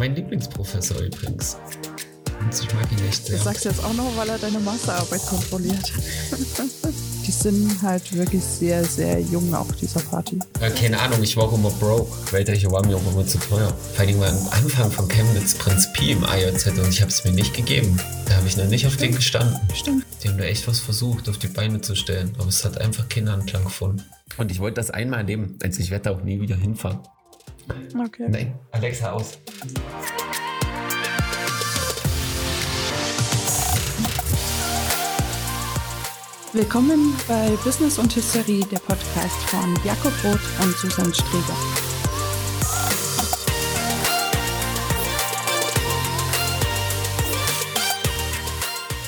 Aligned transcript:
Mein 0.00 0.16
Lieblingsprofessor 0.16 0.98
übrigens. 1.02 1.58
Und 2.40 2.54
ich 2.58 2.74
mag 2.74 2.90
ihn 2.90 3.06
echt 3.06 3.26
sehr. 3.26 3.36
Du 3.36 3.44
sagst 3.44 3.66
jetzt 3.66 3.84
auch 3.84 3.92
noch, 3.92 4.16
weil 4.16 4.30
er 4.30 4.38
deine 4.38 4.58
Masterarbeit 4.58 5.20
kontrolliert. 5.26 5.92
Die 7.26 7.30
sind 7.30 7.82
halt 7.82 8.10
wirklich 8.16 8.42
sehr, 8.42 8.82
sehr 8.82 9.20
jung 9.20 9.54
auf 9.54 9.70
dieser 9.76 10.00
Party. 10.00 10.38
Äh, 10.62 10.70
keine 10.70 10.98
Ahnung, 10.98 11.22
ich 11.22 11.36
war 11.36 11.44
auch 11.44 11.52
immer 11.52 11.68
broke. 11.68 12.32
Weltliche 12.32 12.72
war 12.72 12.84
mir 12.86 12.96
auch 12.96 13.12
immer 13.12 13.26
zu 13.26 13.36
teuer. 13.36 13.76
Vor 13.94 14.06
allem 14.06 14.22
am 14.22 14.48
Anfang 14.52 14.90
von 14.90 15.06
Chemnitz 15.06 15.54
Prinz 15.54 15.92
Pi 15.92 16.12
im 16.12 16.24
IOZ 16.24 16.66
und 16.68 16.88
ich 16.88 17.02
habe 17.02 17.10
es 17.10 17.22
mir 17.24 17.32
nicht 17.32 17.52
gegeben. 17.52 18.00
Da 18.24 18.36
habe 18.36 18.46
ich 18.46 18.56
noch 18.56 18.68
nicht 18.68 18.86
auf 18.86 18.96
den 18.96 19.14
gestanden. 19.14 19.60
Stimmt. 19.74 20.06
Die 20.22 20.30
haben 20.30 20.38
da 20.38 20.44
echt 20.44 20.66
was 20.66 20.80
versucht, 20.80 21.28
auf 21.28 21.36
die 21.36 21.48
Beine 21.48 21.82
zu 21.82 21.94
stellen. 21.94 22.32
Aber 22.38 22.48
es 22.48 22.64
hat 22.64 22.78
einfach 22.78 23.06
keinen 23.10 23.28
Anklang 23.28 23.64
gefunden. 23.64 24.02
Und 24.38 24.50
ich 24.50 24.60
wollte 24.60 24.76
das 24.76 24.90
einmal 24.90 25.20
erleben. 25.20 25.58
Also 25.62 25.80
ich 25.80 25.90
werde 25.90 26.10
auch 26.10 26.22
nie 26.22 26.40
wieder 26.40 26.56
hinfahren. 26.56 27.00
Okay. 27.70 28.26
Nein, 28.28 28.58
Alexa 28.72 29.12
aus. 29.12 29.38
Willkommen 36.52 37.14
bei 37.28 37.50
Business 37.64 37.98
und 37.98 38.14
Hysterie, 38.14 38.64
der 38.72 38.78
Podcast 38.78 39.40
von 39.44 39.78
Jakob 39.84 40.12
Roth 40.24 40.40
und 40.60 40.74
Susan 40.76 41.14
Streger. 41.14 41.54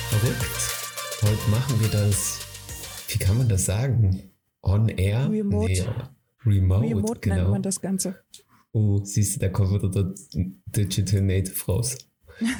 Verrückt. 0.09 0.45
Heute 1.21 1.49
machen 1.51 1.81
wir 1.81 1.89
das, 1.89 2.39
wie 3.09 3.17
kann 3.17 3.37
man 3.37 3.49
das 3.49 3.65
sagen? 3.65 4.31
On 4.61 4.87
Air? 4.87 5.29
Remote. 5.29 5.67
Nee, 5.69 5.85
remote, 6.45 6.87
Remote 6.87 7.19
genau. 7.19 7.35
nennt 7.35 7.49
man 7.49 7.61
das 7.61 7.81
Ganze. 7.81 8.23
Oh, 8.73 8.99
siehst 9.03 9.35
du, 9.35 9.39
da 9.39 9.49
kommt 9.49 9.71
wieder 9.71 9.89
der 9.89 10.13
Digital 10.65 11.21
Native 11.21 11.65
raus. 11.67 11.95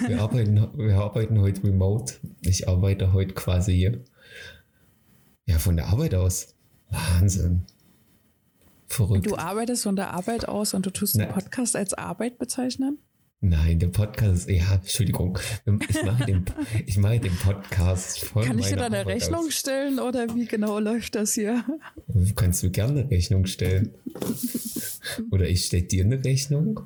Wir 0.08 0.22
arbeiten, 0.22 0.56
wir 0.78 0.96
arbeiten 0.96 1.40
heute 1.42 1.64
remote. 1.64 2.14
Ich 2.42 2.68
arbeite 2.68 3.14
heute 3.14 3.34
quasi 3.34 3.74
hier. 3.74 4.04
Ja, 5.46 5.58
von 5.58 5.76
der 5.76 5.88
Arbeit 5.88 6.14
aus. 6.14 6.56
Wahnsinn. 6.90 7.64
Verrückt. 8.86 9.26
Du 9.26 9.36
arbeitest 9.36 9.84
von 9.84 9.96
der 9.96 10.14
Arbeit 10.14 10.48
aus 10.48 10.76
und 10.76 10.86
du 10.86 10.92
tust 10.92 11.16
Ne. 11.18 11.26
den 11.26 11.34
Podcast 11.34 11.76
als 11.76 11.96
Arbeit 11.96 12.38
bezeichnen? 12.38 13.00
Nein, 13.46 13.78
der 13.78 13.90
Podcast, 13.90 14.50
ja, 14.50 14.76
Entschuldigung. 14.76 15.38
Ich 15.90 16.02
mache 16.06 16.26
den, 16.26 16.46
ich 16.86 16.98
mache 16.98 17.20
den 17.20 17.36
Podcast 17.36 18.20
von 18.24 18.42
Kann 18.42 18.58
ich 18.58 18.68
dir 18.68 18.78
da 18.78 18.86
eine 18.86 19.00
Arbeit 19.00 19.16
Rechnung 19.18 19.48
Aus. 19.48 19.54
stellen 19.54 20.00
oder 20.00 20.34
wie 20.34 20.46
genau 20.46 20.80
läuft 20.80 21.16
das 21.16 21.34
hier? 21.34 21.62
Kannst 22.38 22.64
du 22.64 22.72
gerne 22.72 23.02
eine 23.02 23.12
Rechnung 23.12 23.46
stellen? 23.46 23.92
Oder 25.30 25.50
ich 25.50 25.66
stelle 25.66 25.84
dir 25.84 26.06
eine 26.06 26.24
Rechnung? 26.24 26.80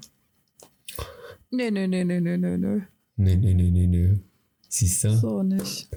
Nee, 1.52 1.70
nee, 1.70 1.86
nee, 1.86 2.04
nee, 2.04 2.20
nee, 2.20 2.38
nee, 2.38 2.58
nee. 2.58 2.82
Nee, 3.18 3.36
nee, 3.36 3.54
nee, 3.54 3.70
nee, 3.70 3.86
nee. 3.86 4.20
Siehst 4.68 5.04
du? 5.04 5.16
So 5.16 5.44
nicht. 5.44 5.90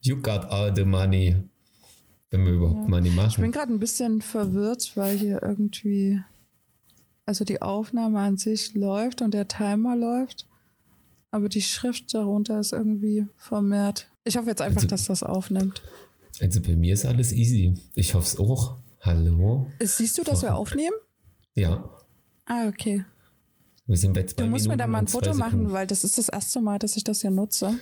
You 0.00 0.16
got 0.16 0.44
all 0.46 0.74
the 0.74 0.84
money. 0.84 1.36
Wenn 2.30 2.44
wir 2.46 2.54
überhaupt 2.54 2.88
Money 2.88 3.10
Ich 3.10 3.14
bin 3.14 3.24
machen. 3.24 3.52
gerade 3.52 3.72
ein 3.72 3.78
bisschen 3.78 4.22
verwirrt, 4.22 4.90
weil 4.96 5.16
hier 5.16 5.40
irgendwie, 5.40 6.20
also 7.26 7.44
die 7.44 7.62
Aufnahme 7.62 8.20
an 8.20 8.36
sich 8.36 8.74
läuft 8.74 9.22
und 9.22 9.34
der 9.34 9.48
Timer 9.48 9.96
läuft, 9.96 10.46
aber 11.30 11.48
die 11.48 11.62
Schrift 11.62 12.14
darunter 12.14 12.60
ist 12.60 12.72
irgendwie 12.72 13.26
vermehrt. 13.36 14.08
Ich 14.24 14.36
hoffe 14.36 14.48
jetzt 14.48 14.62
einfach, 14.62 14.82
Also- 14.82 14.88
dass 14.88 15.06
das 15.06 15.22
aufnimmt. 15.22 15.82
Also 16.40 16.60
bei 16.60 16.74
mir 16.74 16.94
ist 16.94 17.04
alles 17.06 17.32
easy. 17.32 17.74
Ich 17.94 18.14
hoffe 18.14 18.26
es 18.26 18.38
auch. 18.38 18.76
Hallo? 19.00 19.70
Siehst 19.80 20.18
du, 20.18 20.24
dass 20.24 20.42
wir 20.42 20.56
aufnehmen? 20.56 20.96
Ja. 21.54 21.88
Ah, 22.46 22.66
okay. 22.68 23.04
Wir 23.86 23.96
sind 23.96 24.14
bei 24.14 24.24
zwei 24.24 24.42
Du 24.42 24.48
musst 24.48 24.64
mir 24.64 24.70
Minuten 24.72 24.78
da 24.78 24.86
mal 24.86 24.98
ein 24.98 25.06
Foto 25.08 25.34
machen, 25.34 25.70
weil 25.72 25.86
das 25.86 26.04
ist 26.04 26.16
das 26.18 26.28
erste 26.30 26.60
Mal, 26.60 26.78
dass 26.78 26.96
ich 26.96 27.04
das 27.04 27.20
hier 27.20 27.30
nutze. 27.30 27.74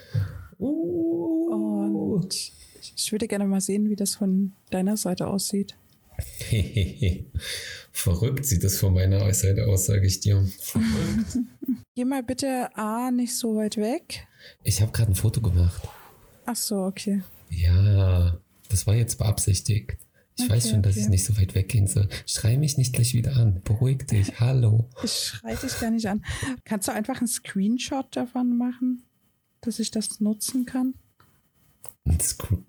Uh. 0.59 2.17
Und 2.17 2.35
ich 2.97 3.13
würde 3.13 3.29
gerne 3.29 3.47
mal 3.47 3.61
sehen, 3.61 3.89
wie 3.89 3.97
das 3.97 4.17
von 4.17 4.53
deiner 4.71 4.97
Seite 4.97 5.29
aussieht. 5.29 5.77
Verrückt 7.93 8.45
sieht 8.47 8.65
das 8.65 8.79
von 8.79 8.95
meiner 8.95 9.33
Seite 9.35 9.67
aus, 9.67 9.87
sage 9.87 10.07
ich 10.07 10.21
dir. 10.21 10.45
Verrückt. 10.61 11.39
Geh 11.95 12.05
mal 12.07 12.23
bitte 12.23 12.75
A 12.77 13.11
nicht 13.11 13.37
so 13.37 13.57
weit 13.57 13.77
weg. 13.77 14.27
Ich 14.65 14.81
habe 14.81 14.93
gerade 14.93 15.13
ein 15.13 15.15
Foto 15.15 15.41
gemacht. 15.43 15.83
Ach 16.47 16.57
so, 16.57 16.77
okay. 16.85 17.23
Ja, 17.51 18.39
das 18.71 18.87
war 18.87 18.95
jetzt 18.95 19.19
beabsichtigt. 19.19 19.99
Ich 20.39 20.49
weiß 20.49 20.65
Okay, 20.65 20.73
schon, 20.73 20.83
dass 20.83 20.95
okay. 20.95 21.03
ich 21.05 21.09
nicht 21.11 21.25
so 21.25 21.37
weit 21.37 21.55
weggehen 21.55 21.87
soll. 21.87 22.09
Schrei 22.27 22.57
mich 22.57 22.79
nicht 22.79 22.95
gleich 22.95 23.13
wieder 23.13 23.37
an. 23.37 23.61
Beruhig 23.63 24.07
dich. 24.07 24.33
Hallo. 24.41 24.89
Ich 25.05 25.13
schrei 25.13 25.55
dich 25.55 25.79
gar 25.79 25.91
nicht 25.91 26.07
an. 26.07 26.25
Kannst 26.65 26.89
du 26.89 26.93
einfach 26.93 27.19
einen 27.19 27.29
Screenshot 27.29 28.07
davon 28.17 28.57
machen, 28.57 29.03
dass 29.61 29.79
ich 29.79 29.91
das 29.91 30.21
nutzen 30.21 30.65
kann? 30.65 30.95
Und 32.05 32.23
Screw- 32.23 32.65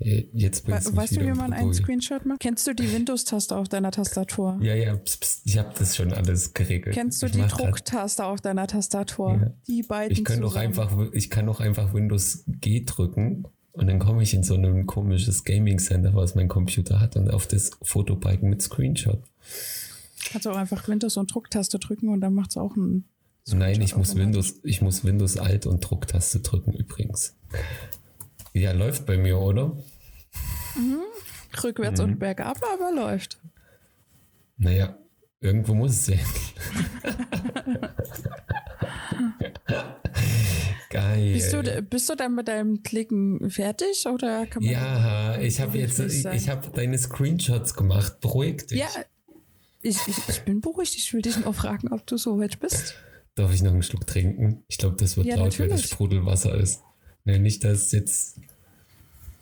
hm, 0.00 0.28
Jetzt 0.32 0.66
We 0.66 0.72
du 0.72 0.96
weißt 0.96 1.16
du, 1.16 1.20
wie 1.20 1.32
man 1.32 1.52
einen. 1.52 1.74
Screenshot 1.74 2.24
macht? 2.24 2.40
Kennst 2.40 2.66
du 2.66 2.74
die 2.74 2.92
Windows-Taste 2.92 3.56
auf 3.56 3.68
deiner 3.68 3.90
Tastatur? 3.90 4.58
Ja, 4.62 4.74
ja, 4.74 4.96
pst, 4.96 5.20
pst, 5.20 5.42
ich 5.44 5.58
habe 5.58 5.74
das 5.76 5.96
schon 5.96 6.12
alles 6.12 6.54
geregelt. 6.54 6.94
Kennst 6.94 7.20
du 7.22 7.26
ich 7.26 7.32
die 7.32 7.42
Drucktaste 7.42 8.24
auf 8.24 8.40
deiner 8.40 8.66
Tastatur? 8.66 9.40
Ja. 9.40 9.52
Die 9.66 9.82
beiden 9.82 10.16
Ich 10.16 10.24
kann 10.24 10.40
doch 10.40 10.54
einfach, 10.54 10.96
ich 11.12 11.30
kann 11.30 11.46
doch 11.46 11.60
einfach 11.60 11.94
Windows 11.94 12.44
G 12.46 12.84
drücken 12.84 13.44
und 13.72 13.86
dann 13.88 13.98
komme 13.98 14.22
ich 14.22 14.34
in 14.34 14.42
so 14.42 14.54
ein 14.54 14.86
komisches 14.86 15.44
Gaming 15.44 15.78
Center, 15.78 16.14
was 16.14 16.34
mein 16.34 16.48
Computer 16.48 17.00
hat 17.00 17.16
und 17.16 17.30
auf 17.32 17.46
das 17.46 17.70
Fotobalken 17.82 18.48
mit 18.48 18.62
Screenshot. 18.62 19.22
Kannst 20.30 20.46
du 20.46 20.50
auch 20.50 20.56
einfach 20.56 20.86
Windows 20.88 21.16
und 21.16 21.32
Drucktaste 21.32 21.78
drücken 21.78 22.08
und 22.08 22.20
dann 22.20 22.34
macht 22.34 22.50
es 22.50 22.56
auch 22.56 22.76
einen. 22.76 23.04
Nein, 23.50 23.80
ich 23.80 23.96
muss. 23.96 24.14
Windows, 24.14 24.60
ich 24.62 24.82
muss 24.82 25.04
Windows 25.04 25.38
Alt 25.38 25.64
und 25.66 25.80
Drucktaste 25.80 26.40
drücken 26.40 26.72
übrigens. 26.72 27.34
Ja, 28.54 28.72
läuft 28.72 29.06
bei 29.06 29.16
mir, 29.18 29.38
oder? 29.38 29.76
Rückwärts 31.62 32.00
Mhm. 32.00 32.06
und 32.06 32.18
bergab, 32.18 32.58
aber 32.74 32.92
läuft. 32.92 33.38
Naja, 34.56 34.96
irgendwo 35.40 35.74
muss 35.74 35.92
es 35.92 36.06
sein. 36.06 36.20
Geil. 40.90 41.32
Bist 41.34 41.52
du, 41.52 41.82
bist 41.82 42.08
du 42.08 42.14
dann 42.14 42.34
mit 42.34 42.48
deinem 42.48 42.82
Klicken 42.82 43.50
fertig 43.50 44.06
oder 44.06 44.46
ja, 44.60 45.38
ich 45.38 45.60
habe 45.60 45.78
jetzt, 45.78 45.96
sein? 45.96 46.34
ich 46.36 46.48
habe 46.48 46.68
deine 46.70 46.96
Screenshots 46.98 47.74
gemacht. 47.74 48.20
Beruhig 48.20 48.66
dich. 48.66 48.78
Ja, 48.78 48.88
ich, 49.82 49.98
ich, 50.06 50.16
ich 50.28 50.40
bin 50.42 50.60
beruhigt. 50.60 50.94
Ich 50.96 51.12
will 51.12 51.22
dich 51.22 51.38
nur 51.44 51.52
fragen, 51.54 51.92
ob 51.92 52.06
du 52.06 52.16
so 52.16 52.38
weit 52.40 52.58
bist. 52.60 52.94
Darf 53.34 53.52
ich 53.52 53.62
noch 53.62 53.72
einen 53.72 53.82
Schluck 53.82 54.06
trinken? 54.06 54.64
Ich 54.68 54.78
glaube, 54.78 54.96
das 54.96 55.16
wird 55.16 55.26
Ja, 55.26 55.36
laut, 55.36 55.58
weil 55.58 55.68
das 55.68 55.76
natürlich. 55.78 55.90
Sprudelwasser 55.90 56.54
ist. 56.54 56.82
Nee, 57.24 57.38
nicht, 57.38 57.64
dass 57.64 57.92
jetzt. 57.92 58.40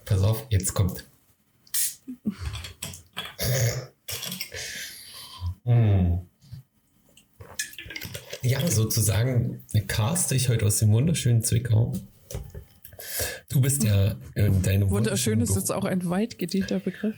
Pass 0.05 0.23
auf, 0.23 0.47
jetzt 0.51 0.75
kommt. 0.75 1.05
Mm. 5.65 6.19
Ja, 8.43 8.65
sozusagen 8.71 9.65
caste 9.89 10.37
ich 10.37 10.49
heute 10.49 10.67
aus 10.67 10.79
dem 10.79 10.93
wunderschönen 10.93 11.43
Zwickau. 11.43 11.93
Du 13.49 13.61
bist 13.61 13.83
ja 13.83 14.15
in 14.35 14.63
deinem 14.63 14.89
Wunderschön 14.91 15.41
ist 15.41 15.57
jetzt 15.57 15.73
auch 15.73 15.85
ein 15.85 16.09
weit 16.09 16.39
gedienter 16.39 16.79
Begriff. 16.79 17.17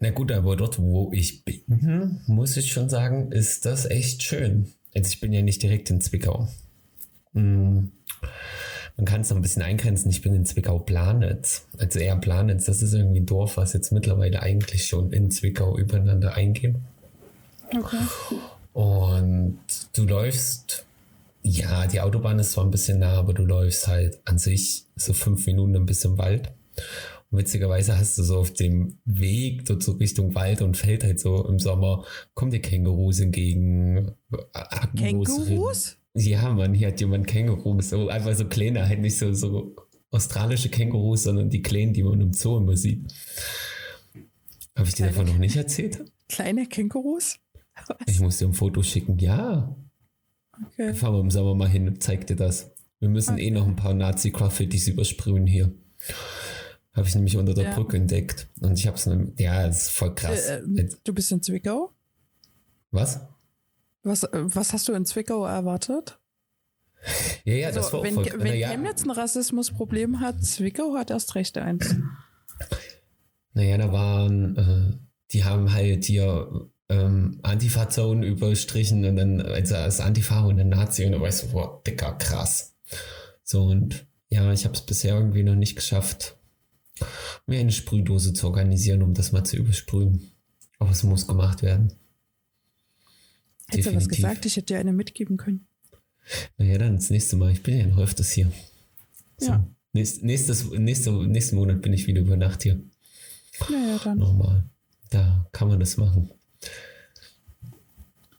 na 0.00 0.10
gut, 0.10 0.30
aber 0.30 0.56
dort, 0.56 0.78
wo 0.78 1.10
ich 1.12 1.44
bin, 1.44 2.20
muss 2.26 2.56
ich 2.56 2.72
schon 2.72 2.88
sagen, 2.88 3.32
ist 3.32 3.66
das 3.66 3.86
echt 3.86 4.22
schön. 4.22 4.72
Also 4.94 5.08
ich 5.08 5.20
bin 5.20 5.32
ja 5.32 5.42
nicht 5.42 5.62
direkt 5.62 5.90
in 5.90 6.00
Zwickau. 6.00 6.48
Hm, 7.32 7.92
Man 9.00 9.06
kann 9.06 9.22
es 9.22 9.30
noch 9.30 9.38
ein 9.38 9.42
bisschen 9.42 9.62
eingrenzen. 9.62 10.10
Ich 10.10 10.20
bin 10.20 10.34
in 10.34 10.44
Zwickau-Planitz. 10.44 11.66
Also 11.78 11.98
eher 12.00 12.16
Planitz, 12.16 12.66
das 12.66 12.82
ist 12.82 12.92
irgendwie 12.92 13.20
ein 13.20 13.26
Dorf, 13.26 13.56
was 13.56 13.72
jetzt 13.72 13.92
mittlerweile 13.92 14.42
eigentlich 14.42 14.86
schon 14.88 15.10
in 15.10 15.30
Zwickau 15.30 15.78
übereinander 15.78 16.34
eingeht. 16.34 16.74
Okay. 17.74 17.96
Und 18.74 19.58
du 19.94 20.04
läufst, 20.04 20.84
ja, 21.42 21.86
die 21.86 22.02
Autobahn 22.02 22.38
ist 22.40 22.52
zwar 22.52 22.64
ein 22.64 22.70
bisschen 22.70 22.98
nah, 22.98 23.14
aber 23.14 23.32
du 23.32 23.46
läufst 23.46 23.88
halt 23.88 24.20
an 24.26 24.36
sich 24.36 24.84
so 24.96 25.14
fünf 25.14 25.46
Minuten 25.46 25.76
ein 25.76 25.86
bisschen 25.86 26.18
Wald. 26.18 26.52
Und 27.30 27.38
witzigerweise 27.38 27.96
hast 27.96 28.18
du 28.18 28.22
so 28.22 28.36
auf 28.36 28.52
dem 28.52 28.98
Weg 29.06 29.64
dort 29.64 29.82
so 29.82 29.92
Richtung 29.92 30.34
Wald 30.34 30.60
und 30.60 30.76
Feld 30.76 31.04
halt 31.04 31.20
so 31.20 31.48
im 31.48 31.58
Sommer, 31.58 32.04
kommen 32.34 32.50
dir 32.50 32.60
Kängurus 32.60 33.20
entgegen. 33.20 34.12
Hackenlose 34.52 35.46
Kängurus? 35.46 35.96
Ja, 36.14 36.52
man, 36.52 36.74
hier 36.74 36.88
hat 36.88 37.00
jemand 37.00 37.26
Kängurus, 37.26 37.90
so 37.90 38.08
einfach 38.08 38.34
so 38.34 38.44
kleine, 38.46 38.88
halt 38.88 39.00
nicht 39.00 39.16
so, 39.16 39.32
so 39.32 39.76
australische 40.10 40.68
Kängurus, 40.68 41.22
sondern 41.24 41.50
die 41.50 41.62
kleinen, 41.62 41.92
die 41.92 42.02
man 42.02 42.20
im 42.20 42.32
Zoo 42.32 42.56
immer 42.58 42.76
sieht. 42.76 43.12
Habe 44.76 44.88
ich 44.88 44.94
dir 44.94 45.06
davon 45.06 45.26
noch 45.26 45.38
nicht 45.38 45.56
erzählt? 45.56 46.04
Kleine 46.28 46.66
Kängurus? 46.66 47.36
Ich 48.06 48.20
muss 48.20 48.38
dir 48.38 48.46
ein 48.48 48.54
Foto 48.54 48.82
schicken. 48.82 49.18
Ja, 49.18 49.76
Okay. 50.72 50.92
fahren 50.94 51.14
wir 51.14 51.20
im 51.20 51.30
Sommer 51.30 51.54
mal 51.54 51.68
hin 51.68 51.88
und 51.88 52.02
zeig 52.02 52.26
dir 52.26 52.36
das. 52.36 52.70
Wir 52.98 53.08
müssen 53.08 53.38
eh 53.38 53.50
noch 53.50 53.66
ein 53.66 53.76
paar 53.76 53.94
Nazi-Graffitis 53.94 54.88
übersprühen 54.88 55.46
hier. 55.46 55.72
Habe 56.92 57.08
ich 57.08 57.14
nämlich 57.14 57.36
unter 57.38 57.54
der 57.54 57.64
Ja. 57.64 57.74
Brücke 57.74 57.96
entdeckt. 57.96 58.48
Und 58.60 58.78
ich 58.78 58.86
habe 58.86 58.96
es, 58.96 59.08
ja, 59.38 59.66
das 59.66 59.82
ist 59.84 59.90
voll 59.90 60.14
krass. 60.14 60.48
Äh, 60.48 60.62
Jetzt- 60.74 61.00
du 61.04 61.14
bist 61.14 61.32
in 61.32 61.40
Zwickau? 61.42 61.92
Was? 62.90 63.20
Was, 64.02 64.24
äh, 64.24 64.28
was 64.32 64.72
hast 64.72 64.88
du 64.88 64.92
in 64.92 65.04
Zwickau 65.04 65.44
erwartet? 65.44 66.18
Ja, 67.44 67.54
ja, 67.54 67.68
das 67.68 67.86
Also, 67.86 67.92
war 67.92 68.00
auch 68.00 68.04
wenn, 68.04 68.14
voll, 68.14 68.26
wenn 68.36 68.48
naja, 68.48 68.68
Chemnitz 68.70 69.04
ein 69.04 69.10
Rassismusproblem 69.10 70.20
hat, 70.20 70.42
Zwickau 70.44 70.94
hat 70.96 71.10
erst 71.10 71.34
recht 71.34 71.56
eins. 71.58 71.96
naja, 73.54 73.78
da 73.78 73.92
waren, 73.92 74.56
äh, 74.56 74.98
die 75.32 75.44
haben 75.44 75.72
halt 75.72 76.04
hier 76.04 76.70
ähm, 76.88 77.38
Antifa-Zonen 77.42 78.22
überstrichen 78.22 79.04
und 79.04 79.16
dann, 79.16 79.40
also 79.40 79.76
als 79.76 80.00
Antifa 80.00 80.40
und 80.44 80.60
ein 80.60 80.68
Nazi 80.68 81.04
und 81.06 81.12
da 81.12 81.20
weißt 81.20 81.44
du, 81.44 81.48
boah, 81.52 81.82
dicker, 81.86 82.12
krass. 82.18 82.74
So 83.42 83.64
und 83.64 84.06
ja, 84.28 84.52
ich 84.52 84.64
habe 84.64 84.74
es 84.74 84.82
bisher 84.82 85.14
irgendwie 85.14 85.42
noch 85.42 85.54
nicht 85.56 85.76
geschafft, 85.76 86.36
mir 87.46 87.60
eine 87.60 87.72
Sprühdose 87.72 88.32
zu 88.32 88.46
organisieren, 88.46 89.02
um 89.02 89.14
das 89.14 89.32
mal 89.32 89.44
zu 89.44 89.56
übersprühen. 89.56 90.30
Aber 90.78 90.90
es 90.90 91.02
muss 91.02 91.26
gemacht 91.26 91.62
werden. 91.62 91.92
Hättest 93.70 93.90
du 93.90 93.96
was 93.96 94.08
gesagt? 94.08 94.46
Ich 94.46 94.56
hätte 94.56 94.74
dir 94.74 94.78
eine 94.78 94.92
mitgeben 94.92 95.36
können. 95.36 95.66
Naja, 96.58 96.78
dann 96.78 96.96
das 96.96 97.10
nächste 97.10 97.36
Mal. 97.36 97.52
Ich 97.52 97.62
bin 97.62 97.78
ja 97.78 97.86
noch 97.86 97.98
öfters 97.98 98.30
hier. 98.30 98.50
So. 99.38 99.48
Ja. 99.48 99.66
Nächst, 99.92 100.22
nächstes, 100.22 100.70
nächste, 100.70 101.12
nächsten 101.12 101.56
Monat 101.56 101.82
bin 101.82 101.92
ich 101.92 102.06
wieder 102.06 102.20
über 102.20 102.36
Nacht 102.36 102.62
hier. 102.62 102.80
Naja, 103.68 104.00
dann. 104.02 104.18
Nochmal. 104.18 104.64
Da 105.10 105.48
kann 105.52 105.68
man 105.68 105.80
das 105.80 105.96
machen. 105.96 106.30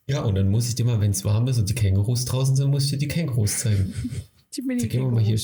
Ja, 0.07 0.24
und 0.24 0.36
dann 0.36 0.50
muss 0.50 0.68
ich 0.68 0.75
dir 0.75 0.86
mal, 0.86 1.00
wenn 1.00 1.12
es 1.12 1.24
warm 1.24 1.48
ist 1.48 1.57
und 1.57 1.69
die 1.69 1.75
Kängurus 1.75 2.25
draußen 2.25 2.56
sind, 2.56 2.69
muss 2.69 2.86
ich 2.86 2.92
dir 2.92 2.98
die 2.98 3.07
Kängurus 3.07 3.60
zeigen. 3.60 3.94
Die 4.54 4.62
Da 4.68 4.86
gehen 4.86 5.04
wir 5.04 5.12
mal 5.12 5.24
hier. 5.24 5.39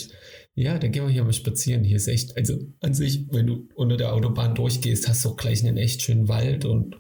Ja, 0.54 0.78
da 0.78 0.90
gehen 0.90 1.06
wir 1.06 1.10
hier 1.10 1.24
mal 1.24 1.32
spazieren. 1.32 1.86
Hier 1.86 1.96
ist 1.96 2.10
echt, 2.10 2.36
also 2.36 2.60
an 2.82 2.94
sich, 2.94 3.32
wenn 3.32 3.48
du 3.48 3.70
unter 3.76 3.96
der 3.96 4.14
Autobahn 4.14 4.54
durchgehst, 4.54 5.08
hast 5.08 5.24
du 5.24 5.30
auch 5.30 5.38
gleich 5.38 5.66
einen 5.66 5.78
echt 5.78 6.02
schönen 6.02 6.28
Wald 6.28 6.66
und 6.66 6.98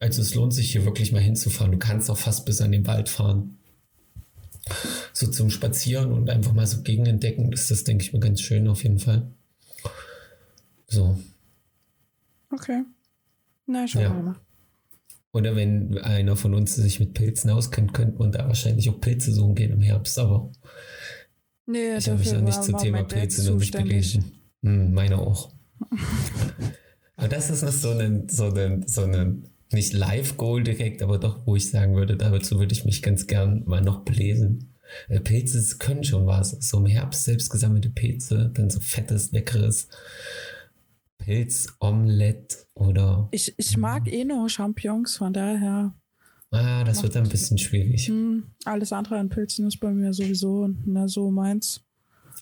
also 0.00 0.22
es 0.22 0.34
lohnt 0.34 0.52
sich 0.54 0.72
hier 0.72 0.84
wirklich 0.84 1.12
mal 1.12 1.20
hinzufahren. 1.20 1.72
Du 1.72 1.78
kannst 1.78 2.10
auch 2.10 2.18
fast 2.18 2.46
bis 2.46 2.60
an 2.60 2.72
den 2.72 2.86
Wald 2.86 3.08
fahren. 3.08 3.58
So 5.12 5.26
zum 5.28 5.50
Spazieren 5.50 6.12
und 6.12 6.30
einfach 6.30 6.52
mal 6.52 6.66
so 6.66 6.82
gegenentdecken, 6.82 7.52
ist 7.52 7.70
das, 7.70 7.84
denke 7.84 8.04
ich 8.04 8.12
mir, 8.12 8.20
ganz 8.20 8.40
schön 8.40 8.66
auf 8.66 8.82
jeden 8.82 8.98
Fall. 8.98 9.30
So. 10.88 11.18
Okay. 12.52 12.82
Na, 13.66 13.86
schauen 13.86 14.02
Ja. 14.02 14.16
wir 14.16 14.22
mal. 14.22 14.36
Oder 15.32 15.54
wenn 15.54 15.96
einer 15.98 16.34
von 16.34 16.54
uns 16.54 16.74
sich 16.74 16.98
mit 16.98 17.14
Pilzen 17.14 17.50
auskennt, 17.50 17.94
könnte 17.94 18.18
man 18.18 18.32
da 18.32 18.48
wahrscheinlich 18.48 18.90
auch 18.90 19.00
Pilze 19.00 19.32
suchen 19.32 19.54
gehen 19.54 19.70
im 19.72 19.80
Herbst, 19.82 20.18
aber 20.18 20.50
Nee, 21.66 21.96
ich 21.98 22.08
habe 22.08 22.18
mich 22.18 22.32
noch 22.32 22.40
nicht 22.40 22.64
zum 22.64 22.78
Thema 22.78 23.04
Pilze 23.04 23.48
noch 23.48 23.58
nicht 23.60 23.72
belesen. 23.76 24.32
Hm, 24.64 24.92
meine 24.92 25.18
auch. 25.18 25.52
aber 27.16 27.28
das 27.28 27.48
ist 27.50 27.62
noch 27.62 27.70
so 27.70 27.90
ein, 27.90 28.28
so 28.28 28.46
ein, 28.52 28.86
so 28.88 29.02
ein 29.02 29.44
nicht 29.72 29.92
Live-Goal 29.92 30.62
direkt, 30.62 31.02
aber 31.02 31.18
doch, 31.18 31.46
wo 31.46 31.56
ich 31.56 31.70
sagen 31.70 31.94
würde, 31.94 32.16
dazu 32.16 32.58
würde 32.58 32.72
ich 32.72 32.84
mich 32.84 33.02
ganz 33.02 33.26
gern 33.26 33.64
mal 33.66 33.80
noch 33.80 34.00
belesen. 34.04 34.74
Äh, 35.08 35.20
Pilze 35.20 35.78
können 35.78 36.04
schon 36.04 36.26
was. 36.26 36.50
So 36.60 36.78
im 36.78 36.86
Herbst 36.86 37.24
selbst 37.24 37.50
gesammelte 37.50 37.90
Pilze, 37.90 38.50
dann 38.52 38.70
so 38.70 38.80
fettes, 38.80 39.32
leckeres 39.32 39.88
Pilzomelett 41.18 42.66
oder 42.74 43.28
Ich, 43.30 43.54
ich 43.56 43.76
mag 43.76 44.10
eh 44.10 44.24
nur 44.24 44.48
Champignons, 44.48 45.16
von 45.16 45.32
daher. 45.32 45.94
ah, 46.50 46.82
das 46.84 47.02
wird 47.02 47.14
dann 47.14 47.24
ein 47.24 47.30
bisschen 47.30 47.58
schwierig. 47.58 48.08
Hm, 48.08 48.44
alles 48.64 48.92
andere 48.92 49.18
an 49.18 49.28
Pilzen 49.28 49.66
ist 49.66 49.78
bei 49.78 49.90
mir 49.92 50.12
sowieso 50.12 50.68
na, 50.84 51.06
so 51.06 51.30
meins. 51.30 51.82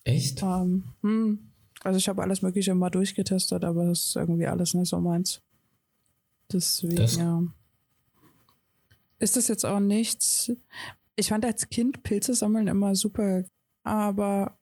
Echt? 0.05 0.43
Ähm, 0.43 0.85
hm, 1.03 1.39
also 1.83 1.99
ich 1.99 2.09
habe 2.09 2.23
alles 2.23 2.41
Mögliche 2.41 2.75
mal 2.75 2.91
durchgetestet, 2.91 3.65
aber 3.65 3.87
das 3.87 4.07
ist 4.07 4.17
irgendwie 4.17 4.47
alles 4.47 4.75
nicht 4.75 4.89
so 4.89 5.01
meins. 5.01 5.43
Deswegen, 6.53 6.97
Das- 6.97 7.17
ja. 7.17 7.43
Ist 9.21 9.37
das 9.37 9.49
jetzt 9.49 9.67
auch 9.67 9.81
nichts? 9.81 10.53
Ich 11.17 11.29
fand 11.31 11.45
als 11.45 11.69
Kind 11.69 12.05
Pilze 12.05 12.35
sammeln 12.35 12.69
immer 12.69 12.95
super, 12.95 13.45
aber 13.83 14.57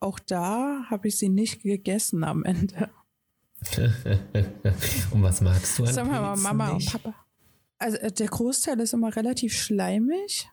auch 0.00 0.18
da 0.18 0.84
habe 0.90 1.06
ich 1.08 1.16
sie 1.16 1.28
nicht 1.28 1.62
gegessen 1.62 2.24
am 2.24 2.44
Ende. 2.44 2.90
und 5.12 5.22
was 5.22 5.40
magst 5.42 5.78
du 5.78 5.84
an 5.84 5.92
Sagen 5.92 6.10
wir 6.10 6.20
mal 6.20 6.32
Pilzen 6.32 6.42
Mama 6.42 6.72
nicht? 6.74 6.94
und 6.94 7.02
Papa. 7.02 7.14
Also 7.78 7.96
äh, 7.98 8.10
der 8.10 8.26
Großteil 8.26 8.80
ist 8.80 8.94
immer 8.94 9.14
relativ 9.14 9.54
schleimig. 9.56 10.48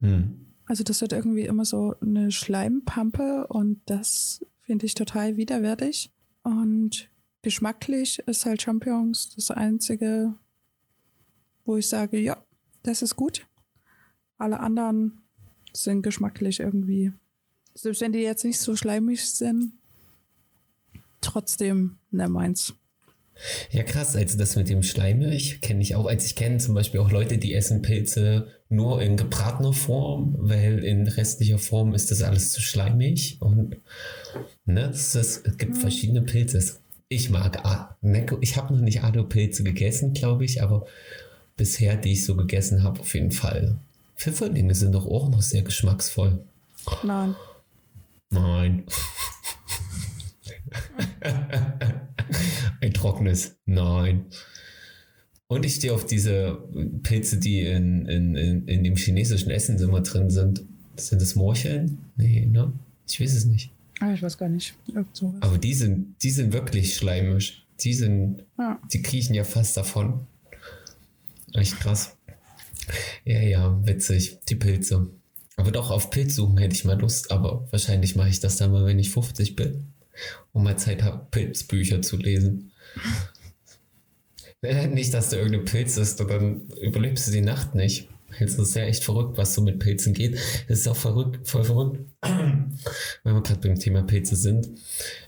Hm. 0.00 0.46
Also 0.66 0.84
das 0.84 1.00
wird 1.00 1.12
irgendwie 1.12 1.46
immer 1.46 1.64
so 1.64 1.94
eine 2.02 2.30
Schleimpampe 2.30 3.46
und 3.48 3.80
das 3.86 4.44
finde 4.60 4.84
ich 4.86 4.94
total 4.94 5.36
widerwärtig. 5.36 6.12
Und 6.42 7.08
geschmacklich 7.48 8.18
ist 8.26 8.44
halt 8.44 8.60
Champignons 8.60 9.30
das 9.34 9.50
Einzige, 9.50 10.34
wo 11.64 11.78
ich 11.78 11.88
sage, 11.88 12.18
ja, 12.18 12.44
das 12.82 13.00
ist 13.00 13.16
gut. 13.16 13.46
Alle 14.36 14.60
anderen 14.60 15.22
sind 15.72 16.02
geschmacklich 16.02 16.60
irgendwie, 16.60 17.10
selbst 17.72 18.02
wenn 18.02 18.12
die 18.12 18.18
jetzt 18.18 18.44
nicht 18.44 18.60
so 18.60 18.76
schleimig 18.76 19.24
sind, 19.24 19.72
trotzdem 21.22 21.96
ne 22.10 22.28
meins. 22.28 22.74
Ja, 23.70 23.82
krass, 23.82 24.14
also 24.14 24.36
das 24.36 24.56
mit 24.56 24.68
dem 24.68 24.82
Schleimig 24.82 25.62
kenne 25.62 25.80
ich 25.80 25.94
auch. 25.94 26.04
Also 26.04 26.26
ich 26.26 26.36
kenne 26.36 26.58
zum 26.58 26.74
Beispiel 26.74 27.00
auch 27.00 27.10
Leute, 27.10 27.38
die 27.38 27.54
essen 27.54 27.80
Pilze 27.80 28.48
nur 28.68 29.00
in 29.00 29.16
gebratener 29.16 29.72
Form, 29.72 30.36
weil 30.38 30.84
in 30.84 31.06
restlicher 31.06 31.58
Form 31.58 31.94
ist 31.94 32.10
das 32.10 32.20
alles 32.20 32.50
zu 32.50 32.60
schleimig. 32.60 33.38
Und 33.40 33.78
ne, 34.66 34.88
das 34.88 35.14
es 35.14 35.42
gibt 35.56 35.78
verschiedene 35.78 36.20
Pilze. 36.20 36.76
Ich 37.08 37.30
mag, 37.30 37.64
A- 37.64 37.96
ne, 38.02 38.26
ich 38.42 38.56
habe 38.56 38.74
noch 38.74 38.82
nicht 38.82 39.02
Ado-Pilze 39.02 39.64
gegessen, 39.64 40.12
glaube 40.12 40.44
ich, 40.44 40.62
aber 40.62 40.86
bisher, 41.56 41.96
die 41.96 42.12
ich 42.12 42.24
so 42.24 42.36
gegessen 42.36 42.82
habe, 42.82 43.00
auf 43.00 43.14
jeden 43.14 43.32
Fall. 43.32 43.78
Pfifferlinge 44.16 44.74
sind 44.74 44.92
doch 44.92 45.06
auch 45.06 45.28
noch 45.30 45.42
sehr 45.42 45.62
geschmacksvoll. 45.62 46.38
Nein. 47.02 47.34
Nein. 48.30 48.84
Ein 52.80 52.92
trockenes 52.92 53.56
Nein. 53.64 54.26
Und 55.46 55.64
ich 55.64 55.76
stehe 55.76 55.94
auf 55.94 56.04
diese 56.04 56.58
Pilze, 57.02 57.38
die 57.38 57.60
in, 57.62 58.04
in, 58.06 58.34
in, 58.36 58.68
in 58.68 58.84
dem 58.84 58.96
chinesischen 58.96 59.50
Essen 59.50 59.78
immer 59.78 60.02
drin 60.02 60.28
sind. 60.28 60.62
Sind 60.96 61.22
das 61.22 61.36
Morcheln? 61.36 61.98
Nee, 62.16 62.44
ne? 62.44 62.72
Ich 63.08 63.18
weiß 63.20 63.32
es 63.34 63.46
nicht. 63.46 63.70
Ah, 64.00 64.12
ich 64.12 64.22
weiß 64.22 64.38
gar 64.38 64.48
nicht. 64.48 64.74
Aber 65.40 65.58
die 65.58 65.74
sind, 65.74 66.14
die 66.22 66.30
sind 66.30 66.52
wirklich 66.52 66.94
schleimisch. 66.96 67.64
Die 67.80 67.94
sind, 67.94 68.44
Ja. 68.58 68.80
die 68.92 69.02
kriechen 69.02 69.34
ja 69.34 69.44
fast 69.44 69.76
davon. 69.76 70.26
Echt 71.52 71.78
krass. 71.80 72.16
Ja, 73.24 73.40
ja, 73.40 73.86
witzig. 73.86 74.38
Die 74.48 74.56
Pilze. 74.56 75.08
Aber 75.56 75.72
doch, 75.72 75.90
auf 75.90 76.10
Pilz 76.10 76.36
suchen 76.36 76.58
hätte 76.58 76.74
ich 76.74 76.84
mal 76.84 76.98
Lust, 77.00 77.30
aber 77.32 77.66
wahrscheinlich 77.72 78.14
mache 78.16 78.28
ich 78.28 78.40
das 78.40 78.56
dann 78.56 78.70
mal, 78.70 78.84
wenn 78.86 78.98
ich 78.98 79.10
50 79.10 79.56
bin. 79.56 79.88
Und 80.52 80.62
mal 80.64 80.76
Zeit 80.78 81.02
habe, 81.02 81.26
Pilzbücher 81.30 82.02
zu 82.02 82.16
lesen. 82.16 82.70
Nicht, 84.90 85.14
dass 85.14 85.30
du 85.30 85.36
irgendein 85.36 85.64
Pilz 85.64 85.96
und 85.96 86.30
dann 86.30 86.62
überlebst 86.82 87.28
du 87.28 87.32
die 87.32 87.40
Nacht 87.42 87.76
nicht. 87.76 88.08
Es 88.40 88.56
ist 88.56 88.76
ja 88.76 88.82
echt 88.82 89.04
verrückt, 89.04 89.38
was 89.38 89.54
so 89.54 89.62
mit 89.62 89.78
Pilzen 89.78 90.14
geht. 90.14 90.38
Es 90.68 90.80
ist 90.80 90.88
auch 90.88 90.96
verrückt, 90.96 91.48
voll 91.48 91.64
verrückt, 91.64 92.00
wenn 92.22 93.34
wir 93.34 93.42
gerade 93.42 93.60
beim 93.60 93.78
Thema 93.78 94.02
Pilze 94.02 94.36
sind. 94.36 94.68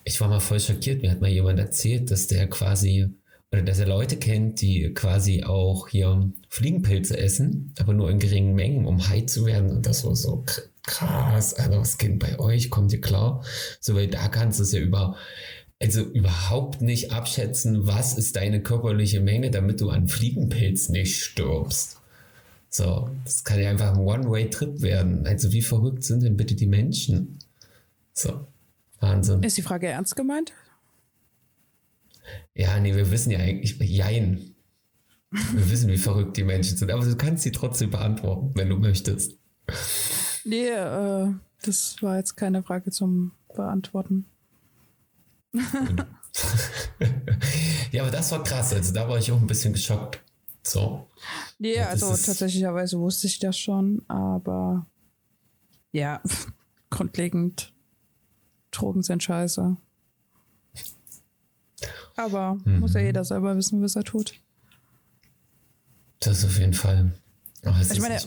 Ich 0.05 0.21
war 0.21 0.29
mal 0.29 0.41
voll 0.41 0.61
schockiert. 0.61 1.03
Mir 1.03 1.11
hat 1.11 1.21
mal 1.21 1.31
jemand 1.31 1.59
erzählt, 1.59 2.11
dass 2.11 2.27
der 2.27 2.49
quasi, 2.49 3.09
oder 3.53 3.63
dass 3.63 3.79
er 3.79 3.87
Leute 3.87 4.17
kennt, 4.17 4.61
die 4.61 4.93
quasi 4.95 5.43
auch 5.43 5.89
hier 5.89 6.31
Fliegenpilze 6.49 7.17
essen, 7.19 7.75
aber 7.79 7.95
nur 7.95 8.11
in 8.11 8.19
geringen 8.19 8.55
Mengen, 8.55 8.87
um 8.87 9.09
high 9.09 9.27
zu 9.27 9.47
werden. 9.47 9.71
Und 9.71 9.87
das 9.87 10.05
war 10.05 10.15
so 10.15 10.45
kr- 10.47 10.63
krass. 10.85 11.55
Alter, 11.55 11.81
was 11.81 11.99
geht 11.99 12.19
bei 12.19 12.39
euch? 12.39 12.71
Kommt 12.71 12.93
ihr 12.93 13.01
klar? 13.01 13.43
So, 13.81 13.95
weil 13.95 14.09
da 14.09 14.29
kannst 14.29 14.61
du 14.61 14.63
es 14.63 14.73
ja 14.73 14.81
über, 14.81 15.17
also 15.81 16.03
überhaupt 16.03 16.81
nicht 16.83 17.13
abschätzen, 17.13 17.87
was 17.87 18.17
ist 18.17 18.37
deine 18.37 18.63
körperliche 18.63 19.21
Menge, 19.21 19.51
damit 19.51 19.81
du 19.81 19.89
an 19.91 20.07
Fliegenpilz 20.07 20.91
nicht 20.91 21.23
stirbst. 21.25 21.97
So, 22.71 23.11
das 23.25 23.45
kann 23.45 23.61
ja 23.61 23.71
einfach 23.71 23.93
ein 23.93 23.99
One-Way-Trip 23.99 24.81
werden. 24.81 25.27
Also 25.27 25.53
wie 25.53 25.61
verrückt 25.61 26.05
sind 26.05 26.23
denn 26.23 26.37
bitte 26.37 26.55
die 26.55 26.67
Menschen? 26.67 27.39
So, 28.13 28.47
Wahnsinn. 29.01 29.43
Ist 29.43 29.57
die 29.57 29.63
Frage 29.63 29.89
ernst 29.89 30.15
gemeint? 30.17 30.53
Ja, 32.55 32.79
nee, 32.79 32.95
wir 32.95 33.11
wissen 33.11 33.31
ja 33.33 33.41
eigentlich, 33.41 33.77
jein. 33.81 34.55
Wir 35.31 35.71
wissen, 35.71 35.89
wie 35.91 35.99
verrückt 35.99 36.37
die 36.37 36.45
Menschen 36.45 36.77
sind, 36.77 36.91
aber 36.91 37.05
du 37.05 37.17
kannst 37.17 37.43
sie 37.43 37.53
trotzdem 37.53 37.91
beantworten, 37.91 38.53
wenn 38.55 38.69
du 38.69 38.77
möchtest. 38.77 39.37
Nee, 40.45 40.69
äh, 40.69 41.33
das 41.63 41.97
war 42.03 42.17
jetzt 42.17 42.37
keine 42.37 42.63
Frage 42.63 42.91
zum 42.91 43.33
Beantworten. 43.55 44.27
Ja, 47.93 48.03
aber 48.03 48.13
das 48.13 48.31
war 48.31 48.45
krass. 48.45 48.73
Also 48.73 48.93
da 48.95 49.09
war 49.09 49.19
ich 49.19 49.33
auch 49.33 49.41
ein 49.41 49.47
bisschen 49.47 49.73
geschockt. 49.73 50.21
So. 50.63 51.07
Nee, 51.59 51.77
Ja, 51.77 51.89
also 51.89 52.09
tatsächlicherweise 52.09 52.99
wusste 52.99 53.27
ich 53.27 53.39
das 53.39 53.59
schon, 53.59 54.03
aber 54.09 54.87
ja, 55.93 56.21
grundlegend, 56.91 57.73
Drogen 58.71 59.03
sind 59.03 59.23
scheiße. 59.23 59.77
Aber 62.17 62.57
muss 62.65 62.91
Mhm. 62.93 62.97
ja 62.99 63.03
jeder 63.07 63.25
selber 63.25 63.57
wissen, 63.57 63.83
was 63.83 63.97
er 63.97 64.05
tut. 64.05 64.35
Das 66.21 66.45
auf 66.45 66.59
jeden 66.59 66.75
Fall. 66.75 67.13
Oh, 67.65 67.73
Ich 67.91 68.01
meine. 68.01 68.21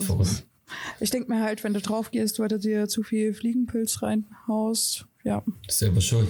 Ich 0.98 1.10
denke 1.10 1.30
mir 1.32 1.42
halt, 1.42 1.62
wenn 1.62 1.74
du 1.74 1.80
drauf 1.80 2.10
gehst, 2.10 2.38
weil 2.40 2.48
du 2.48 2.58
dir 2.58 2.88
zu 2.88 3.02
viel 3.04 3.32
Fliegenpilz 3.34 4.02
reinhaust, 4.02 5.06
ja. 5.22 5.42
Selber 5.68 6.00
schuld. 6.00 6.28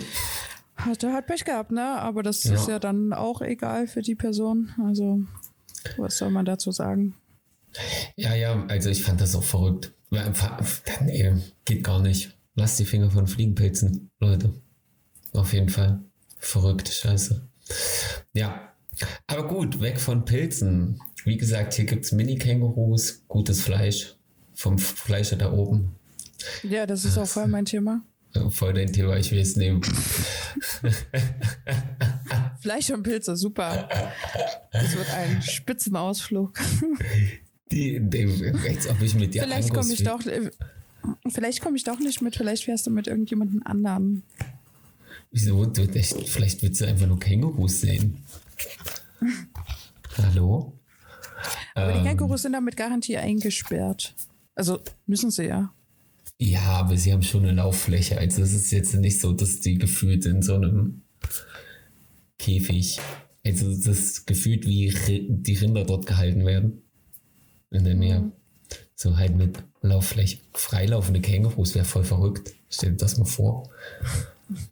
Hat 0.76 1.02
er 1.02 1.14
halt 1.14 1.26
Pech 1.26 1.44
gehabt, 1.44 1.70
ne? 1.70 1.82
Aber 2.00 2.22
das 2.22 2.44
Ja. 2.44 2.54
ist 2.54 2.68
ja 2.68 2.78
dann 2.78 3.12
auch 3.14 3.40
egal 3.40 3.86
für 3.86 4.02
die 4.02 4.16
Person. 4.16 4.72
Also, 4.84 5.22
was 5.96 6.18
soll 6.18 6.30
man 6.30 6.44
dazu 6.44 6.72
sagen? 6.72 7.14
Ja, 8.16 8.34
ja, 8.34 8.64
also 8.66 8.90
ich 8.90 9.02
fand 9.02 9.20
das 9.20 9.34
auch 9.34 9.42
verrückt. 9.42 9.92
Nee, 11.00 11.34
geht 11.64 11.82
gar 11.82 12.00
nicht. 12.00 12.36
Lasst 12.54 12.78
die 12.78 12.84
Finger 12.84 13.10
von 13.10 13.26
Fliegenpilzen, 13.26 14.10
Leute. 14.20 14.52
Auf 15.32 15.52
jeden 15.52 15.68
Fall. 15.68 16.00
Verrückte 16.38 16.92
Scheiße. 16.92 17.48
Ja, 18.32 18.72
aber 19.26 19.48
gut, 19.48 19.80
weg 19.80 19.98
von 19.98 20.24
Pilzen. 20.24 21.00
Wie 21.24 21.36
gesagt, 21.36 21.74
hier 21.74 21.86
gibt 21.86 22.04
es 22.04 22.12
Mini-Kängurus, 22.12 23.24
gutes 23.26 23.60
Fleisch 23.62 24.14
vom 24.54 24.78
Fleischer 24.78 25.36
da 25.36 25.52
oben. 25.52 25.96
Ja, 26.62 26.86
das 26.86 27.04
ist 27.04 27.18
auch 27.18 27.26
voll 27.26 27.48
mein 27.48 27.64
Thema. 27.64 28.02
Voll 28.50 28.74
dein 28.74 28.92
Thema, 28.92 29.16
ich 29.16 29.30
will 29.30 29.40
es 29.40 29.56
nehmen. 29.56 29.80
Fleisch 32.64 32.88
und 32.88 33.02
Pilze, 33.02 33.36
super. 33.36 33.90
Das 34.72 34.96
wird 34.96 35.10
ein 35.12 35.42
Spitzenausflug. 35.42 36.58
Die, 37.70 38.00
die, 38.00 38.52
als 38.66 38.88
ob 38.88 39.02
ich 39.02 39.14
mit 39.14 39.34
dir 39.34 39.42
Vielleicht 39.42 39.74
komme 39.74 39.92
ich 39.92 40.02
doch, 40.02 40.24
äh, 40.24 40.50
vielleicht 41.28 41.60
komme 41.60 41.76
ich 41.76 41.84
doch 41.84 41.98
nicht 41.98 42.22
mit. 42.22 42.36
Vielleicht 42.36 42.64
fährst 42.64 42.86
du 42.86 42.90
mit 42.90 43.06
irgendjemandem 43.06 43.62
anderen. 43.66 44.22
Wieso? 45.30 45.66
Du, 45.66 45.86
vielleicht 45.86 46.62
willst 46.62 46.80
du 46.80 46.86
einfach 46.86 47.06
nur 47.06 47.20
Kängurus 47.20 47.82
sehen. 47.82 48.24
Hallo? 50.16 50.72
Aber 51.74 51.92
die 51.92 51.98
Ähm, 51.98 52.04
Kängurus 52.06 52.42
sind 52.42 52.54
damit 52.54 52.78
Garantie 52.78 53.18
eingesperrt. 53.18 54.14
Also 54.54 54.80
müssen 55.04 55.30
sie 55.30 55.48
ja. 55.48 55.70
Ja, 56.38 56.62
aber 56.62 56.96
sie 56.96 57.12
haben 57.12 57.22
schon 57.22 57.42
eine 57.42 57.52
Lauffläche. 57.52 58.16
Also 58.16 58.40
es 58.40 58.54
ist 58.54 58.70
jetzt 58.70 58.94
nicht 58.94 59.20
so, 59.20 59.32
dass 59.34 59.60
die 59.60 59.76
gefühlt 59.76 60.24
in 60.24 60.40
so 60.40 60.54
einem 60.54 61.02
Käfig, 62.44 63.00
also 63.44 63.68
das 63.68 63.86
ist 63.86 64.26
gefühlt 64.26 64.66
wie 64.66 64.92
die 65.28 65.54
Rinder 65.54 65.84
dort 65.84 66.06
gehalten 66.06 66.44
werden. 66.44 66.82
In 67.70 67.84
der 67.84 67.94
Nähe. 67.94 68.32
So 68.94 69.16
halt 69.16 69.34
mit 69.34 69.62
Lauffläche. 69.80 70.38
Freilaufende 70.52 71.20
Kängurus 71.20 71.74
wäre 71.74 71.84
voll 71.84 72.04
verrückt. 72.04 72.52
Stell 72.68 72.90
dir 72.90 72.96
das 72.96 73.18
mal 73.18 73.24
vor. 73.24 73.70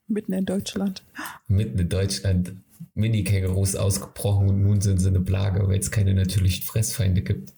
Mitten 0.07 0.35
in 0.35 0.45
Deutschland. 0.45 1.03
Mitten 1.49 1.79
in 1.79 1.89
Deutschland 1.89 2.53
Mini-Kängurus 2.95 3.75
ausgebrochen 3.75 4.51
und 4.51 4.63
nun 4.63 4.81
sind 4.83 4.99
sie 4.99 5.09
eine 5.09 5.21
Plage, 5.21 5.67
weil 5.67 5.79
es 5.79 5.91
keine 5.91 6.15
natürlichen 6.15 6.65
Fressfeinde 6.65 7.23
gibt. 7.23 7.55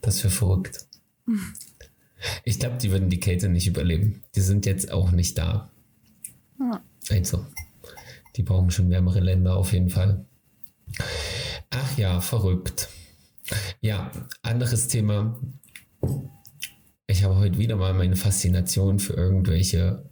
Das 0.00 0.22
wäre 0.24 0.32
verrückt. 0.32 0.86
Ich 2.42 2.58
glaube, 2.58 2.78
die 2.78 2.90
würden 2.90 3.10
die 3.10 3.20
Kälte 3.20 3.50
nicht 3.50 3.66
überleben. 3.66 4.22
Die 4.34 4.40
sind 4.40 4.64
jetzt 4.64 4.90
auch 4.90 5.10
nicht 5.10 5.36
da. 5.36 5.70
Ja. 6.58 6.82
Also, 7.10 7.44
die 8.36 8.42
brauchen 8.42 8.70
schon 8.70 8.90
wärmere 8.90 9.20
Länder 9.20 9.56
auf 9.56 9.72
jeden 9.72 9.90
Fall. 9.90 10.24
Ach 11.70 11.98
ja, 11.98 12.20
verrückt. 12.20 12.88
Ja, 13.80 14.10
anderes 14.42 14.88
Thema. 14.88 15.38
Ich 17.06 17.22
habe 17.24 17.36
heute 17.36 17.58
wieder 17.58 17.76
mal 17.76 17.94
meine 17.94 18.16
Faszination 18.16 18.98
für 18.98 19.12
irgendwelche 19.14 20.04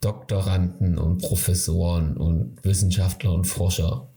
Doktoranden 0.00 0.98
und 0.98 1.22
Professoren 1.22 2.16
und 2.16 2.62
Wissenschaftler 2.64 3.32
und 3.32 3.44
Forscher. 3.44 4.08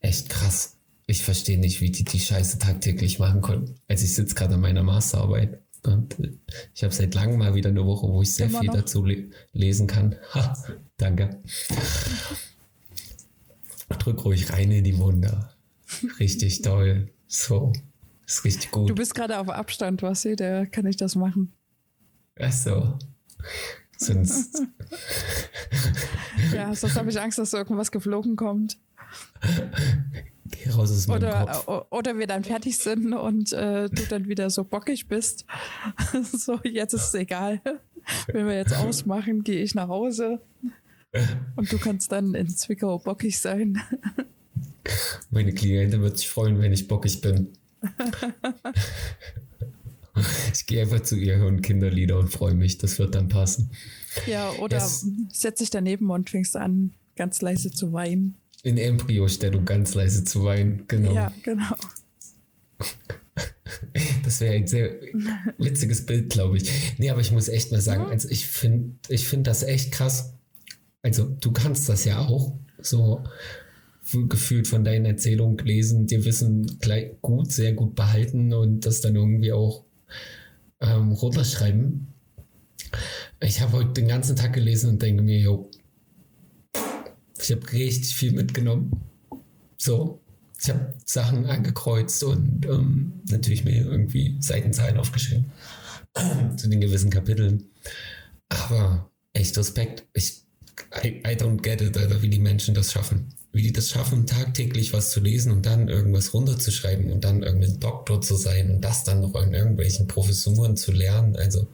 Echt 0.00 0.28
krass. 0.28 0.76
Ich 1.06 1.22
verstehe 1.22 1.58
nicht, 1.58 1.80
wie 1.80 1.90
die 1.90 2.04
die 2.04 2.20
Scheiße 2.20 2.58
tagtäglich 2.58 3.18
machen 3.18 3.42
können. 3.42 3.74
Also 3.88 4.04
ich 4.04 4.14
sitze 4.14 4.34
gerade 4.34 4.54
an 4.54 4.60
meiner 4.60 4.82
Masterarbeit 4.82 5.60
und 5.84 6.16
ich 6.74 6.82
habe 6.82 6.94
seit 6.94 7.14
langem 7.14 7.38
mal 7.38 7.54
wieder 7.54 7.68
eine 7.70 7.84
Woche, 7.84 8.08
wo 8.08 8.22
ich 8.22 8.32
sehr 8.32 8.46
Immer 8.46 8.60
viel 8.60 8.68
noch? 8.68 8.76
dazu 8.76 9.04
le 9.04 9.30
lesen 9.52 9.86
kann. 9.86 10.16
Danke. 10.96 11.40
Drück 13.98 14.24
ruhig 14.24 14.52
rein 14.52 14.70
in 14.70 14.84
die 14.84 14.98
Wunder. 14.98 15.54
Richtig 16.18 16.62
toll. 16.62 17.10
So. 17.26 17.72
Ist 18.26 18.44
richtig 18.44 18.70
gut. 18.70 18.88
Du 18.88 18.94
bist 18.94 19.14
gerade 19.14 19.38
auf 19.38 19.48
Abstand, 19.48 20.02
was 20.02 20.22
sie, 20.22 20.36
da 20.36 20.64
kann 20.66 20.86
ich 20.86 20.96
das 20.96 21.14
machen. 21.14 21.52
Ach 22.40 22.52
so. 22.52 22.98
Sonst. 23.98 24.62
Ja, 26.52 26.74
sonst 26.74 26.96
habe 26.96 27.10
ich 27.10 27.20
Angst, 27.20 27.38
dass 27.38 27.52
irgendwas 27.52 27.90
geflogen 27.90 28.36
kommt. 28.36 28.76
Geh 30.50 30.70
raus 30.70 30.90
aus 30.90 31.06
meinem 31.06 31.30
Kopf. 31.30 31.68
Oder, 31.68 31.68
o- 31.68 31.96
oder 31.96 32.18
wir 32.18 32.26
dann 32.26 32.44
fertig 32.44 32.76
sind 32.78 33.12
und 33.12 33.52
äh, 33.52 33.88
du 33.88 34.02
dann 34.08 34.28
wieder 34.28 34.50
so 34.50 34.62
bockig 34.64 35.08
bist. 35.08 35.46
so, 36.32 36.60
jetzt 36.64 36.92
ist 36.92 37.06
es 37.08 37.14
egal. 37.14 37.60
Wenn 38.26 38.46
wir 38.46 38.54
jetzt 38.56 38.74
ausmachen, 38.76 39.42
gehe 39.42 39.62
ich 39.62 39.74
nach 39.74 39.88
Hause. 39.88 40.40
Und 41.56 41.72
du 41.72 41.78
kannst 41.78 42.10
dann 42.12 42.34
in 42.34 42.48
Zwickau 42.48 42.98
bockig 42.98 43.38
sein. 43.38 43.80
Meine 45.30 45.52
Klientin 45.52 46.02
wird 46.02 46.18
sich 46.18 46.28
freuen, 46.28 46.60
wenn 46.60 46.72
ich 46.72 46.88
bockig 46.88 47.20
bin. 47.20 47.48
Ich 50.52 50.66
gehe 50.66 50.82
einfach 50.82 51.00
zu 51.00 51.16
ihr, 51.16 51.36
hören 51.38 51.60
Kinderlieder 51.60 52.18
und 52.18 52.28
freue 52.28 52.54
mich. 52.54 52.78
Das 52.78 52.98
wird 52.98 53.14
dann 53.14 53.28
passen. 53.28 53.70
Ja, 54.26 54.50
oder 54.60 54.78
Yes. 54.78 55.06
setz 55.32 55.58
dich 55.58 55.70
daneben 55.70 56.10
und 56.10 56.30
fängst 56.30 56.56
an, 56.56 56.92
ganz 57.16 57.42
leise 57.42 57.70
zu 57.72 57.92
weinen. 57.92 58.36
In 58.62 58.78
Embryostellung 58.78 59.64
ganz 59.64 59.94
leise 59.94 60.24
zu 60.24 60.44
weinen. 60.44 60.84
Genau. 60.88 61.12
Ja, 61.12 61.32
genau. 61.42 61.74
Das 64.24 64.40
wäre 64.40 64.54
ein 64.54 64.66
sehr 64.66 64.94
witziges 65.58 66.06
Bild, 66.06 66.30
glaube 66.30 66.56
ich. 66.58 66.70
Nee, 66.98 67.10
aber 67.10 67.20
ich 67.20 67.32
muss 67.32 67.48
echt 67.48 67.72
mal 67.72 67.80
sagen, 67.80 68.04
also 68.06 68.28
ich 68.28 68.46
finde 68.46 68.94
ich 69.08 69.26
find 69.28 69.46
das 69.46 69.62
echt 69.62 69.92
krass. 69.92 70.34
Also 71.04 71.28
du 71.40 71.52
kannst 71.52 71.88
das 71.88 72.06
ja 72.06 72.18
auch 72.18 72.58
so 72.80 73.22
gefühlt 74.28 74.66
von 74.66 74.84
deinen 74.84 75.04
Erzählungen 75.04 75.58
lesen, 75.58 76.06
dir 76.06 76.24
Wissen 76.24 76.78
gleich 76.78 77.12
gut, 77.20 77.52
sehr 77.52 77.74
gut 77.74 77.94
behalten 77.94 78.52
und 78.54 78.86
das 78.86 79.02
dann 79.02 79.14
irgendwie 79.14 79.52
auch 79.52 79.84
ähm, 80.80 81.12
runterschreiben. 81.12 82.08
Ich 83.40 83.60
habe 83.60 83.72
heute 83.72 83.92
den 83.92 84.08
ganzen 84.08 84.34
Tag 84.34 84.54
gelesen 84.54 84.90
und 84.90 85.02
denke 85.02 85.22
mir, 85.22 85.38
jo, 85.38 85.70
ich 87.38 87.52
habe 87.52 87.72
richtig 87.72 88.14
viel 88.14 88.32
mitgenommen. 88.32 88.90
So, 89.76 90.20
ich 90.58 90.70
habe 90.70 90.94
Sachen 91.04 91.44
angekreuzt 91.44 92.24
und 92.24 92.64
ähm, 92.64 93.20
natürlich 93.28 93.64
mir 93.64 93.84
irgendwie 93.84 94.36
Seitenzahlen 94.40 94.96
aufgeschrieben 94.96 95.52
zu 96.56 96.68
den 96.68 96.80
gewissen 96.80 97.10
Kapiteln. 97.10 97.64
Aber 98.48 99.10
echt 99.34 99.58
Respekt. 99.58 100.06
Ich, 100.14 100.43
I, 101.02 101.22
I 101.26 101.36
don't 101.36 101.62
get 101.62 101.80
it, 101.80 101.96
Alter, 101.96 102.22
wie 102.22 102.28
die 102.28 102.38
Menschen 102.38 102.74
das 102.74 102.92
schaffen. 102.92 103.28
Wie 103.52 103.62
die 103.62 103.72
das 103.72 103.90
schaffen, 103.90 104.26
tagtäglich 104.26 104.92
was 104.92 105.10
zu 105.10 105.20
lesen 105.20 105.52
und 105.52 105.64
dann 105.64 105.88
irgendwas 105.88 106.34
runterzuschreiben 106.34 107.12
und 107.12 107.24
dann 107.24 107.42
irgendein 107.42 107.78
Doktor 107.78 108.20
zu 108.20 108.34
sein 108.34 108.70
und 108.70 108.80
das 108.80 109.04
dann 109.04 109.20
noch 109.20 109.34
in 109.40 109.54
irgendwelchen 109.54 110.08
Professuren 110.08 110.76
zu 110.76 110.90
lernen. 110.90 111.36
Also, 111.36 111.68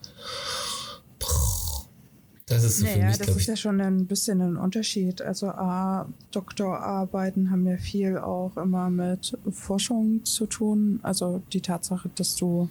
das 2.51 2.65
ist 2.65 2.79
so 2.79 2.87
für 2.87 2.99
Naja, 2.99 3.07
mich, 3.07 3.19
das 3.19 3.29
ist 3.29 3.37
ich, 3.43 3.47
ja 3.47 3.57
schon 3.57 3.81
ein 3.81 4.07
bisschen 4.07 4.41
ein 4.41 4.57
Unterschied. 4.57 5.23
Also 5.23 5.47
A, 5.47 6.09
Doktorarbeiten 6.33 7.51
haben 7.51 7.65
ja 7.65 7.79
viel 7.79 8.19
auch 8.19 8.57
immer 8.57 8.91
mit 8.91 9.39
Forschung 9.53 10.25
zu 10.25 10.47
tun. 10.47 10.99
Also 11.03 11.43
die 11.53 11.61
Tatsache, 11.61 12.11
dass 12.17 12.35
du 12.35 12.69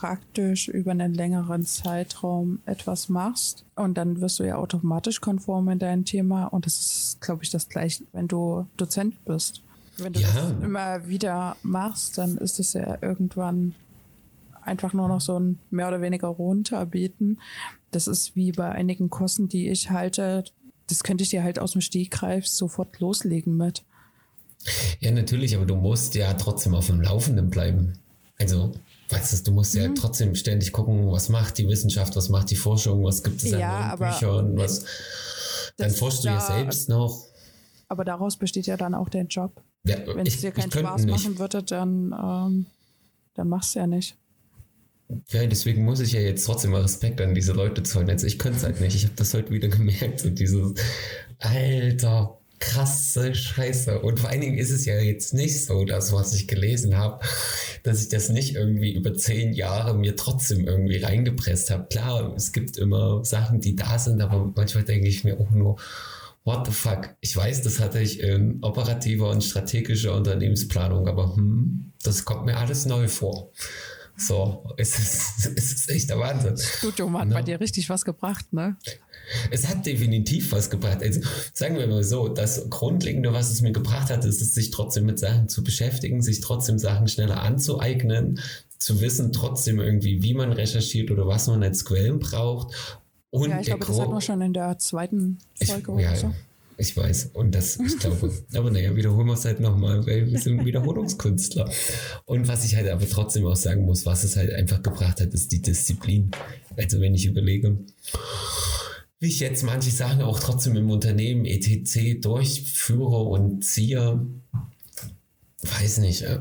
praktisch 0.00 0.68
über 0.68 0.92
einen 0.92 1.12
längeren 1.12 1.66
Zeitraum 1.66 2.60
etwas 2.64 3.10
machst 3.10 3.66
und 3.76 3.98
dann 3.98 4.22
wirst 4.22 4.38
du 4.38 4.44
ja 4.44 4.56
automatisch 4.56 5.20
konform 5.20 5.68
in 5.68 5.78
dein 5.78 6.06
Thema 6.06 6.46
und 6.46 6.64
das 6.64 6.80
ist, 6.80 7.20
glaube 7.20 7.42
ich, 7.44 7.50
das 7.50 7.68
gleiche, 7.68 8.04
wenn 8.12 8.26
du 8.26 8.66
Dozent 8.78 9.22
bist. 9.26 9.60
Wenn 9.98 10.14
du 10.14 10.20
Ja. 10.20 10.28
das 10.32 10.52
immer 10.62 11.06
wieder 11.06 11.56
machst, 11.62 12.16
dann 12.16 12.38
ist 12.38 12.58
es 12.58 12.72
ja 12.72 12.96
irgendwann 13.02 13.74
einfach 14.62 14.94
nur 14.94 15.06
noch 15.08 15.20
so 15.20 15.38
ein 15.38 15.58
mehr 15.70 15.88
oder 15.88 16.00
weniger 16.00 16.28
runterbieten. 16.28 17.38
Das 17.90 18.06
ist 18.06 18.34
wie 18.34 18.52
bei 18.52 18.70
einigen 18.70 19.10
Kosten, 19.10 19.48
die 19.48 19.68
ich 19.68 19.90
halte. 19.90 20.44
Das 20.86 21.02
könnte 21.02 21.24
ich 21.24 21.30
dir 21.30 21.42
halt 21.42 21.58
aus 21.58 21.72
dem 21.72 21.82
Stegreif 21.82 22.46
sofort 22.46 23.00
loslegen 23.00 23.54
mit. 23.58 23.84
Ja, 25.00 25.10
natürlich, 25.10 25.54
aber 25.56 25.66
du 25.66 25.76
musst 25.76 26.14
ja 26.14 26.32
trotzdem 26.34 26.74
auf 26.74 26.86
dem 26.86 27.02
Laufenden 27.02 27.50
bleiben. 27.50 27.98
Also, 28.38 28.72
weißt 29.12 29.32
du, 29.46 29.50
du 29.50 29.52
musst 29.52 29.74
Mhm. 29.74 29.80
ja 29.80 29.88
trotzdem 29.94 30.34
ständig 30.34 30.72
gucken, 30.72 31.10
was 31.10 31.28
macht 31.28 31.58
die 31.58 31.68
Wissenschaft, 31.68 32.16
was 32.16 32.28
macht 32.28 32.50
die 32.50 32.56
Forschung, 32.56 33.04
was 33.04 33.22
gibt 33.22 33.42
es 33.42 33.52
an 33.52 33.60
Ja, 33.60 33.72
neuen 33.78 33.90
aber 33.90 34.10
Büchern, 34.10 34.56
was. 34.58 34.84
Dann 35.76 35.90
forschst 35.90 36.24
du 36.24 36.28
ja 36.28 36.40
selbst 36.40 36.88
noch. 36.88 37.24
Aber 37.88 38.04
daraus 38.04 38.36
besteht 38.36 38.66
ja 38.66 38.76
dann 38.76 38.94
auch 38.94 39.08
dein 39.08 39.28
Job. 39.28 39.62
Ja, 39.84 39.96
Wenn 40.06 40.26
es 40.26 40.40
dir 40.40 40.52
keinen 40.52 40.70
Spaß 40.70 41.04
nicht. 41.04 41.10
machen 41.10 41.38
würde, 41.38 41.62
dann, 41.62 42.12
ähm, 42.12 42.66
dann 43.34 43.48
machst 43.48 43.74
du 43.74 43.78
ja 43.80 43.86
nicht. 43.86 44.16
Ja, 45.30 45.44
deswegen 45.46 45.84
muss 45.84 45.98
ich 46.00 46.12
ja 46.12 46.20
jetzt 46.20 46.44
trotzdem 46.44 46.70
mal 46.70 46.82
Respekt 46.82 47.20
an 47.20 47.34
diese 47.34 47.52
Leute 47.52 47.82
zollen. 47.82 48.08
Also 48.10 48.26
ich 48.26 48.38
könnte 48.38 48.58
es 48.58 48.64
halt 48.64 48.80
nicht. 48.80 48.94
Ich 48.94 49.04
habe 49.04 49.14
das 49.16 49.34
heute 49.34 49.50
wieder 49.50 49.68
gemerkt. 49.68 50.24
Und 50.24 50.38
dieses, 50.38 50.74
Alter, 51.38 52.39
krasse 52.60 53.34
Scheiße. 53.34 54.00
Und 54.00 54.20
vor 54.20 54.30
allen 54.30 54.42
Dingen 54.42 54.58
ist 54.58 54.70
es 54.70 54.84
ja 54.84 55.00
jetzt 55.00 55.34
nicht 55.34 55.64
so, 55.64 55.84
dass 55.84 56.12
was 56.12 56.34
ich 56.34 56.46
gelesen 56.46 56.96
habe, 56.96 57.20
dass 57.82 58.02
ich 58.02 58.08
das 58.08 58.28
nicht 58.28 58.54
irgendwie 58.54 58.92
über 58.92 59.14
zehn 59.14 59.52
Jahre 59.52 59.94
mir 59.94 60.14
trotzdem 60.14 60.66
irgendwie 60.66 60.98
reingepresst 60.98 61.70
habe. 61.70 61.88
Klar, 61.88 62.34
es 62.36 62.52
gibt 62.52 62.76
immer 62.76 63.24
Sachen, 63.24 63.60
die 63.60 63.74
da 63.74 63.98
sind, 63.98 64.20
aber 64.20 64.52
manchmal 64.54 64.84
denke 64.84 65.08
ich 65.08 65.24
mir 65.24 65.40
auch 65.40 65.50
nur, 65.50 65.76
what 66.44 66.66
the 66.66 66.72
fuck? 66.72 67.16
Ich 67.20 67.34
weiß, 67.34 67.62
das 67.62 67.80
hatte 67.80 68.00
ich 68.00 68.20
in 68.20 68.62
operativer 68.62 69.30
und 69.30 69.42
strategischer 69.42 70.14
Unternehmensplanung, 70.14 71.08
aber 71.08 71.34
hm, 71.34 71.92
das 72.02 72.24
kommt 72.24 72.44
mir 72.44 72.58
alles 72.58 72.86
neu 72.86 73.08
vor. 73.08 73.50
So, 74.16 74.74
es 74.76 74.98
ist, 74.98 75.46
es 75.56 75.72
ist 75.72 75.90
echt 75.90 76.10
der 76.10 76.18
Wahnsinn. 76.18 76.56
Studium 76.58 77.18
hat 77.18 77.28
no. 77.28 77.34
bei 77.34 77.42
dir 77.42 77.58
richtig 77.58 77.88
was 77.88 78.04
gebracht, 78.04 78.52
ne? 78.52 78.76
Es 79.50 79.68
hat 79.68 79.86
definitiv 79.86 80.52
was 80.52 80.70
gebracht. 80.70 81.02
Also 81.02 81.20
sagen 81.52 81.78
wir 81.78 81.86
mal 81.86 82.04
so, 82.04 82.28
das 82.28 82.68
Grundlegende, 82.70 83.32
was 83.32 83.50
es 83.50 83.60
mir 83.60 83.72
gebracht 83.72 84.10
hat, 84.10 84.24
ist 84.24 84.40
es, 84.40 84.54
sich 84.54 84.70
trotzdem 84.70 85.06
mit 85.06 85.18
Sachen 85.18 85.48
zu 85.48 85.62
beschäftigen, 85.62 86.22
sich 86.22 86.40
trotzdem 86.40 86.78
Sachen 86.78 87.08
schneller 87.08 87.42
anzueignen, 87.42 88.40
zu 88.78 89.00
wissen 89.00 89.32
trotzdem 89.32 89.78
irgendwie, 89.78 90.22
wie 90.22 90.34
man 90.34 90.52
recherchiert 90.52 91.10
oder 91.10 91.26
was 91.26 91.46
man 91.46 91.62
als 91.62 91.84
Quellen 91.84 92.18
braucht. 92.18 92.74
Und 93.30 93.50
ja, 93.50 93.60
ich 93.60 93.66
glaube, 93.66 93.86
das 93.86 94.00
hatten 94.00 94.12
wir 94.12 94.20
schon 94.20 94.40
in 94.40 94.52
der 94.52 94.78
zweiten 94.78 95.38
Folge 95.62 95.82
ich, 95.82 95.88
oder 95.88 96.02
ja, 96.02 96.16
so. 96.16 96.34
Ich 96.80 96.96
weiß. 96.96 97.32
Und 97.34 97.54
das, 97.54 97.78
ich 97.78 97.98
glaube, 97.98 98.32
aber 98.54 98.70
naja, 98.70 98.96
wiederholen 98.96 99.26
wir 99.26 99.34
es 99.34 99.44
halt 99.44 99.60
nochmal, 99.60 100.06
weil 100.06 100.30
wir 100.30 100.38
sind 100.38 100.64
Wiederholungskünstler. 100.64 101.70
Und 102.24 102.48
was 102.48 102.64
ich 102.64 102.74
halt 102.74 102.88
aber 102.88 103.06
trotzdem 103.06 103.46
auch 103.46 103.56
sagen 103.56 103.84
muss, 103.84 104.06
was 104.06 104.24
es 104.24 104.36
halt 104.36 104.50
einfach 104.50 104.82
gebracht 104.82 105.20
hat, 105.20 105.34
ist 105.34 105.52
die 105.52 105.60
Disziplin. 105.60 106.30
Also 106.78 106.98
wenn 107.00 107.14
ich 107.14 107.26
überlege, 107.26 107.76
wie 109.20 109.28
ich 109.28 109.38
jetzt 109.40 109.62
manche 109.62 109.90
Sachen 109.90 110.22
auch 110.22 110.40
trotzdem 110.40 110.76
im 110.76 110.90
Unternehmen 110.90 111.44
etc. 111.44 112.20
durchführe 112.20 113.22
und 113.22 113.62
ziehe, 113.62 114.26
weiß 115.62 115.98
nicht, 115.98 116.22
äh, 116.22 116.40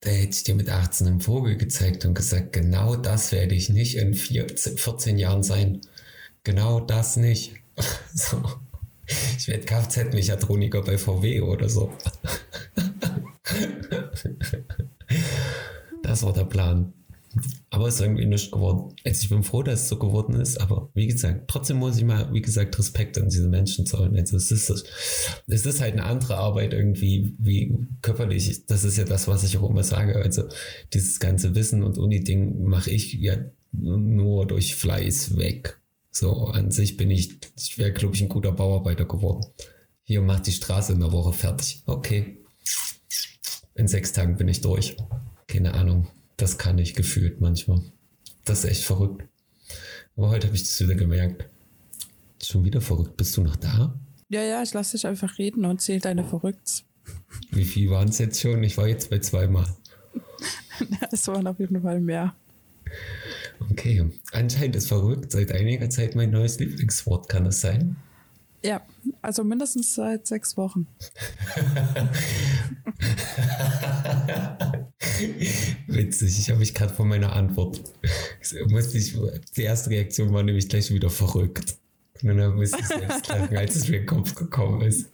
da 0.00 0.10
hätte 0.10 0.30
ich 0.30 0.44
dir 0.44 0.54
mit 0.54 0.70
18 0.70 1.08
einen 1.08 1.20
Vogel 1.20 1.56
gezeigt 1.56 2.04
und 2.04 2.14
gesagt, 2.14 2.52
genau 2.52 2.94
das 2.94 3.32
werde 3.32 3.56
ich 3.56 3.70
nicht 3.70 3.96
in 3.96 4.14
vier, 4.14 4.46
14 4.48 5.18
Jahren 5.18 5.42
sein. 5.42 5.80
Genau 6.44 6.78
das 6.78 7.16
nicht. 7.16 7.54
so. 8.14 8.40
Ich 9.36 9.48
werde 9.48 9.64
Kfz-Mechatroniker 9.64 10.82
bei 10.82 10.98
VW 10.98 11.40
oder 11.40 11.68
so. 11.68 11.92
das 16.02 16.22
war 16.22 16.32
der 16.32 16.44
Plan. 16.44 16.92
Aber 17.70 17.88
es 17.88 17.96
ist 17.96 18.00
irgendwie 18.00 18.26
nicht 18.26 18.52
geworden. 18.52 18.94
Also 19.04 19.22
ich 19.22 19.28
bin 19.28 19.42
froh, 19.42 19.62
dass 19.62 19.82
es 19.82 19.88
so 19.88 19.98
geworden 19.98 20.34
ist, 20.40 20.60
aber 20.60 20.90
wie 20.94 21.06
gesagt, 21.06 21.48
trotzdem 21.48 21.78
muss 21.78 21.98
ich 21.98 22.04
mal, 22.04 22.32
wie 22.32 22.40
gesagt, 22.40 22.78
Respekt 22.78 23.18
an 23.18 23.28
diese 23.28 23.48
Menschen 23.48 23.86
zollen. 23.86 24.16
Also 24.16 24.36
es 24.36 24.50
ist, 24.50 24.70
es 25.46 25.66
ist 25.66 25.80
halt 25.80 25.92
eine 25.94 26.04
andere 26.04 26.38
Arbeit 26.38 26.72
irgendwie, 26.72 27.34
wie 27.38 27.76
körperlich. 28.02 28.66
Das 28.66 28.84
ist 28.84 28.96
ja 28.96 29.04
das, 29.04 29.28
was 29.28 29.44
ich 29.44 29.58
auch 29.58 29.68
immer 29.68 29.84
sage. 29.84 30.16
Also 30.16 30.44
dieses 30.92 31.20
ganze 31.20 31.54
Wissen 31.54 31.82
und 31.82 31.98
Uni-Ding 31.98 32.64
mache 32.64 32.90
ich 32.90 33.12
ja 33.14 33.36
nur 33.72 34.46
durch 34.46 34.74
Fleiß 34.74 35.36
weg. 35.36 35.80
So, 36.10 36.46
an 36.46 36.70
sich 36.70 36.96
bin 36.96 37.10
ich, 37.10 37.38
ich 37.58 37.76
wäre, 37.76 37.92
glaube 37.92 38.14
ich, 38.14 38.22
ein 38.22 38.30
guter 38.30 38.52
Bauarbeiter 38.52 39.04
geworden. 39.04 39.44
Hier 40.02 40.22
macht 40.22 40.46
die 40.46 40.52
Straße 40.52 40.92
in 40.92 41.00
der 41.00 41.12
Woche 41.12 41.32
fertig. 41.32 41.82
Okay. 41.84 42.38
In 43.74 43.88
sechs 43.88 44.12
Tagen 44.14 44.36
bin 44.36 44.48
ich 44.48 44.62
durch. 44.62 44.96
Keine 45.46 45.74
Ahnung. 45.74 46.06
Das 46.36 46.58
kann 46.58 46.78
ich 46.78 46.94
gefühlt 46.94 47.40
manchmal. 47.40 47.82
Das 48.44 48.64
ist 48.64 48.70
echt 48.70 48.84
verrückt. 48.84 49.26
Aber 50.16 50.28
heute 50.30 50.46
habe 50.46 50.56
ich 50.56 50.62
das 50.62 50.80
wieder 50.80 50.94
gemerkt. 50.94 51.48
Schon 52.42 52.64
wieder 52.64 52.80
verrückt. 52.80 53.16
Bist 53.16 53.36
du 53.36 53.42
noch 53.42 53.56
da? 53.56 53.98
Ja, 54.28 54.42
ja, 54.42 54.62
ich 54.62 54.72
lasse 54.72 54.96
dich 54.96 55.06
einfach 55.06 55.38
reden 55.38 55.64
und 55.64 55.80
zähle 55.80 56.00
deine 56.00 56.24
Verrückts. 56.24 56.84
Wie 57.50 57.64
viel 57.64 57.90
waren 57.90 58.08
es 58.08 58.18
jetzt 58.18 58.40
schon? 58.40 58.62
Ich 58.62 58.76
war 58.76 58.88
jetzt 58.88 59.10
bei 59.10 59.18
zweimal. 59.18 59.66
es 61.12 61.26
waren 61.28 61.46
auf 61.46 61.58
jeden 61.58 61.80
Fall 61.80 62.00
mehr. 62.00 62.34
Okay, 63.70 64.04
anscheinend 64.32 64.76
ist 64.76 64.88
verrückt 64.88 65.32
seit 65.32 65.52
einiger 65.52 65.88
Zeit 65.90 66.14
mein 66.14 66.30
neues 66.30 66.58
Lieblingswort. 66.58 67.28
Kann 67.28 67.44
das 67.44 67.60
sein? 67.60 67.96
Ja, 68.66 68.82
also 69.22 69.44
mindestens 69.44 69.94
seit 69.94 70.26
sechs 70.26 70.56
Wochen. 70.56 70.88
Witzig, 75.86 76.40
ich 76.40 76.50
habe 76.50 76.58
mich 76.58 76.74
gerade 76.74 76.92
von 76.92 77.06
meiner 77.06 77.32
Antwort. 77.32 77.80
Ich, 78.40 78.56
die 79.56 79.62
erste 79.62 79.90
Reaktion 79.90 80.32
war 80.32 80.42
nämlich 80.42 80.68
gleich 80.68 80.92
wieder 80.92 81.10
verrückt. 81.10 81.76
Und 82.22 82.36
dann 82.36 82.56
musste 82.56 82.80
ich 82.80 82.88
selbst 82.88 83.28
lachen, 83.28 83.56
als 83.56 83.76
es 83.76 83.88
mir 83.88 83.98
in 83.98 84.02
den 84.02 84.06
Kopf 84.06 84.34
gekommen 84.34 84.82
ist. 84.82 85.12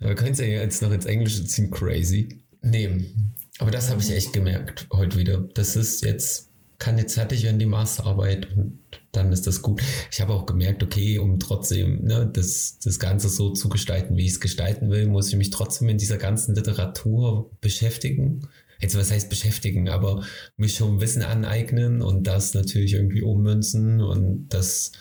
Aber 0.00 0.14
könnt 0.14 0.38
ihr 0.38 0.48
jetzt 0.48 0.80
noch 0.80 0.92
ins 0.92 1.04
Englische 1.04 1.44
ziehen, 1.44 1.70
crazy. 1.70 2.40
nehmen. 2.62 3.34
Aber 3.58 3.70
das 3.70 3.90
habe 3.90 4.00
ich 4.00 4.10
echt 4.10 4.32
gemerkt 4.32 4.86
heute 4.92 5.18
wieder. 5.18 5.40
Das 5.54 5.76
ist 5.76 6.02
jetzt, 6.02 6.48
kann 6.78 6.98
jetzt 6.98 7.14
fertig 7.14 7.42
werden, 7.42 7.58
die 7.58 7.66
Masterarbeit 7.66 8.56
und 8.56 8.78
dann 9.12 9.32
ist 9.32 9.46
das 9.46 9.62
gut. 9.62 9.82
Ich 10.10 10.20
habe 10.20 10.34
auch 10.34 10.46
gemerkt, 10.46 10.82
okay, 10.82 11.18
um 11.18 11.38
trotzdem 11.38 12.04
ne, 12.04 12.30
das, 12.30 12.78
das 12.78 12.98
Ganze 12.98 13.28
so 13.28 13.50
zu 13.50 13.68
gestalten, 13.68 14.16
wie 14.16 14.26
ich 14.26 14.32
es 14.32 14.40
gestalten 14.40 14.90
will, 14.90 15.06
muss 15.06 15.28
ich 15.28 15.36
mich 15.36 15.50
trotzdem 15.50 15.88
in 15.88 15.98
dieser 15.98 16.18
ganzen 16.18 16.54
Literatur 16.54 17.50
beschäftigen. 17.60 18.48
Jetzt, 18.78 18.96
was 18.96 19.10
heißt 19.10 19.30
beschäftigen, 19.30 19.88
aber 19.88 20.22
mich 20.56 20.74
schon 20.74 21.00
Wissen 21.00 21.22
aneignen 21.22 22.02
und 22.02 22.26
das 22.26 22.52
natürlich 22.52 22.92
irgendwie 22.92 23.22
ummünzen 23.22 24.02
und 24.02 24.48
das 24.50 24.92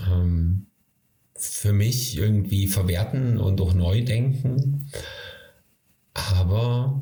ähm, 0.00 0.66
für 1.36 1.72
mich 1.72 2.18
irgendwie 2.18 2.66
verwerten 2.66 3.38
und 3.38 3.60
auch 3.60 3.74
neu 3.74 4.02
denken. 4.02 4.90
Aber 6.12 6.98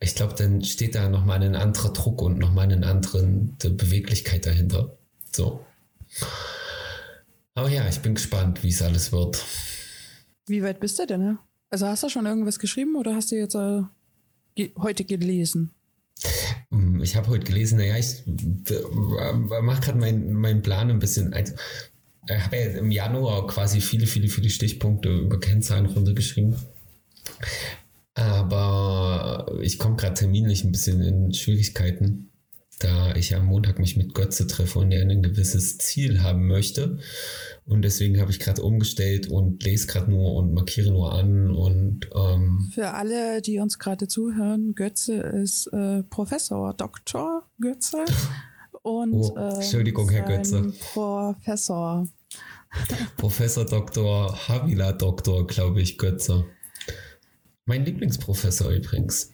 ich 0.00 0.14
glaube, 0.14 0.34
dann 0.34 0.62
steht 0.62 0.94
da 0.94 1.08
nochmal 1.08 1.42
ein 1.42 1.56
anderer 1.56 1.92
Druck 1.92 2.22
und 2.22 2.38
nochmal 2.38 2.70
eine 2.70 2.86
andere 2.86 3.22
Beweglichkeit 3.24 4.46
dahinter. 4.46 4.96
So. 5.34 5.64
Aber 7.54 7.70
ja, 7.70 7.88
ich 7.88 8.00
bin 8.00 8.14
gespannt, 8.14 8.62
wie 8.62 8.68
es 8.68 8.82
alles 8.82 9.12
wird. 9.12 9.44
Wie 10.46 10.62
weit 10.62 10.80
bist 10.80 10.98
du 10.98 11.06
denn? 11.06 11.20
Ne? 11.20 11.38
Also 11.70 11.86
hast 11.86 12.02
du 12.02 12.08
schon 12.08 12.26
irgendwas 12.26 12.58
geschrieben 12.58 12.96
oder 12.96 13.14
hast 13.14 13.32
du 13.32 13.36
jetzt 13.36 13.54
äh, 13.54 13.82
ge 14.54 14.72
heute 14.78 15.04
gelesen? 15.04 15.72
Mm, 16.70 17.02
ich 17.02 17.16
habe 17.16 17.28
heute 17.28 17.44
gelesen, 17.44 17.78
naja, 17.78 17.96
ich 17.96 18.26
äh, 18.26 19.32
mache 19.62 19.80
gerade 19.80 19.98
meinen 19.98 20.34
mein 20.34 20.62
Plan 20.62 20.90
ein 20.90 20.98
bisschen. 20.98 21.32
Also, 21.32 21.54
ich 22.28 22.44
habe 22.44 22.56
ja 22.56 22.64
im 22.78 22.90
Januar 22.90 23.46
quasi 23.46 23.80
viele, 23.80 24.06
viele, 24.06 24.28
viele 24.28 24.50
Stichpunkte 24.50 25.08
über 25.08 25.40
Kennzahlen 25.40 25.86
runtergeschrieben. 25.86 26.56
Aber 28.16 29.46
ich 29.60 29.78
komme 29.78 29.96
gerade 29.96 30.14
terminlich 30.14 30.64
ein 30.64 30.72
bisschen 30.72 31.02
in 31.02 31.34
Schwierigkeiten, 31.34 32.32
da 32.78 33.14
ich 33.14 33.36
am 33.36 33.44
Montag 33.44 33.78
mich 33.78 33.98
mit 33.98 34.14
Götze 34.14 34.46
treffe 34.46 34.78
und 34.78 34.90
er 34.90 35.02
ein 35.02 35.22
gewisses 35.22 35.76
Ziel 35.76 36.22
haben 36.22 36.46
möchte. 36.46 36.98
Und 37.66 37.82
deswegen 37.82 38.18
habe 38.18 38.30
ich 38.30 38.40
gerade 38.40 38.62
umgestellt 38.62 39.28
und 39.28 39.62
lese 39.62 39.86
gerade 39.86 40.10
nur 40.10 40.34
und 40.34 40.54
markiere 40.54 40.90
nur 40.90 41.12
an. 41.12 41.50
Und 41.50 42.08
ähm 42.14 42.70
für 42.72 42.94
alle, 42.94 43.42
die 43.42 43.58
uns 43.58 43.78
gerade 43.78 44.08
zuhören, 44.08 44.74
Götze 44.74 45.16
ist 45.16 45.66
äh, 45.74 46.02
Professor 46.04 46.72
Dr. 46.72 47.42
Götze 47.60 47.98
und 48.82 49.12
oh, 49.12 49.36
Entschuldigung, 49.36 50.08
Herr 50.08 50.24
Götze. 50.24 50.72
Professor. 50.94 52.08
Professor 53.18 53.66
Dr. 53.66 54.48
Havila 54.48 54.92
Doktor, 54.92 55.46
glaube 55.46 55.82
ich, 55.82 55.98
Götze. 55.98 56.46
Mein 57.66 57.84
Lieblingsprofessor 57.84 58.70
übrigens. 58.70 59.32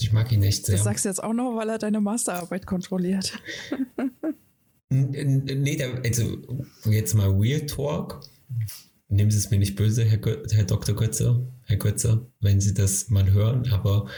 Ich 0.00 0.12
mag 0.12 0.32
ihn 0.32 0.42
echt 0.42 0.66
sehr. 0.66 0.76
Das 0.76 0.84
sagst 0.84 1.04
du 1.04 1.10
jetzt 1.10 1.22
auch 1.22 1.34
noch, 1.34 1.54
weil 1.54 1.68
er 1.68 1.78
deine 1.78 2.00
Masterarbeit 2.00 2.66
kontrolliert. 2.66 3.38
nee, 4.88 5.82
also 6.02 6.38
jetzt 6.86 7.14
mal 7.14 7.30
Real 7.30 7.66
Talk. 7.66 8.20
Nehmen 9.08 9.30
Sie 9.30 9.36
es 9.36 9.50
mir 9.50 9.58
nicht 9.58 9.76
böse, 9.76 10.04
Herr, 10.04 10.18
Herr 10.50 10.64
Dr. 10.64 10.96
Götze, 10.96 11.46
Herr 11.64 11.76
Götze, 11.76 12.26
wenn 12.40 12.60
Sie 12.60 12.74
das 12.74 13.10
mal 13.10 13.30
hören. 13.30 13.70
Aber 13.70 14.08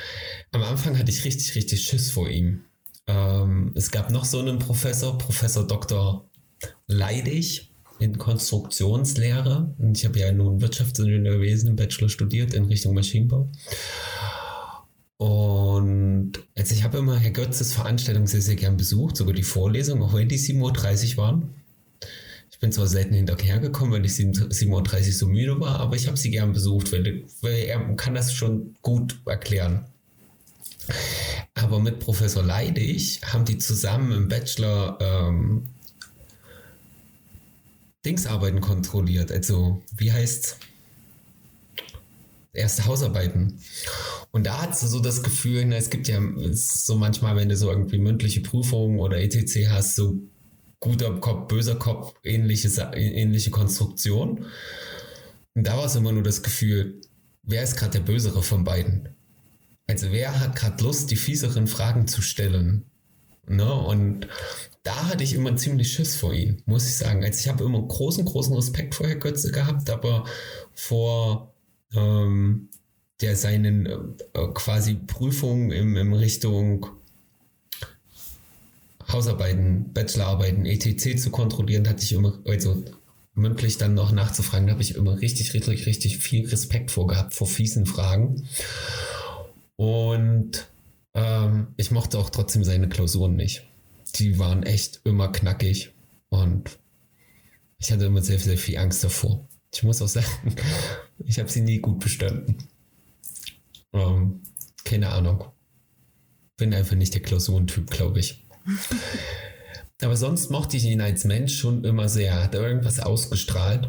am 0.53 0.63
Anfang 0.63 0.97
hatte 0.97 1.11
ich 1.11 1.25
richtig, 1.25 1.55
richtig 1.57 1.83
Schiss 1.85 2.11
vor 2.11 2.31
ihm. 2.31 2.65
Ähm, 3.07 3.73
es 3.75 3.91
gab 3.91 4.11
noch 4.13 4.25
so 4.25 4.39
einen 4.39 4.59
Professor, 4.59 5.19
Professor 5.19 5.67
Dr. 5.67 6.31
Leidig 6.87 7.68
in 7.99 8.19
Konstruktionslehre. 8.19 9.75
Und 9.79 9.99
ich 9.99 10.05
habe 10.05 10.19
ja 10.19 10.33
nun 10.33 10.61
Wirtschaftsingenieurwesen 10.61 11.71
im 11.71 11.77
Bachelor 11.77 12.09
studiert 12.09 12.55
in 12.55 12.65
Richtung 12.65 12.95
Maschinenbau. 12.95 13.51
Und 15.17 16.33
also 16.57 16.75
ich 16.75 16.85
habe 16.85 16.99
immer 16.99 17.19
Herr 17.19 17.33
Götzes 17.33 17.73
Veranstaltung 17.73 18.27
sehr, 18.27 18.41
sehr 18.41 18.55
gern 18.55 18.77
besucht, 18.77 19.17
sogar 19.17 19.35
die 19.35 19.43
Vorlesung, 19.43 20.03
auch 20.03 20.15
wenn 20.15 20.29
die 20.29 20.39
7.30 20.39 21.13
Uhr 21.13 21.17
waren. 21.17 21.55
Ich 22.51 22.61
bin 22.61 22.73
zwar 22.73 22.87
selten 22.87 23.15
hinterhergekommen, 23.15 23.95
weil 23.95 24.05
ich 24.05 24.13
7.30 24.13 24.69
Uhr 25.07 25.13
so 25.13 25.27
müde 25.27 25.61
war, 25.61 25.81
aber 25.81 25.97
ich 25.97 26.07
habe 26.07 26.17
sie 26.17 26.31
gern 26.31 26.53
besucht, 26.53 26.93
weil, 26.93 27.25
weil 27.41 27.65
er 27.65 27.79
kann 27.97 28.15
das 28.15 28.33
schon 28.33 28.77
gut 28.83 29.21
erklären. 29.27 29.87
Aber 31.55 31.81
mit 31.81 31.99
Professor 31.99 32.43
Leidig 32.43 33.21
haben 33.25 33.45
die 33.45 33.59
zusammen 33.59 34.13
im 34.13 34.29
Bachelor 34.29 34.99
ähm, 35.01 35.69
Dingsarbeiten 38.05 38.61
kontrolliert. 38.61 39.33
Also, 39.33 39.83
wie 39.97 40.13
heißt 40.13 40.59
erste 42.53 42.87
Hausarbeiten. 42.87 43.61
Und 44.31 44.47
da 44.47 44.63
hat 44.63 44.77
sie 44.77 44.89
so 44.89 45.01
das 45.01 45.23
Gefühl, 45.23 45.65
na, 45.65 45.77
es 45.77 45.91
gibt 45.91 46.09
ja 46.09 46.21
so 46.53 46.97
manchmal, 46.97 47.37
wenn 47.37 47.49
du 47.49 47.57
so 47.57 47.71
irgendwie 47.71 47.99
mündliche 47.99 48.41
Prüfungen 48.41 48.99
oder 48.99 49.19
ETC 49.19 49.69
hast, 49.71 49.97
so 49.97 50.19
guter 50.81 51.19
Kopf, 51.21 51.49
böser 51.49 51.77
Kopf, 51.77 52.15
ähnliche, 52.23 52.69
ähnliche 52.95 53.51
Konstruktion. 53.51 54.47
Und 55.55 55.67
da 55.67 55.77
war 55.77 55.87
es 55.87 55.97
immer 55.97 56.13
nur 56.13 56.23
das 56.23 56.43
Gefühl, 56.43 57.01
wer 57.43 57.63
ist 57.63 57.77
gerade 57.77 57.93
der 57.93 58.01
Bösere 58.01 58.43
von 58.43 58.65
beiden? 58.65 59.09
Also 59.87 60.13
wer 60.13 60.39
hat 60.39 60.55
gerade 60.55 60.85
Lust, 60.85 61.11
die 61.11 61.17
fieseren 61.17 61.67
Fragen 61.67 62.07
zu 62.07 62.21
stellen? 62.21 62.85
Ne? 63.47 63.73
Und 63.73 64.29
da 64.89 65.09
hatte 65.09 65.23
ich 65.23 65.35
immer 65.35 65.55
ziemlich 65.55 65.93
Schiss 65.93 66.17
vor 66.17 66.33
ihm, 66.33 66.63
muss 66.65 66.87
ich 66.87 66.97
sagen. 66.97 67.23
Also 67.23 67.41
ich 67.41 67.49
habe 67.49 67.63
immer 67.63 67.83
großen, 67.83 68.25
großen 68.25 68.55
Respekt 68.55 68.95
vor 68.95 69.07
Herr 69.07 69.17
Götze 69.17 69.53
gehabt, 69.53 69.91
aber 69.91 70.25
vor 70.73 71.53
ähm, 71.95 72.71
der 73.21 73.37
seinen 73.37 73.85
äh, 73.85 73.99
quasi 74.55 74.95
Prüfungen 74.95 75.73
im, 75.73 75.95
in 75.95 76.15
Richtung 76.15 76.87
Hausarbeiten, 79.13 79.93
Bachelorarbeiten, 79.93 80.65
etc. 80.65 81.21
zu 81.21 81.29
kontrollieren, 81.31 81.87
hatte 81.87 82.03
ich 82.03 82.15
immer, 82.15 82.39
also 82.47 82.83
mündlich 83.35 83.77
dann 83.77 83.93
noch 83.93 84.11
nachzufragen, 84.11 84.69
da 84.69 84.73
habe 84.73 84.83
ich 84.83 84.95
immer 84.95 85.21
richtig, 85.21 85.53
richtig, 85.53 85.85
richtig 85.85 86.17
viel 86.17 86.49
Respekt 86.49 86.91
vor 86.91 87.07
gehabt, 87.07 87.35
vor 87.35 87.47
fiesen 87.47 87.85
Fragen. 87.85 88.49
Und 89.77 90.67
ähm, 91.13 91.67
ich 91.77 91.91
mochte 91.91 92.19
auch 92.19 92.31
trotzdem 92.31 92.65
seine 92.65 92.89
Klausuren 92.89 93.37
nicht. 93.37 93.68
Die 94.17 94.39
waren 94.39 94.63
echt 94.63 95.01
immer 95.05 95.31
knackig 95.31 95.93
und 96.29 96.79
ich 97.79 97.93
hatte 97.93 98.07
immer 98.07 98.23
sehr, 98.23 98.39
sehr 98.39 98.59
viel 98.59 98.79
Angst 98.79 99.05
davor. 99.05 99.47
Ich 99.73 99.83
muss 99.83 100.03
auch 100.03 100.09
sagen, 100.09 100.27
ich 101.25 101.39
habe 101.39 101.51
sie 101.51 101.61
nie 101.61 101.79
gut 101.79 102.01
bestanden. 102.01 102.59
Ähm, 103.93 104.41
keine 104.85 105.11
Ahnung. 105.11 105.45
Bin 106.57 106.75
einfach 106.75 106.97
nicht 106.97 107.15
der 107.15 107.23
Klausurentyp, 107.23 107.91
glaube 107.91 108.21
ich. 108.21 108.45
Aber 110.03 110.17
sonst 110.17 110.51
mochte 110.51 110.77
ich 110.77 110.85
ihn 110.85 111.01
als 111.01 111.25
Mensch 111.25 111.59
schon 111.59 111.85
immer 111.85 112.09
sehr. 112.09 112.43
Hat 112.43 112.55
er 112.55 112.63
irgendwas 112.63 113.01
ausgestrahlt. 113.01 113.89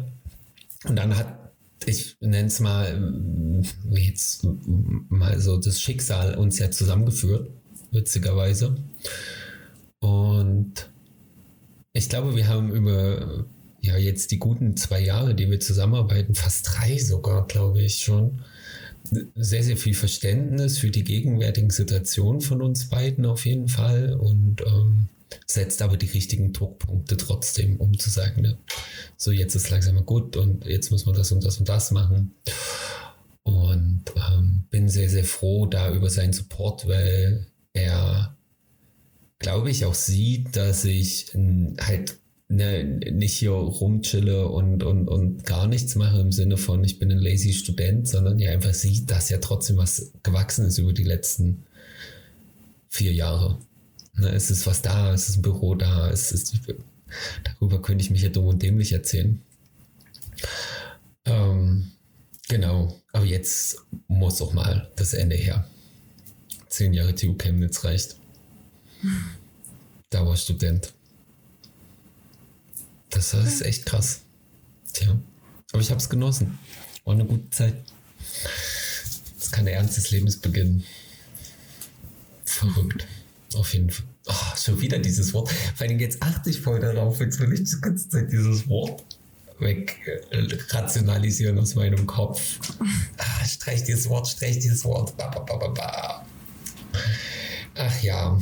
Und 0.84 0.96
dann 0.96 1.16
hat, 1.16 1.52
ich 1.86 2.16
nenne 2.20 2.48
es 2.48 2.60
mal, 2.60 3.62
jetzt 3.90 4.46
mal 5.08 5.38
so 5.40 5.58
das 5.58 5.80
Schicksal 5.80 6.36
uns 6.36 6.58
ja 6.58 6.70
zusammengeführt, 6.70 7.50
witzigerweise. 7.92 8.76
Und 10.00 10.90
ich 11.92 12.08
glaube, 12.08 12.36
wir 12.36 12.48
haben 12.48 12.72
über 12.72 13.46
ja 13.82 13.96
jetzt 13.96 14.30
die 14.30 14.38
guten 14.38 14.76
zwei 14.76 15.00
Jahre, 15.00 15.34
die 15.34 15.50
wir 15.50 15.60
zusammenarbeiten, 15.60 16.34
fast 16.34 16.68
drei 16.68 16.98
sogar, 16.98 17.46
glaube 17.46 17.82
ich 17.82 18.00
schon, 18.00 18.42
sehr, 19.34 19.64
sehr 19.64 19.76
viel 19.76 19.94
Verständnis 19.94 20.78
für 20.78 20.90
die 20.90 21.04
gegenwärtigen 21.04 21.70
Situationen 21.70 22.40
von 22.40 22.62
uns 22.62 22.88
beiden 22.88 23.24
auf 23.24 23.46
jeden 23.46 23.68
Fall 23.68 24.14
und 24.14 24.60
ähm, 24.66 25.08
setzt 25.46 25.82
aber 25.82 25.96
die 25.96 26.06
richtigen 26.06 26.52
Druckpunkte 26.52 27.16
trotzdem, 27.16 27.76
um 27.76 27.98
zu 27.98 28.10
sagen, 28.10 28.42
ne, 28.42 28.58
so 29.16 29.30
jetzt 29.30 29.54
ist 29.54 29.70
langsam 29.70 29.94
mal 29.94 30.04
gut 30.04 30.36
und 30.36 30.66
jetzt 30.66 30.90
muss 30.90 31.06
man 31.06 31.14
das 31.14 31.32
und 31.32 31.44
das 31.44 31.58
und 31.58 31.68
das 31.68 31.90
machen. 31.90 32.34
Und 33.42 34.04
ähm, 34.16 34.64
bin 34.70 34.88
sehr, 34.88 35.08
sehr 35.08 35.24
froh 35.24 35.66
da 35.66 35.92
über 35.92 36.10
seinen 36.10 36.32
Support, 36.32 36.86
weil 36.86 37.46
er, 37.72 38.36
glaube 39.40 39.70
ich, 39.70 39.84
auch 39.84 39.94
sieht, 39.94 40.54
dass 40.54 40.84
ich 40.84 41.32
halt 41.80 42.18
ne, 42.48 42.84
nicht 42.84 43.34
hier 43.34 43.50
rumchille 43.50 44.46
und, 44.46 44.84
und, 44.84 45.08
und 45.08 45.44
gar 45.44 45.66
nichts 45.66 45.96
mache 45.96 46.20
im 46.20 46.30
Sinne 46.30 46.56
von, 46.56 46.84
ich 46.84 47.00
bin 47.00 47.10
ein 47.10 47.18
lazy 47.18 47.52
Student, 47.52 48.06
sondern 48.06 48.38
ja 48.38 48.50
einfach 48.50 48.74
sieht, 48.74 49.10
dass 49.10 49.30
ja 49.30 49.38
trotzdem 49.38 49.78
was 49.78 50.12
gewachsen 50.22 50.66
ist 50.66 50.78
über 50.78 50.92
die 50.92 51.04
letzten 51.04 51.64
vier 52.88 53.12
Jahre. 53.12 53.58
Ne, 54.14 54.28
es 54.28 54.50
ist 54.50 54.66
was 54.66 54.82
da, 54.82 55.14
es 55.14 55.28
ist 55.30 55.38
ein 55.38 55.42
Büro 55.42 55.74
da, 55.74 56.10
es 56.10 56.32
ist, 56.32 56.54
darüber 57.44 57.80
könnte 57.80 58.04
ich 58.04 58.10
mich 58.10 58.22
ja 58.22 58.28
dumm 58.28 58.46
und 58.46 58.62
dämlich 58.62 58.92
erzählen. 58.92 59.40
Ähm, 61.24 61.92
genau, 62.48 63.00
aber 63.12 63.24
jetzt 63.24 63.78
muss 64.06 64.42
auch 64.42 64.52
mal 64.52 64.90
das 64.96 65.14
Ende 65.14 65.36
her. 65.36 65.66
Zehn 66.68 66.92
Jahre 66.92 67.14
TU 67.14 67.34
Chemnitz 67.34 67.84
reicht. 67.84 68.19
Dauerstudent. 70.10 70.92
Das 73.10 73.34
ist 73.34 73.62
echt 73.62 73.86
krass. 73.86 74.20
Tja. 74.92 75.18
Aber 75.72 75.82
ich 75.82 75.90
habe 75.90 76.00
es 76.00 76.08
genossen. 76.08 76.58
War 77.04 77.14
eine 77.14 77.24
gute 77.24 77.48
Zeit. 77.50 77.74
Es 79.38 79.50
kann 79.50 79.64
der 79.64 79.74
Ernst 79.74 79.96
des 79.96 80.10
Lebens 80.10 80.38
beginnen. 80.38 80.84
Verrückt. 82.44 83.06
Auf 83.54 83.72
jeden 83.74 83.90
Fall. 83.90 84.06
Oh, 84.26 84.56
schon 84.56 84.80
wieder 84.80 84.98
dieses 84.98 85.32
Wort. 85.32 85.50
Vor 85.50 85.86
allem 85.86 85.98
jetzt 85.98 86.22
achte 86.22 86.50
ich 86.50 86.60
voll 86.60 86.78
darauf, 86.78 87.20
jetzt 87.20 87.40
will 87.40 87.52
ich 87.52 87.64
die 87.64 87.80
ganze 87.80 88.08
Zeit 88.08 88.30
dieses 88.30 88.68
Wort 88.68 89.04
weg 89.60 89.98
äh, 90.30 90.46
rationalisieren 90.70 91.58
aus 91.58 91.74
meinem 91.74 92.06
Kopf. 92.06 92.58
Ah, 93.18 93.44
streich 93.44 93.84
dieses 93.84 94.08
Wort, 94.08 94.28
streich 94.28 94.58
dieses 94.58 94.84
Wort. 94.84 95.16
Ba, 95.16 95.28
ba, 95.28 95.56
ba, 95.56 96.24
Ach 97.74 98.02
ja. 98.02 98.38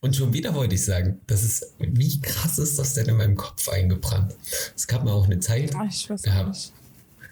Und 0.00 0.14
schon 0.14 0.32
wieder 0.32 0.54
wollte 0.54 0.76
ich 0.76 0.84
sagen, 0.84 1.20
das 1.26 1.42
ist, 1.42 1.74
wie 1.78 2.20
krass 2.20 2.58
ist 2.58 2.78
das 2.78 2.94
denn 2.94 3.06
in 3.08 3.16
meinem 3.16 3.36
Kopf 3.36 3.68
eingebrannt? 3.68 4.34
Es 4.76 4.86
gab 4.86 5.04
mal 5.04 5.12
auch 5.12 5.26
eine 5.26 5.40
Zeit. 5.40 5.72
Ach, 5.74 5.86
ich 5.88 6.08
weiß 6.08 6.22
gehabt, 6.22 6.48
nicht. 6.48 6.72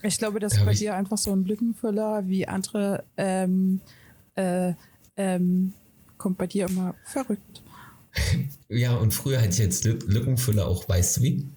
Ich 0.03 0.19
glaube, 0.19 0.41
das 0.41 0.55
ist 0.55 0.65
bei 0.65 0.75
dir 0.75 0.95
einfach 0.95 1.19
so 1.19 1.33
ein 1.33 1.45
Lückenfüller, 1.45 2.27
wie 2.27 2.47
andere 2.47 3.05
ähm, 3.17 3.81
äh, 4.35 4.73
ähm, 5.17 5.73
kommt 6.19 6.39
bei 6.39 6.47
dir 6.47 6.67
immer 6.67 6.95
verrückt. 7.05 7.63
ja, 8.69 8.95
und 8.95 9.13
früher 9.13 9.39
hatte 9.39 9.51
ich 9.51 9.59
jetzt 9.59 9.85
Lückenfüller 9.85 10.67
auch, 10.67 10.89
weißt 10.89 11.19
du 11.19 11.23
wie? 11.23 11.49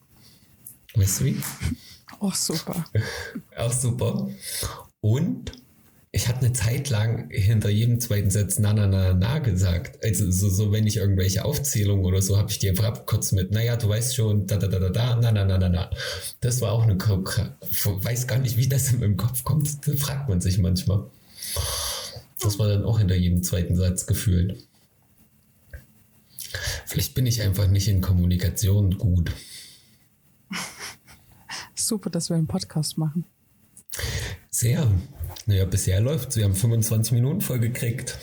Weißt 0.95 1.21
du 1.21 1.25
wie? 1.25 1.41
Auch 2.19 2.35
super. 2.35 2.85
auch 3.57 3.73
super. 3.73 4.29
Und 5.01 5.51
ich 6.11 6.27
hatte 6.27 6.39
eine 6.39 6.53
Zeit 6.53 6.89
lang 6.89 7.29
hinter 7.29 7.69
jedem 7.69 7.99
zweiten 7.99 8.31
Satz 8.31 8.57
na 8.57 8.73
na 8.73 8.87
na 8.87 9.13
na 9.13 9.37
gesagt. 9.39 10.03
Also 10.03 10.31
so, 10.31 10.49
so 10.49 10.71
wenn 10.71 10.87
ich 10.87 10.97
irgendwelche 10.97 11.45
Aufzählungen 11.45 12.03
oder 12.03 12.21
so, 12.21 12.37
habe 12.37 12.49
ich 12.49 12.57
die 12.57 12.69
einfach 12.69 13.05
kurz 13.05 13.31
mit, 13.31 13.51
naja, 13.51 13.75
du 13.75 13.89
weißt 13.89 14.15
schon, 14.15 14.47
da 14.47 14.57
da 14.57 14.67
da 14.67 14.79
da 14.79 14.89
da, 14.89 15.15
na 15.17 15.31
na 15.31 15.45
na 15.45 15.57
na 15.59 15.69
na. 15.69 15.89
Das 16.41 16.61
war 16.61 16.71
auch 16.71 16.83
eine, 16.83 16.97
weiß 16.97 18.25
gar 18.25 18.39
nicht, 18.39 18.57
wie 18.57 18.67
das 18.67 18.91
in 18.91 19.01
meinem 19.01 19.17
Kopf 19.17 19.43
kommt. 19.43 19.87
Da 19.87 19.95
fragt 19.97 20.29
man 20.29 20.41
sich 20.41 20.57
manchmal. 20.57 21.05
Das 22.41 22.57
war 22.57 22.67
dann 22.69 22.85
auch 22.85 22.97
hinter 22.97 23.15
jedem 23.15 23.43
zweiten 23.43 23.75
Satz 23.75 24.07
gefühlt. 24.07 24.63
Vielleicht 26.87 27.13
bin 27.13 27.27
ich 27.27 27.43
einfach 27.43 27.67
nicht 27.67 27.87
in 27.87 28.01
Kommunikation 28.01 28.97
gut. 28.97 29.31
Super, 31.75 32.09
dass 32.09 32.29
wir 32.29 32.35
einen 32.35 32.47
Podcast 32.47 32.97
machen. 32.97 33.25
Sehr. 34.49 34.89
Naja, 35.49 35.65
bisher 35.65 35.99
läuft 35.99 36.35
Wir 36.35 36.43
haben 36.43 36.53
25 36.53 37.11
Minuten 37.11 37.41
voll 37.41 37.57
gekriegt. 37.57 38.19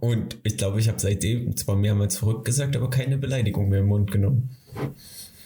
Und 0.00 0.36
ich 0.42 0.56
glaube, 0.56 0.80
ich 0.80 0.88
habe 0.88 0.98
seitdem 0.98 1.56
zwar 1.56 1.76
mehrmals 1.76 2.16
verrückt 2.16 2.44
gesagt, 2.44 2.74
aber 2.74 2.90
keine 2.90 3.18
Beleidigung 3.18 3.68
mehr 3.68 3.78
im 3.78 3.86
Mund 3.86 4.10
genommen. 4.10 4.50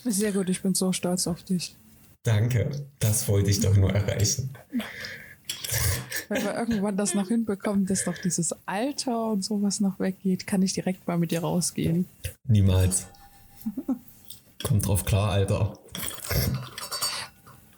Sehr 0.03 0.33
gut, 0.33 0.49
ich 0.49 0.63
bin 0.63 0.73
so 0.73 0.93
stolz 0.95 1.27
auf 1.27 1.43
dich. 1.43 1.77
Danke, 2.23 2.71
das 3.01 3.29
wollte 3.29 3.51
ich 3.51 3.61
doch 3.61 3.77
nur 3.77 3.93
erreichen. 3.93 4.49
Wenn 6.31 6.43
wir 6.43 6.55
irgendwann 6.55 6.97
das 6.97 7.13
noch 7.13 7.29
hinbekommen, 7.29 7.85
dass 7.85 8.05
doch 8.05 8.17
dieses 8.17 8.55
Alter 8.65 9.31
und 9.31 9.45
sowas 9.45 9.81
noch 9.81 10.01
weggeht, 10.01 10.47
kann 10.47 10.63
ich 10.63 10.73
direkt 10.73 11.07
mal 11.07 11.19
mit 11.19 11.33
dir 11.33 11.41
rausgehen. 11.41 12.07
Niemals. 12.49 13.09
Kommt 14.63 14.87
drauf 14.87 15.05
klar, 15.05 15.33
Alter. 15.33 15.79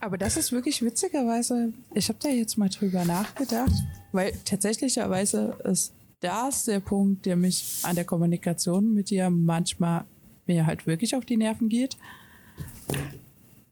Aber 0.06 0.18
das 0.18 0.36
ist 0.36 0.52
wirklich 0.52 0.82
witzigerweise, 0.82 1.72
ich 1.92 2.08
habe 2.08 2.20
da 2.22 2.28
jetzt 2.28 2.56
mal 2.56 2.68
drüber 2.68 3.04
nachgedacht, 3.04 3.72
weil 4.12 4.32
tatsächlicherweise 4.44 5.58
ist 5.64 5.94
das 6.20 6.66
der 6.66 6.78
Punkt, 6.78 7.26
der 7.26 7.34
mich 7.34 7.80
an 7.82 7.96
der 7.96 8.04
Kommunikation 8.04 8.94
mit 8.94 9.10
dir 9.10 9.30
manchmal 9.30 10.04
mir 10.46 10.64
halt 10.64 10.86
wirklich 10.86 11.16
auf 11.16 11.24
die 11.24 11.36
Nerven 11.36 11.68
geht. 11.68 11.96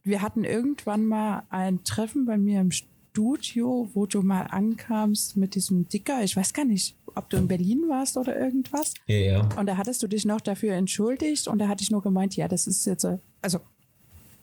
Wir 0.03 0.21
hatten 0.21 0.43
irgendwann 0.43 1.05
mal 1.05 1.43
ein 1.51 1.85
Treffen 1.85 2.25
bei 2.25 2.37
mir 2.37 2.59
im 2.59 2.71
Studio, 2.71 3.89
wo 3.93 4.05
du 4.05 4.21
mal 4.21 4.41
ankamst 4.41 5.37
mit 5.37 5.55
diesem 5.55 5.87
Dicker. 5.87 6.21
Ich 6.21 6.35
weiß 6.35 6.51
gar 6.51 6.65
nicht, 6.65 6.97
ob 7.15 7.29
du 7.29 7.37
in 7.37 7.47
Berlin 7.47 7.83
warst 7.87 8.17
oder 8.17 8.37
irgendwas. 8.37 8.93
Ja, 9.07 9.15
ja. 9.15 9.49
Und 9.57 9.67
da 9.67 9.77
hattest 9.77 10.03
du 10.03 10.09
dich 10.09 10.25
noch 10.25 10.41
dafür 10.41 10.73
entschuldigt 10.73 11.47
und 11.47 11.59
da 11.59 11.69
hatte 11.69 11.81
ich 11.81 11.91
nur 11.91 12.01
gemeint, 12.01 12.35
ja, 12.35 12.49
das 12.49 12.67
ist 12.67 12.85
jetzt, 12.85 13.07
also 13.41 13.61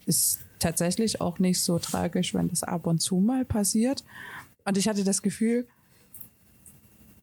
ist 0.06 0.40
tatsächlich 0.62 1.20
auch 1.20 1.38
nicht 1.38 1.60
so 1.60 1.78
tragisch, 1.78 2.34
wenn 2.34 2.48
das 2.48 2.62
ab 2.62 2.86
und 2.86 3.00
zu 3.00 3.16
mal 3.16 3.44
passiert. 3.44 4.04
Und 4.64 4.78
ich 4.78 4.88
hatte 4.88 5.04
das 5.04 5.22
Gefühl, 5.22 5.66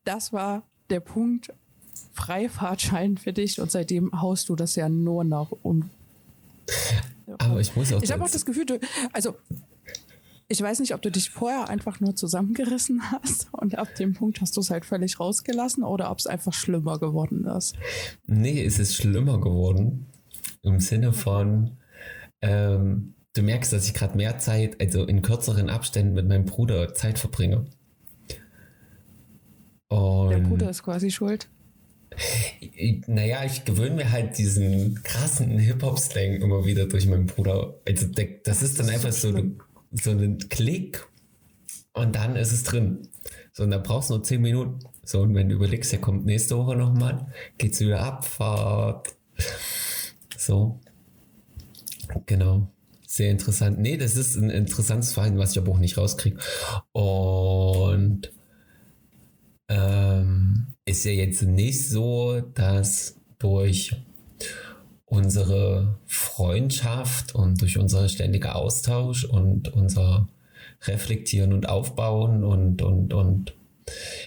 das 0.03 0.33
war 0.33 0.63
der 0.89 0.99
Punkt 0.99 1.53
Freifahrtschein 2.13 3.17
für 3.17 3.33
dich 3.33 3.59
und 3.59 3.71
seitdem 3.71 4.21
haust 4.21 4.49
du 4.49 4.55
das 4.55 4.75
ja 4.75 4.89
nur 4.89 5.23
noch 5.23 5.51
um. 5.63 5.89
Aber 7.37 7.59
ich 7.59 7.75
muss 7.75 7.93
auch. 7.93 8.01
Ich 8.01 8.11
habe 8.11 8.23
auch 8.23 8.29
das 8.29 8.45
Gefühl, 8.45 8.65
du, 8.65 8.79
also 9.13 9.35
ich 10.47 10.61
weiß 10.61 10.79
nicht, 10.79 10.95
ob 10.95 11.01
du 11.01 11.11
dich 11.11 11.29
vorher 11.29 11.69
einfach 11.69 11.99
nur 11.99 12.15
zusammengerissen 12.15 13.01
hast 13.11 13.47
und 13.51 13.77
ab 13.77 13.93
dem 13.95 14.13
Punkt 14.13 14.41
hast 14.41 14.57
du 14.57 14.61
es 14.61 14.69
halt 14.69 14.83
völlig 14.83 15.19
rausgelassen 15.19 15.83
oder 15.83 16.11
ob 16.11 16.19
es 16.19 16.27
einfach 16.27 16.53
schlimmer 16.53 16.99
geworden 16.99 17.45
ist. 17.45 17.75
Nee, 18.25 18.63
es 18.63 18.79
ist 18.79 18.95
schlimmer 18.95 19.39
geworden. 19.39 20.07
Im 20.63 20.79
Sinne 20.79 21.13
von, 21.13 21.77
ähm, 22.41 23.13
du 23.33 23.41
merkst, 23.41 23.71
dass 23.73 23.87
ich 23.87 23.93
gerade 23.93 24.17
mehr 24.17 24.37
Zeit, 24.39 24.79
also 24.81 25.05
in 25.05 25.21
kürzeren 25.21 25.69
Abständen 25.69 26.13
mit 26.13 26.27
meinem 26.27 26.45
Bruder 26.45 26.93
Zeit 26.93 27.19
verbringe. 27.19 27.65
Und 29.87 30.29
Der 30.29 30.37
Bruder 30.39 30.69
ist 30.69 30.83
quasi 30.83 31.11
schuld. 31.11 31.49
Naja, 33.07 33.43
ich 33.45 33.65
gewöhne 33.65 33.95
mir 33.95 34.11
halt 34.11 34.37
diesen 34.37 35.01
krassen 35.03 35.57
Hip-Hop-Slang 35.57 36.41
immer 36.41 36.65
wieder 36.65 36.85
durch 36.87 37.07
meinen 37.07 37.27
Bruder. 37.27 37.75
Also, 37.87 38.07
das 38.43 38.61
ist 38.61 38.79
dann 38.79 38.89
einfach 38.89 39.11
so, 39.11 39.31
so 39.91 40.11
ein 40.11 40.37
Klick 40.49 41.07
und 41.93 42.15
dann 42.15 42.35
ist 42.35 42.51
es 42.51 42.63
drin. 42.63 43.07
So, 43.51 43.63
und 43.63 43.71
da 43.71 43.77
brauchst 43.77 44.09
du 44.09 44.15
nur 44.15 44.23
10 44.23 44.41
Minuten. 44.41 44.79
So, 45.03 45.21
und 45.21 45.33
wenn 45.33 45.49
du 45.49 45.55
überlegst, 45.55 45.91
der 45.91 46.01
kommt 46.01 46.25
nächste 46.25 46.57
Woche 46.57 46.75
nochmal, 46.75 47.27
geht's 47.57 47.79
wieder 47.79 48.01
Abfahrt. 48.01 49.15
So. 50.37 50.79
Genau. 52.25 52.71
Sehr 53.11 53.31
interessant. 53.31 53.79
Nee, 53.79 53.97
das 53.97 54.15
ist 54.15 54.35
ein 54.35 54.51
interessantes 54.51 55.13
Verhalten, 55.13 55.39
was 55.39 55.53
ich 55.53 55.57
aber 55.57 55.71
auch 55.71 55.79
nicht 55.79 55.97
rauskriege. 55.97 56.37
Und 56.91 58.31
ähm, 59.67 60.67
ist 60.85 61.05
ja 61.05 61.11
jetzt 61.11 61.41
nicht 61.41 61.89
so, 61.89 62.39
dass 62.53 63.15
durch 63.39 63.95
unsere 65.05 65.97
Freundschaft 66.05 67.33
und 67.33 67.59
durch 67.63 67.79
unseren 67.79 68.09
ständigen 68.09 68.51
Austausch 68.51 69.25
und 69.25 69.73
unser 69.73 70.29
Reflektieren 70.83 71.51
und 71.51 71.67
Aufbauen 71.67 72.43
und, 72.43 72.83
und, 72.83 73.15
und 73.15 73.55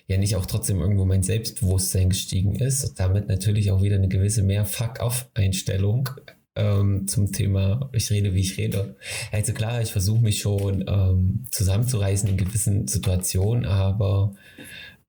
ja 0.08 0.18
nicht 0.18 0.34
auch 0.34 0.46
trotzdem 0.46 0.80
irgendwo 0.80 1.04
mein 1.04 1.22
Selbstbewusstsein 1.22 2.08
gestiegen 2.08 2.56
ist. 2.56 2.98
Damit 2.98 3.28
natürlich 3.28 3.70
auch 3.70 3.80
wieder 3.80 3.94
eine 3.94 4.08
gewisse 4.08 4.42
mehr 4.42 4.64
Fuck-off-Einstellung 4.64 6.10
ähm, 6.54 7.06
zum 7.08 7.32
Thema, 7.32 7.88
ich 7.92 8.10
rede, 8.10 8.34
wie 8.34 8.40
ich 8.40 8.58
rede. 8.58 8.96
Also 9.30 9.52
klar, 9.52 9.80
ich 9.80 9.92
versuche 9.92 10.22
mich 10.22 10.40
schon 10.40 10.84
ähm, 10.86 11.44
zusammenzureißen 11.50 12.28
in 12.28 12.36
gewissen 12.36 12.86
Situationen, 12.88 13.64
aber 13.64 14.34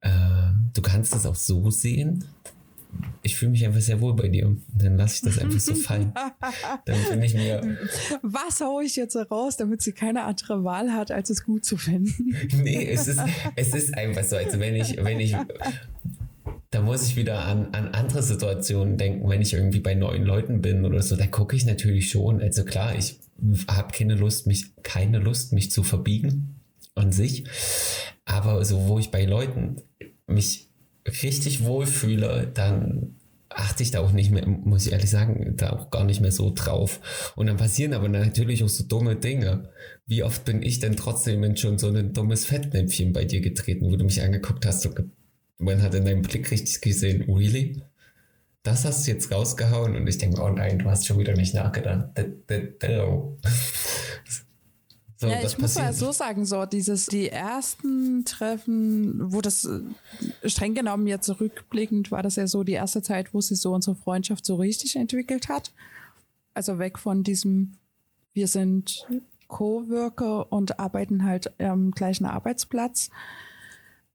äh, 0.01 0.09
du 0.73 0.81
kannst 0.81 1.15
es 1.15 1.25
auch 1.25 1.35
so 1.35 1.69
sehen. 1.69 2.23
Ich 3.23 3.35
fühle 3.35 3.51
mich 3.51 3.65
einfach 3.65 3.81
sehr 3.81 3.99
wohl 4.01 4.15
bei 4.15 4.27
dir. 4.27 4.55
Dann 4.77 4.97
lasse 4.97 5.15
ich 5.15 5.21
das 5.21 5.43
einfach 5.43 5.59
so 5.59 5.73
fallen. 5.73 6.13
Dann 6.85 6.95
finde 6.97 7.25
ich 7.25 7.33
mir. 7.33 7.77
Was 8.21 8.61
haue 8.61 8.83
ich 8.83 8.95
jetzt 8.95 9.15
raus, 9.31 9.57
damit 9.57 9.81
sie 9.81 9.93
keine 9.93 10.23
andere 10.23 10.63
Wahl 10.63 10.93
hat, 10.93 11.09
als 11.09 11.31
es 11.31 11.43
gut 11.43 11.65
zu 11.65 11.77
finden? 11.77 12.35
nee, 12.61 12.87
es 12.87 13.07
ist, 13.07 13.19
es 13.55 13.73
ist 13.73 13.97
einfach 13.97 14.23
so. 14.23 14.35
Also 14.35 14.59
wenn 14.59 14.75
ich, 14.75 15.03
wenn 15.03 15.19
ich 15.19 15.35
da 16.73 16.81
muss 16.81 17.05
ich 17.07 17.15
wieder 17.15 17.45
an, 17.45 17.67
an 17.73 17.89
andere 17.89 18.23
Situationen 18.23 18.97
denken, 18.97 19.29
wenn 19.29 19.43
ich 19.43 19.53
irgendwie 19.53 19.79
bei 19.79 19.93
neuen 19.93 20.23
Leuten 20.23 20.61
bin 20.61 20.85
oder 20.85 21.03
so, 21.03 21.15
da 21.15 21.27
gucke 21.27 21.55
ich 21.55 21.65
natürlich 21.65 22.09
schon. 22.09 22.41
Also 22.41 22.65
klar, 22.65 22.95
ich 22.97 23.19
habe 23.67 23.91
keine 23.91 24.15
Lust, 24.15 24.47
mich, 24.47 24.75
keine 24.81 25.19
Lust, 25.19 25.53
mich 25.53 25.69
zu 25.69 25.83
verbiegen 25.83 26.59
an 26.95 27.11
sich. 27.11 27.43
Aber 28.25 28.65
so, 28.65 28.87
wo 28.87 28.97
ich 28.97 29.11
bei 29.11 29.25
Leuten 29.25 29.83
mich 30.25 30.69
richtig 31.05 31.63
wohlfühle, 31.63 32.49
dann 32.51 33.17
achte 33.49 33.83
ich 33.83 33.91
da 33.91 33.99
auch 33.99 34.11
nicht 34.11 34.31
mehr, 34.31 34.47
muss 34.47 34.87
ich 34.87 34.93
ehrlich 34.93 35.11
sagen, 35.11 35.53
da 35.57 35.73
auch 35.73 35.91
gar 35.91 36.05
nicht 36.05 36.21
mehr 36.21 36.31
so 36.31 36.51
drauf. 36.55 37.33
Und 37.35 37.45
dann 37.45 37.57
passieren 37.57 37.93
aber 37.93 38.09
natürlich 38.09 38.63
auch 38.63 38.69
so 38.69 38.83
dumme 38.83 39.15
Dinge. 39.15 39.69
Wie 40.07 40.23
oft 40.23 40.43
bin 40.43 40.63
ich 40.63 40.79
denn 40.79 40.95
trotzdem 40.95 41.43
in 41.43 41.55
schon 41.55 41.77
so 41.77 41.89
ein 41.89 42.13
dummes 42.13 42.47
Fettnäpfchen 42.47 43.13
bei 43.13 43.25
dir 43.25 43.41
getreten, 43.41 43.85
wo 43.85 43.95
du 43.95 44.05
mich 44.05 44.23
angeguckt 44.23 44.65
hast, 44.65 44.81
so 44.81 44.89
man 45.63 45.81
hat 45.81 45.93
in 45.93 46.05
deinem 46.05 46.21
Blick 46.21 46.51
richtig 46.51 46.81
gesehen, 46.81 47.23
really? 47.33 47.81
Das 48.63 48.85
hast 48.85 49.05
du 49.05 49.11
jetzt 49.11 49.31
rausgehauen 49.31 49.95
und 49.95 50.07
ich 50.07 50.17
denke, 50.17 50.41
oh 50.41 50.49
nein, 50.49 50.79
du 50.79 50.89
hast 50.89 51.05
schon 51.05 51.19
wieder 51.19 51.33
nicht 51.33 51.53
nachgedacht. 51.53 52.09
So, 55.17 55.29
ja, 55.29 55.41
ich 55.41 55.57
muss 55.57 55.75
mal 55.75 55.93
so 55.93 56.11
sagen, 56.11 56.45
so 56.45 56.65
dieses, 56.65 57.05
die 57.05 57.29
ersten 57.29 58.25
Treffen, 58.25 59.31
wo 59.31 59.39
das 59.39 59.63
äh, 59.63 60.49
streng 60.49 60.75
genommen 60.75 61.07
jetzt 61.07 61.25
zurückblickend 61.25 62.11
war 62.11 62.23
das 62.23 62.35
ja 62.35 62.45
so 62.45 62.65
die 62.65 62.73
erste 62.73 63.01
Zeit, 63.01 63.33
wo 63.33 63.39
sich 63.39 63.61
so 63.61 63.73
unsere 63.73 63.95
Freundschaft 63.95 64.45
so 64.45 64.55
richtig 64.55 64.97
entwickelt 64.97 65.47
hat. 65.47 65.71
Also 66.53 66.77
weg 66.77 66.99
von 66.99 67.23
diesem, 67.23 67.77
wir 68.33 68.49
sind 68.49 69.07
Coworker 69.47 70.51
und 70.51 70.77
arbeiten 70.77 71.23
halt 71.23 71.57
am 71.57 71.91
gleichen 71.91 72.25
Arbeitsplatz 72.25 73.09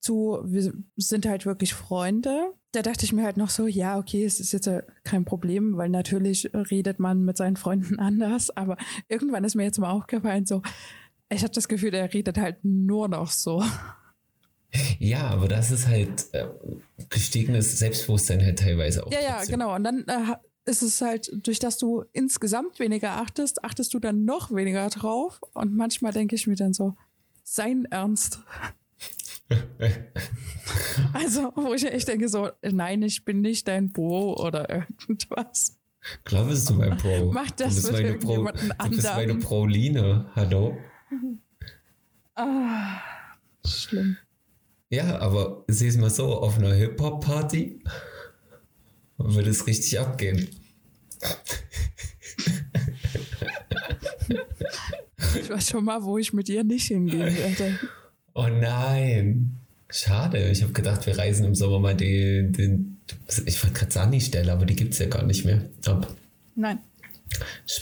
zu, 0.00 0.40
wir 0.44 0.72
sind 0.96 1.26
halt 1.26 1.46
wirklich 1.46 1.74
Freunde. 1.74 2.52
Da 2.72 2.82
dachte 2.82 3.04
ich 3.04 3.12
mir 3.12 3.24
halt 3.24 3.36
noch 3.36 3.50
so, 3.50 3.66
ja, 3.66 3.98
okay, 3.98 4.24
es 4.24 4.40
ist 4.40 4.52
jetzt 4.52 4.68
kein 5.04 5.24
Problem, 5.24 5.76
weil 5.76 5.88
natürlich 5.88 6.50
redet 6.54 6.98
man 6.98 7.24
mit 7.24 7.36
seinen 7.36 7.56
Freunden 7.56 7.98
anders, 7.98 8.50
aber 8.56 8.76
irgendwann 9.08 9.44
ist 9.44 9.54
mir 9.54 9.64
jetzt 9.64 9.78
mal 9.78 9.90
aufgefallen, 9.90 10.46
so, 10.46 10.62
ich 11.30 11.42
habe 11.42 11.52
das 11.52 11.68
Gefühl, 11.68 11.94
er 11.94 12.12
redet 12.12 12.38
halt 12.38 12.58
nur 12.62 13.08
noch 13.08 13.30
so. 13.30 13.62
Ja, 14.98 15.28
aber 15.28 15.48
das 15.48 15.70
ist 15.70 15.86
halt 15.88 16.26
äh, 16.32 16.46
gestiegenes 17.08 17.78
Selbstbewusstsein 17.78 18.42
halt 18.42 18.58
teilweise 18.58 19.06
auch. 19.06 19.12
Ja, 19.12 19.20
ja, 19.20 19.44
genau. 19.44 19.74
Und 19.74 19.84
dann 19.84 20.04
äh, 20.06 20.36
ist 20.66 20.82
es 20.82 21.00
halt, 21.00 21.30
durch 21.46 21.58
das 21.58 21.78
du 21.78 22.04
insgesamt 22.12 22.78
weniger 22.78 23.12
achtest, 23.12 23.64
achtest 23.64 23.94
du 23.94 23.98
dann 23.98 24.24
noch 24.24 24.54
weniger 24.54 24.88
drauf. 24.90 25.40
Und 25.54 25.74
manchmal 25.74 26.12
denke 26.12 26.34
ich 26.34 26.46
mir 26.46 26.56
dann 26.56 26.74
so, 26.74 26.94
sein 27.42 27.86
Ernst. 27.86 28.40
also, 31.12 31.52
wo 31.54 31.74
ich 31.74 31.84
echt 31.84 32.08
denke, 32.08 32.28
so, 32.28 32.50
nein, 32.62 33.02
ich 33.02 33.24
bin 33.24 33.40
nicht 33.40 33.66
dein 33.66 33.92
Bro 33.92 34.34
oder 34.34 34.68
irgendwas. 34.68 35.78
Klar 36.24 36.44
bist 36.44 36.68
du 36.68 36.74
mein 36.74 36.96
Bro. 36.96 37.32
Mach 37.32 37.50
das 37.52 37.76
du 37.76 37.82
bist 37.82 37.92
mit 37.92 38.02
meine 38.02 38.18
Pro, 38.18 38.36
Du 38.36 38.90
bist 38.90 39.04
meine 39.04 39.34
Proline, 39.36 40.30
hallo? 40.34 40.76
Ah, 42.34 43.00
schlimm. 43.66 44.16
Ja, 44.90 45.18
aber 45.18 45.64
sieh 45.68 45.88
es 45.88 45.96
mal 45.96 46.10
so, 46.10 46.40
auf 46.40 46.58
einer 46.58 46.72
Hip-Hop-Party 46.72 47.82
würde 49.18 49.50
es 49.50 49.66
richtig 49.66 49.98
abgehen. 49.98 50.48
Ich 55.40 55.50
weiß 55.50 55.68
schon 55.70 55.84
mal, 55.84 56.02
wo 56.02 56.18
ich 56.18 56.32
mit 56.32 56.48
ihr 56.48 56.64
nicht 56.64 56.86
hingehen 56.88 57.36
werde. 57.36 57.78
Oh 58.38 58.46
nein. 58.46 59.58
Schade. 59.90 60.50
Ich 60.50 60.62
habe 60.62 60.72
gedacht, 60.72 61.04
wir 61.06 61.18
reisen 61.18 61.44
im 61.44 61.56
Sommer 61.56 61.80
mal 61.80 61.96
den, 61.96 62.52
den 62.52 63.00
ich 63.46 63.64
wollte 63.64 63.76
gerade 63.76 63.90
Sani-Stelle, 63.90 64.52
aber 64.52 64.64
die 64.64 64.76
gibt 64.76 64.92
es 64.92 65.00
ja 65.00 65.06
gar 65.06 65.24
nicht 65.24 65.44
mehr. 65.44 65.68
Ab. 65.86 66.14
Nein. 66.54 66.78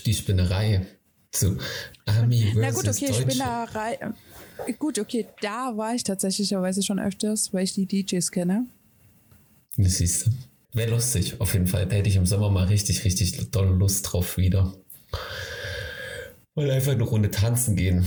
Die 0.07 0.15
Spinnerei. 0.15 0.87
So, 1.35 1.59
Ami 2.07 2.55
Na 2.57 2.71
gut, 2.71 2.89
okay, 2.89 3.09
Deutsche. 3.09 3.23
Spinnerei. 3.23 3.99
Gut, 4.79 4.99
okay, 4.99 5.27
da 5.43 5.77
war 5.77 5.95
ich 5.95 6.05
tatsächlicherweise 6.05 6.83
schon 6.83 6.99
öfters, 6.99 7.53
weil 7.53 7.65
ich 7.65 7.75
die 7.75 7.85
DJs 7.85 8.31
kenne. 8.31 8.65
Das 9.77 9.99
siehst 9.99 10.27
du. 10.27 10.31
Wäre 10.73 10.93
lustig, 10.93 11.39
auf 11.39 11.53
jeden 11.53 11.67
Fall. 11.67 11.85
Da 11.85 11.97
hätte 11.97 12.09
ich 12.09 12.17
im 12.17 12.25
Sommer 12.25 12.49
mal 12.49 12.65
richtig, 12.65 13.05
richtig 13.05 13.51
doll 13.51 13.77
Lust 13.77 14.11
drauf 14.11 14.39
wieder. 14.39 14.75
Mal 16.55 16.71
einfach 16.71 16.93
eine 16.93 17.03
Runde 17.03 17.31
tanzen 17.31 17.77
gehen. 17.77 18.07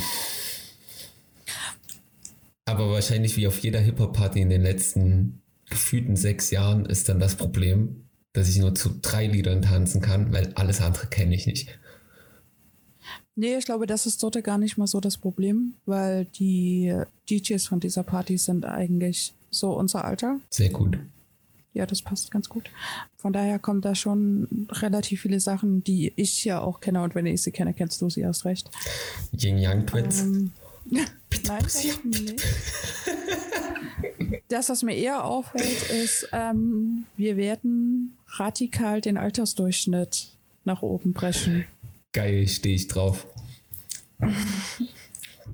Aber 2.69 2.91
wahrscheinlich 2.91 3.35
wie 3.35 3.47
auf 3.47 3.57
jeder 3.59 3.79
Hip-Hop-Party 3.79 4.41
in 4.41 4.51
den 4.51 4.61
letzten 4.61 5.41
gefühlten 5.71 6.15
sechs 6.15 6.51
Jahren 6.51 6.85
ist 6.85 7.09
dann 7.09 7.19
das 7.19 7.35
Problem, 7.35 8.03
dass 8.33 8.47
ich 8.47 8.59
nur 8.59 8.75
zu 8.75 8.91
drei 9.01 9.25
Liedern 9.25 9.63
tanzen 9.63 10.01
kann, 10.01 10.31
weil 10.31 10.53
alles 10.53 10.79
andere 10.79 11.07
kenne 11.07 11.33
ich 11.33 11.47
nicht. 11.47 11.79
Nee, 13.35 13.57
ich 13.57 13.65
glaube, 13.65 13.87
das 13.87 14.05
ist 14.05 14.21
dort 14.21 14.43
gar 14.43 14.59
nicht 14.59 14.77
mal 14.77 14.85
so 14.85 14.99
das 14.99 15.17
Problem, 15.17 15.73
weil 15.87 16.25
die 16.25 16.93
DJs 17.27 17.65
von 17.65 17.79
dieser 17.79 18.03
Party 18.03 18.37
sind 18.37 18.65
eigentlich 18.65 19.33
so 19.49 19.71
unser 19.71 20.05
Alter. 20.05 20.39
Sehr 20.51 20.69
gut. 20.69 20.99
Ja, 21.73 21.87
das 21.87 22.03
passt 22.03 22.29
ganz 22.29 22.49
gut. 22.49 22.69
Von 23.17 23.33
daher 23.33 23.57
kommen 23.57 23.81
da 23.81 23.95
schon 23.95 24.67
relativ 24.69 25.21
viele 25.21 25.39
Sachen, 25.39 25.83
die 25.83 26.13
ich 26.17 26.45
ja 26.45 26.61
auch 26.61 26.81
kenne 26.81 27.01
und 27.01 27.15
wenn 27.15 27.25
ich 27.25 27.41
sie 27.41 27.51
kenne, 27.51 27.73
kennst 27.73 27.99
du 28.01 28.11
sie 28.11 28.21
erst 28.21 28.45
recht. 28.45 28.69
Yin 29.31 29.57
Yang 29.57 29.87
Twins. 29.87 30.21
Ähm, 30.21 30.51
Nein, 30.89 31.07
nicht. 32.03 32.43
Das, 34.47 34.69
was 34.69 34.83
mir 34.83 34.95
eher 34.95 35.25
auffällt, 35.25 35.89
ist, 35.91 36.27
ähm, 36.33 37.05
wir 37.15 37.37
werden 37.37 38.17
radikal 38.27 38.99
den 39.01 39.17
Altersdurchschnitt 39.17 40.29
nach 40.65 40.81
oben 40.81 41.13
brechen. 41.13 41.65
Geil, 42.13 42.47
stehe 42.47 42.75
ich 42.75 42.87
drauf. 42.87 43.27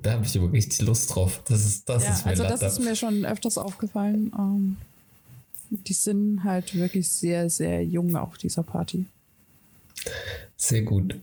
da 0.02 0.12
habe 0.12 0.24
ich 0.24 0.36
aber 0.38 0.52
richtig 0.52 0.80
Lust 0.86 1.14
drauf. 1.14 1.42
Das 1.46 1.64
ist, 1.64 1.88
das 1.88 2.04
ja, 2.04 2.12
ist 2.12 2.24
mir 2.24 2.30
Also, 2.30 2.42
das 2.44 2.62
ist 2.62 2.78
mir 2.80 2.96
schon 2.96 3.24
öfters 3.24 3.58
aufgefallen. 3.58 4.32
Ähm, 4.38 4.76
die 5.70 5.92
sind 5.92 6.44
halt 6.44 6.74
wirklich 6.74 7.08
sehr, 7.08 7.50
sehr 7.50 7.84
jung 7.84 8.16
auf 8.16 8.38
dieser 8.38 8.62
Party. 8.62 9.06
Sehr 10.56 10.82
gut. 10.82 11.16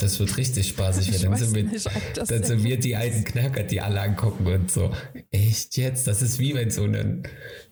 Das 0.00 0.18
wird 0.18 0.38
richtig 0.38 0.68
spaßig. 0.68 1.10
Ich 1.10 1.20
dann 1.20 1.36
sind, 1.36 1.54
wir, 1.54 1.64
nicht, 1.64 1.86
dann 2.16 2.42
sind 2.42 2.64
wir 2.64 2.78
die 2.78 2.96
alten 2.96 3.22
Knacker, 3.22 3.62
die 3.64 3.82
alle 3.82 4.00
angucken 4.00 4.46
und 4.46 4.70
so. 4.70 4.94
Echt 5.30 5.76
jetzt? 5.76 6.06
Das 6.06 6.22
ist 6.22 6.38
wie 6.38 6.54
wenn 6.54 6.70
so 6.70 6.84
ein 6.84 7.28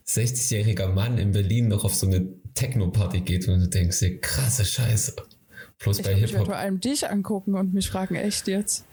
60-jähriger 0.06 0.88
Mann 0.88 1.16
in 1.16 1.32
Berlin 1.32 1.68
noch 1.68 1.84
auf 1.84 1.94
so 1.94 2.06
eine 2.06 2.28
Techno-Party 2.52 3.22
geht 3.22 3.48
und 3.48 3.60
du 3.60 3.68
denkst 3.68 3.98
dir, 4.00 4.20
krasse 4.20 4.66
Scheiße. 4.66 5.16
Bloß 5.78 6.00
Ich 6.00 6.04
bei 6.04 6.10
glaube, 6.10 6.26
ich 6.26 6.32
werde 6.32 6.32
Hip-Hop. 6.32 6.46
vor 6.48 6.56
allem 6.56 6.80
dich 6.80 7.08
angucken 7.08 7.54
und 7.54 7.72
mich 7.72 7.88
fragen, 7.88 8.14
echt 8.14 8.46
jetzt? 8.46 8.84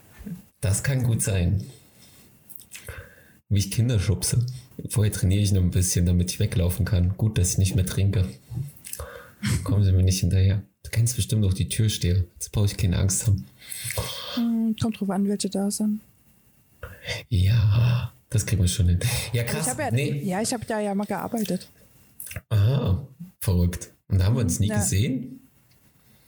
Das 0.62 0.84
kann 0.84 1.04
gut 1.04 1.21
sein. 1.21 1.65
Wie 3.50 3.60
ich 3.60 3.69
Kinder 3.69 4.00
schubse. 4.00 4.45
Vorher 4.89 5.12
trainiere 5.12 5.41
ich 5.41 5.52
noch 5.52 5.62
ein 5.62 5.71
bisschen, 5.71 6.06
damit 6.06 6.32
ich 6.32 6.39
weglaufen 6.39 6.86
kann. 6.86 7.17
Gut, 7.17 7.38
dass 7.38 7.52
ich 7.52 7.58
nicht 7.58 7.76
mehr 7.76 7.86
trinke. 7.86 8.26
Kommen 9.65 9.84
Sie 9.84 9.91
mir 9.91 10.04
nicht 10.04 10.21
hinterher. 10.21 10.63
Kennst 10.96 11.18
bestimmt 11.18 11.44
auch 11.44 11.54
die 11.54 11.68
Türsteher. 11.68 12.24
Jetzt 12.36 12.54
brauche 12.54 12.68
ich 12.68 12.78
keine 12.78 12.98
Angst 12.98 13.28
haben. 13.28 13.46
Hm, 14.36 14.78
kommt 14.82 14.98
drauf 14.98 15.10
an, 15.10 15.28
welche 15.28 15.50
da 15.50 15.70
sind. 15.70 16.00
Ja, 17.28 18.14
das 18.30 18.46
kriegen 18.46 18.62
wir 18.62 18.70
schon 18.70 18.88
hin. 18.88 19.00
Ja, 19.34 19.42
Also 19.44 19.56
krass. 19.56 19.66
ich 19.66 19.72
habe 19.74 19.82
ja, 19.82 19.92
nee. 19.92 20.22
ja, 20.24 20.42
ich 20.42 20.54
habe 20.54 20.66
da 20.66 20.80
ja 20.80 20.96
mal 20.96 21.04
gearbeitet. 21.04 21.68
Aha, 22.48 23.06
verrückt. 23.42 23.92
Und 24.08 24.20
da 24.20 24.26
haben 24.28 24.36
wir 24.38 24.42
uns 24.44 24.62
nie 24.62 24.70
Ja. 24.70 24.78
gesehen. 24.78 25.42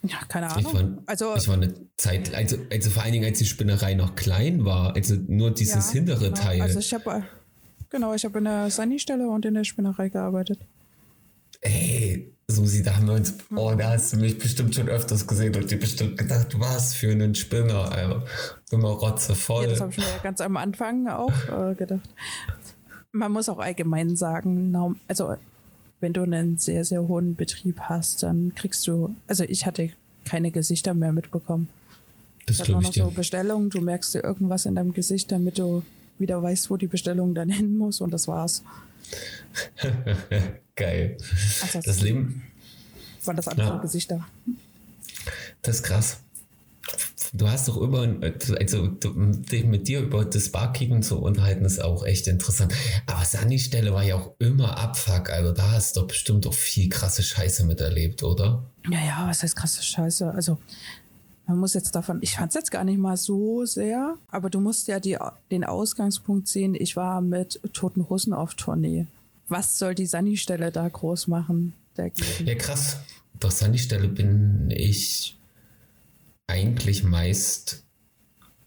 Ja, 0.03 0.17
keine 0.27 0.47
Ich 0.47 0.65
war, 0.65 0.75
Ahnung. 0.75 1.01
Also, 1.05 1.33
ich 1.37 1.47
war 1.47 1.55
eine 1.55 1.73
Zeit, 1.95 2.33
also, 2.33 2.57
also 2.69 2.89
vor 2.89 3.03
allen 3.03 3.13
Dingen, 3.13 3.23
als 3.23 3.37
die 3.39 3.45
Spinnerei 3.45 3.93
noch 3.93 4.15
klein 4.15 4.65
war, 4.65 4.93
also 4.97 5.15
nur 5.29 5.51
dieses 5.51 5.87
ja, 5.87 5.93
hintere 5.93 6.25
genau. 6.25 6.35
Teil. 6.35 6.61
Also 6.61 6.79
ich 6.79 6.93
habe 6.93 7.23
genau, 7.89 8.13
ich 8.13 8.25
habe 8.25 8.37
in 8.39 8.43
der 8.43 8.69
Sunny-Stelle 8.69 9.29
und 9.29 9.45
in 9.45 9.53
der 9.53 9.63
Spinnerei 9.63 10.09
gearbeitet. 10.09 10.59
Ey, 11.61 12.33
Susi, 12.49 12.81
da 12.81 12.95
haben 12.95 13.07
wir 13.07 13.15
uns, 13.15 13.33
oh, 13.53 13.73
da 13.77 13.89
hast 13.89 14.13
du 14.13 14.17
mich 14.17 14.39
bestimmt 14.39 14.73
schon 14.73 14.87
öfters 14.87 15.27
gesehen 15.27 15.53
und 15.53 15.69
dir 15.69 15.77
bestimmt 15.77 16.17
gedacht, 16.17 16.57
was 16.57 16.93
für 16.93 17.11
ein 17.11 17.35
Spinner, 17.35 17.91
Alter. 17.91 18.23
Immer 18.71 18.87
rotzevoll. 18.91 19.65
Ja, 19.65 19.71
das 19.71 19.81
habe 19.81 19.91
ich 19.91 19.97
mir 19.97 20.05
ja 20.05 20.17
ganz 20.23 20.39
am 20.39 20.55
Anfang 20.55 21.09
auch 21.09 21.33
äh, 21.49 21.75
gedacht. 21.75 22.09
Man 23.11 23.33
muss 23.33 23.49
auch 23.49 23.59
allgemein 23.59 24.15
sagen, 24.15 24.97
also 25.09 25.35
wenn 25.99 26.13
du 26.13 26.21
einen 26.21 26.57
sehr, 26.57 26.85
sehr 26.85 27.05
hohen 27.09 27.35
Betrieb 27.35 27.81
hast, 27.81 28.23
dann 28.23 28.53
kriegst 28.55 28.87
du, 28.87 29.13
also 29.27 29.43
ich 29.43 29.65
hatte 29.65 29.89
keine 30.23 30.51
Gesichter 30.51 30.93
mehr 30.93 31.11
mitbekommen. 31.11 31.67
das 32.45 32.55
Ich 32.55 32.61
hatte 32.61 32.71
nur 32.71 32.81
noch 32.81 32.93
so. 32.93 33.11
Bestellungen, 33.11 33.69
du 33.69 33.81
merkst 33.81 34.13
dir 34.13 34.23
irgendwas 34.23 34.65
in 34.65 34.75
deinem 34.75 34.93
Gesicht, 34.93 35.33
damit 35.33 35.59
du 35.59 35.83
wieder 36.17 36.41
weißt, 36.41 36.69
wo 36.69 36.77
die 36.77 36.87
Bestellung 36.87 37.35
dann 37.35 37.49
hin 37.49 37.75
muss 37.75 37.99
und 37.99 38.11
das 38.11 38.29
war's. 38.29 38.63
Geil. 40.77 41.17
Also 41.61 41.81
Das 41.83 41.99
Leben, 42.01 42.43
waren 43.25 43.35
das 43.35 43.47
andere 43.49 43.67
Ja. 43.67 43.77
Gesichter. 43.77 44.25
das 45.61 45.77
ist 45.77 45.83
krass. 45.83 46.17
Du 47.33 47.49
hast 47.49 47.67
doch 47.67 47.75
über, 47.75 48.07
also 48.57 48.87
du, 48.87 49.09
mit 49.09 49.87
dir 49.89 49.99
über 49.99 50.23
das 50.23 50.49
Barkeeping 50.49 51.01
zu 51.01 51.19
unterhalten, 51.19 51.65
ist 51.65 51.83
auch 51.83 52.05
echt 52.05 52.27
interessant. 52.27 52.73
Aber 53.05 53.25
Sunny-Stelle 53.25 53.93
war 53.93 54.03
ja 54.03 54.15
auch 54.15 54.31
immer 54.39 54.77
Abfuck. 54.77 55.29
Also 55.29 55.51
da 55.51 55.71
hast 55.71 55.97
du 55.97 56.01
doch 56.01 56.07
bestimmt 56.07 56.47
auch 56.47 56.53
viel 56.53 56.87
krasse 56.87 57.23
Scheiße 57.23 57.65
miterlebt, 57.65 58.23
oder? 58.23 58.63
Ja, 58.89 59.03
ja, 59.05 59.27
was 59.27 59.43
heißt 59.43 59.57
krasse 59.57 59.83
Scheiße? 59.83 60.31
Also, 60.31 60.57
man 61.47 61.57
muss 61.57 61.73
jetzt 61.73 61.93
davon, 61.95 62.19
ich 62.21 62.35
fand 62.35 62.49
es 62.51 62.55
jetzt 62.55 62.71
gar 62.71 62.85
nicht 62.85 62.97
mal 62.97 63.17
so 63.17 63.65
sehr, 63.65 64.15
aber 64.29 64.49
du 64.49 64.61
musst 64.61 64.87
ja 64.87 65.01
die, 65.01 65.17
den 65.51 65.65
Ausgangspunkt 65.65 66.47
sehen, 66.47 66.75
ich 66.75 66.95
war 66.95 67.19
mit 67.19 67.59
Toten 67.73 68.07
Hosen 68.09 68.33
auf 68.33 68.53
Tournee. 68.55 69.05
Was 69.47 69.77
soll 69.77 69.95
die 69.95 70.05
Sunny-Stelle 70.05 70.71
da 70.71 70.87
groß 70.87 71.27
machen? 71.27 71.73
Ja, 71.95 72.55
krass. 72.55 72.99
Doch 73.39 73.51
Sunny-Stelle 73.51 74.07
bin 74.07 74.71
ich 74.71 75.37
eigentlich 76.47 77.03
meist 77.03 77.83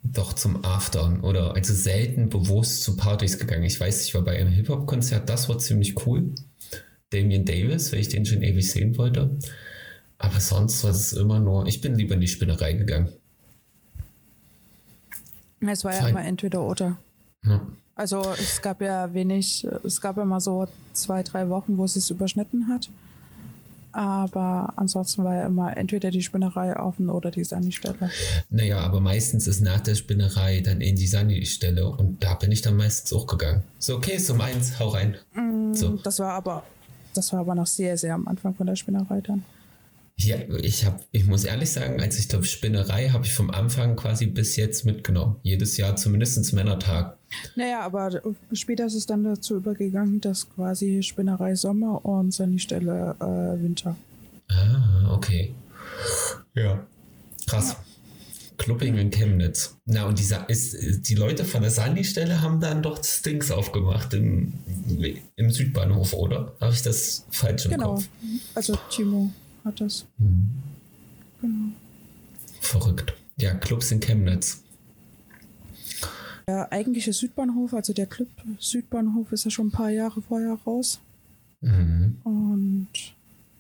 doch 0.03 0.33
zum 0.33 0.64
Aftern 0.64 1.21
oder 1.21 1.55
also 1.55 1.75
selten 1.75 2.31
bewusst 2.31 2.83
zu 2.83 2.97
Partys 2.97 3.38
gegangen. 3.38 3.64
Ich 3.64 3.79
weiß, 3.79 4.07
ich 4.07 4.14
war 4.14 4.23
bei 4.23 4.38
einem 4.38 4.53
Hip-Hop-Konzert, 4.53 5.29
das 5.29 5.49
war 5.49 5.59
ziemlich 5.59 6.07
cool. 6.07 6.33
Damien 7.11 7.45
Davis, 7.45 7.93
weil 7.93 8.01
ich 8.01 8.09
den 8.09 8.25
schon 8.25 8.43
ewig 8.43 8.71
sehen 8.71 8.97
wollte. 8.97 9.37
Aber 10.19 10.40
sonst 10.40 10.85
war 10.85 10.90
es 10.90 11.12
immer 11.12 11.40
nur, 11.40 11.66
ich 11.66 11.81
bin 11.81 11.97
lieber 11.97 12.14
in 12.14 12.21
die 12.21 12.29
Spinnerei 12.29 12.75
gegangen. 12.75 13.09
Es 15.61 15.85
war 15.85 15.93
ja 15.93 16.01
Fein. 16.01 16.11
immer 16.11 16.25
entweder 16.25 16.62
oder. 16.62 16.99
Ja. 17.45 17.66
Also 18.01 18.23
es 18.39 18.63
gab 18.63 18.81
ja 18.81 19.13
wenig, 19.13 19.67
es 19.85 20.01
gab 20.01 20.17
ja 20.17 20.25
mal 20.25 20.41
so 20.41 20.67
zwei, 20.95 21.23
drei 21.23 21.51
Wochen, 21.51 21.77
wo 21.77 21.85
es 21.85 21.93
sich 21.93 22.11
überschnitten 22.11 22.67
hat. 22.69 22.89
Aber 23.93 24.73
ansonsten 24.77 25.23
war 25.23 25.35
ja 25.35 25.45
immer 25.45 25.77
entweder 25.77 26.11
die 26.11 26.23
Spinnerei 26.23 26.75
offen 26.81 27.11
oder 27.11 27.31
die 27.31 27.45
Sunny-Stelle. 27.45 28.11
Naja, 28.49 28.79
aber 28.79 29.01
meistens 29.01 29.47
ist 29.47 29.61
nach 29.61 29.81
der 29.81 29.97
Spinnerei 29.97 30.63
dann 30.63 30.81
in 30.81 30.97
die 30.97 31.07
Sunny-Stelle 31.07 31.87
und 31.87 32.25
da 32.25 32.33
bin 32.37 32.51
ich 32.53 32.63
dann 32.63 32.79
meistens 32.79 33.13
auch 33.13 33.27
gegangen. 33.27 33.65
So, 33.79 33.97
okay, 33.97 34.17
ist 34.17 34.31
um 34.31 34.41
eins, 34.41 34.79
hau 34.81 34.89
rein. 34.89 35.17
So. 35.75 35.99
Das 35.99 36.21
war 36.21 36.33
aber, 36.33 36.63
das 37.13 37.31
war 37.35 37.41
aber 37.41 37.55
noch 37.55 37.67
sehr, 37.67 37.99
sehr 37.99 38.15
am 38.15 38.27
Anfang 38.29 38.55
von 38.55 38.67
der 38.67 38.77
Spinnerei 38.77 39.21
dann. 39.21 39.45
Ja, 40.17 40.37
ich 40.63 40.87
habe, 40.87 41.01
ich 41.13 41.27
muss 41.27 41.45
ehrlich 41.45 41.71
sagen, 41.71 42.01
als 42.01 42.19
ich 42.19 42.31
glaube 42.31 42.47
Spinnerei 42.47 43.11
habe 43.11 43.27
ich 43.27 43.35
vom 43.35 43.51
Anfang 43.51 43.97
quasi 43.97 44.25
bis 44.25 44.57
jetzt 44.57 44.87
mitgenommen. 44.87 45.37
Jedes 45.43 45.77
Jahr 45.77 45.97
zumindest 45.97 46.55
Männertag. 46.55 47.19
Naja, 47.57 47.81
aber 47.81 48.21
später 48.53 48.87
ist 48.87 48.95
es 48.95 49.07
dann 49.07 49.23
dazu 49.25 49.57
übergegangen, 49.57 50.21
dass 50.21 50.49
quasi 50.51 51.03
Spinnerei 51.03 51.55
Sommer 51.55 52.05
und 52.05 52.33
Sunny-Stelle 52.33 53.16
äh, 53.21 53.62
Winter. 53.62 53.97
Ah, 54.49 55.12
okay. 55.14 55.55
Ja. 56.55 56.85
Krass. 57.47 57.77
Clubbing 58.59 58.99
in 58.99 59.11
Chemnitz. 59.11 59.77
Na, 59.87 60.05
und 60.07 60.19
dieser 60.19 60.49
ist, 60.51 61.09
die 61.09 61.14
Leute 61.14 61.45
von 61.45 61.62
der 61.62 61.71
Sandy-Stelle 61.71 62.43
haben 62.43 62.61
dann 62.61 62.83
doch 62.83 62.99
das 62.99 63.23
Dings 63.23 63.51
aufgemacht 63.51 64.12
im, 64.12 64.53
im 65.37 65.51
Südbahnhof, 65.51 66.12
oder? 66.12 66.53
Habe 66.61 66.73
ich 66.75 66.83
das 66.83 67.25
falsch 67.31 67.64
im 67.66 67.71
Genau. 67.73 67.95
Kopf? 67.95 68.09
Also 68.55 68.77
Timo 68.90 69.31
hat 69.64 69.81
das. 69.81 70.05
Genau. 71.40 71.55
Verrückt. 72.61 73.14
Ja, 73.38 73.55
Clubs 73.55 73.90
in 73.93 74.01
Chemnitz. 74.01 74.62
Der 76.51 76.73
eigentliche 76.73 77.13
Südbahnhof, 77.13 77.75
also 77.75 77.93
der 77.93 78.07
Club 78.07 78.29
Südbahnhof, 78.59 79.31
ist 79.31 79.45
ja 79.45 79.53
schon 79.53 79.69
ein 79.69 79.71
paar 79.71 79.91
Jahre 79.91 80.21
vorher 80.21 80.59
raus. 80.67 80.99
Mhm. 81.61 82.17
Und 82.25 82.89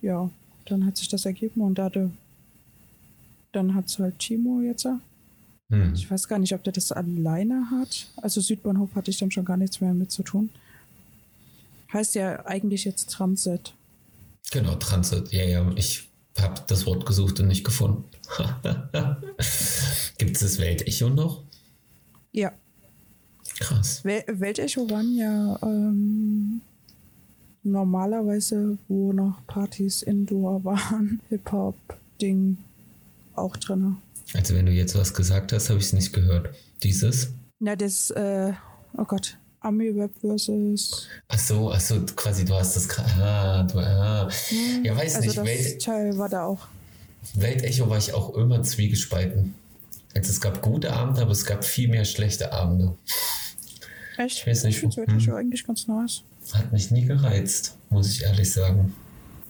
ja, 0.02 0.28
dann 0.64 0.84
hat 0.84 0.96
sich 0.96 1.06
das 1.06 1.24
ergeben 1.24 1.60
und 1.60 1.78
da 1.78 1.84
hatte, 1.84 2.10
dann 3.52 3.76
hat 3.76 3.86
es 3.86 4.00
halt 4.00 4.18
Timo 4.18 4.60
jetzt. 4.60 4.88
Mhm. 5.68 5.92
Ich 5.94 6.10
weiß 6.10 6.26
gar 6.26 6.40
nicht, 6.40 6.52
ob 6.52 6.64
der 6.64 6.72
das 6.72 6.90
alleine 6.90 7.70
hat. 7.70 8.08
Also 8.16 8.40
Südbahnhof 8.40 8.92
hatte 8.96 9.12
ich 9.12 9.18
dann 9.18 9.30
schon 9.30 9.44
gar 9.44 9.56
nichts 9.56 9.80
mehr 9.80 9.94
mit 9.94 10.10
zu 10.10 10.24
tun. 10.24 10.50
Heißt 11.92 12.16
ja 12.16 12.44
eigentlich 12.44 12.84
jetzt 12.84 13.08
Transit. 13.10 13.72
Genau, 14.50 14.74
Transit. 14.74 15.30
Ja, 15.32 15.44
ja, 15.44 15.72
ich 15.76 16.08
habe 16.40 16.60
das 16.66 16.86
Wort 16.86 17.06
gesucht 17.06 17.38
und 17.38 17.46
nicht 17.46 17.62
gefunden. 17.62 18.02
Gibt 20.18 20.34
es 20.34 20.40
das 20.40 20.58
Weltecho 20.58 21.08
noch? 21.08 21.44
Ja, 22.32 22.52
Krass. 23.60 24.04
Wel 24.04 24.24
Weltecho 24.26 24.88
waren 24.90 25.14
ja 25.16 25.58
ähm, 25.62 26.60
normalerweise, 27.62 28.78
wo 28.88 29.12
noch 29.12 29.34
Partys 29.46 30.02
Indoor 30.02 30.64
waren, 30.64 31.20
Hip-Hop-Ding 31.28 32.56
auch 33.36 33.56
drin. 33.56 33.96
Also 34.34 34.54
wenn 34.54 34.66
du 34.66 34.72
jetzt 34.72 34.96
was 34.96 35.14
gesagt 35.14 35.52
hast, 35.52 35.68
habe 35.70 35.78
ich 35.78 35.86
es 35.86 35.92
nicht 35.92 36.12
gehört. 36.12 36.54
Dieses? 36.82 37.28
Na, 37.58 37.76
das, 37.76 38.10
äh, 38.10 38.52
oh 38.96 39.04
Gott, 39.04 39.36
Ami-Web 39.60 40.12
versus. 40.20 41.06
Ach 41.28 41.38
so, 41.38 41.70
ach 41.72 41.80
so, 41.80 42.00
quasi 42.16 42.44
du 42.44 42.54
hast 42.54 42.76
das 42.76 42.88
gerade. 42.88 43.10
Ah, 43.22 43.62
du, 43.64 43.78
ah. 43.78 44.30
Ja, 44.82 44.96
weiß 44.96 45.16
Also 45.16 45.26
nicht. 45.26 45.36
das 45.38 45.44
Welt, 45.46 45.82
Teil 45.82 46.18
war 46.18 46.28
da 46.28 46.44
auch. 46.44 46.66
Weltecho 47.34 47.90
war 47.90 47.98
ich 47.98 48.14
auch 48.14 48.34
immer 48.36 48.62
zwiegespalten. 48.62 49.54
Also 50.14 50.30
es 50.30 50.40
gab 50.40 50.62
gute 50.62 50.92
Abende, 50.92 51.20
aber 51.20 51.32
es 51.32 51.44
gab 51.44 51.64
viel 51.64 51.88
mehr 51.88 52.04
schlechte 52.04 52.52
Abende. 52.52 52.94
Echt? 54.20 54.38
Ich 54.38 54.46
weiß 54.46 54.64
nicht, 54.64 54.82
Ich 54.82 54.94
finde 54.94 55.06
hm. 55.06 55.34
eigentlich 55.34 55.66
ganz 55.66 55.86
nice. 55.86 56.22
Hat 56.52 56.70
mich 56.72 56.90
nie 56.90 57.06
gereizt, 57.06 57.78
muss 57.88 58.10
ich 58.10 58.22
ehrlich 58.22 58.52
sagen. 58.52 58.94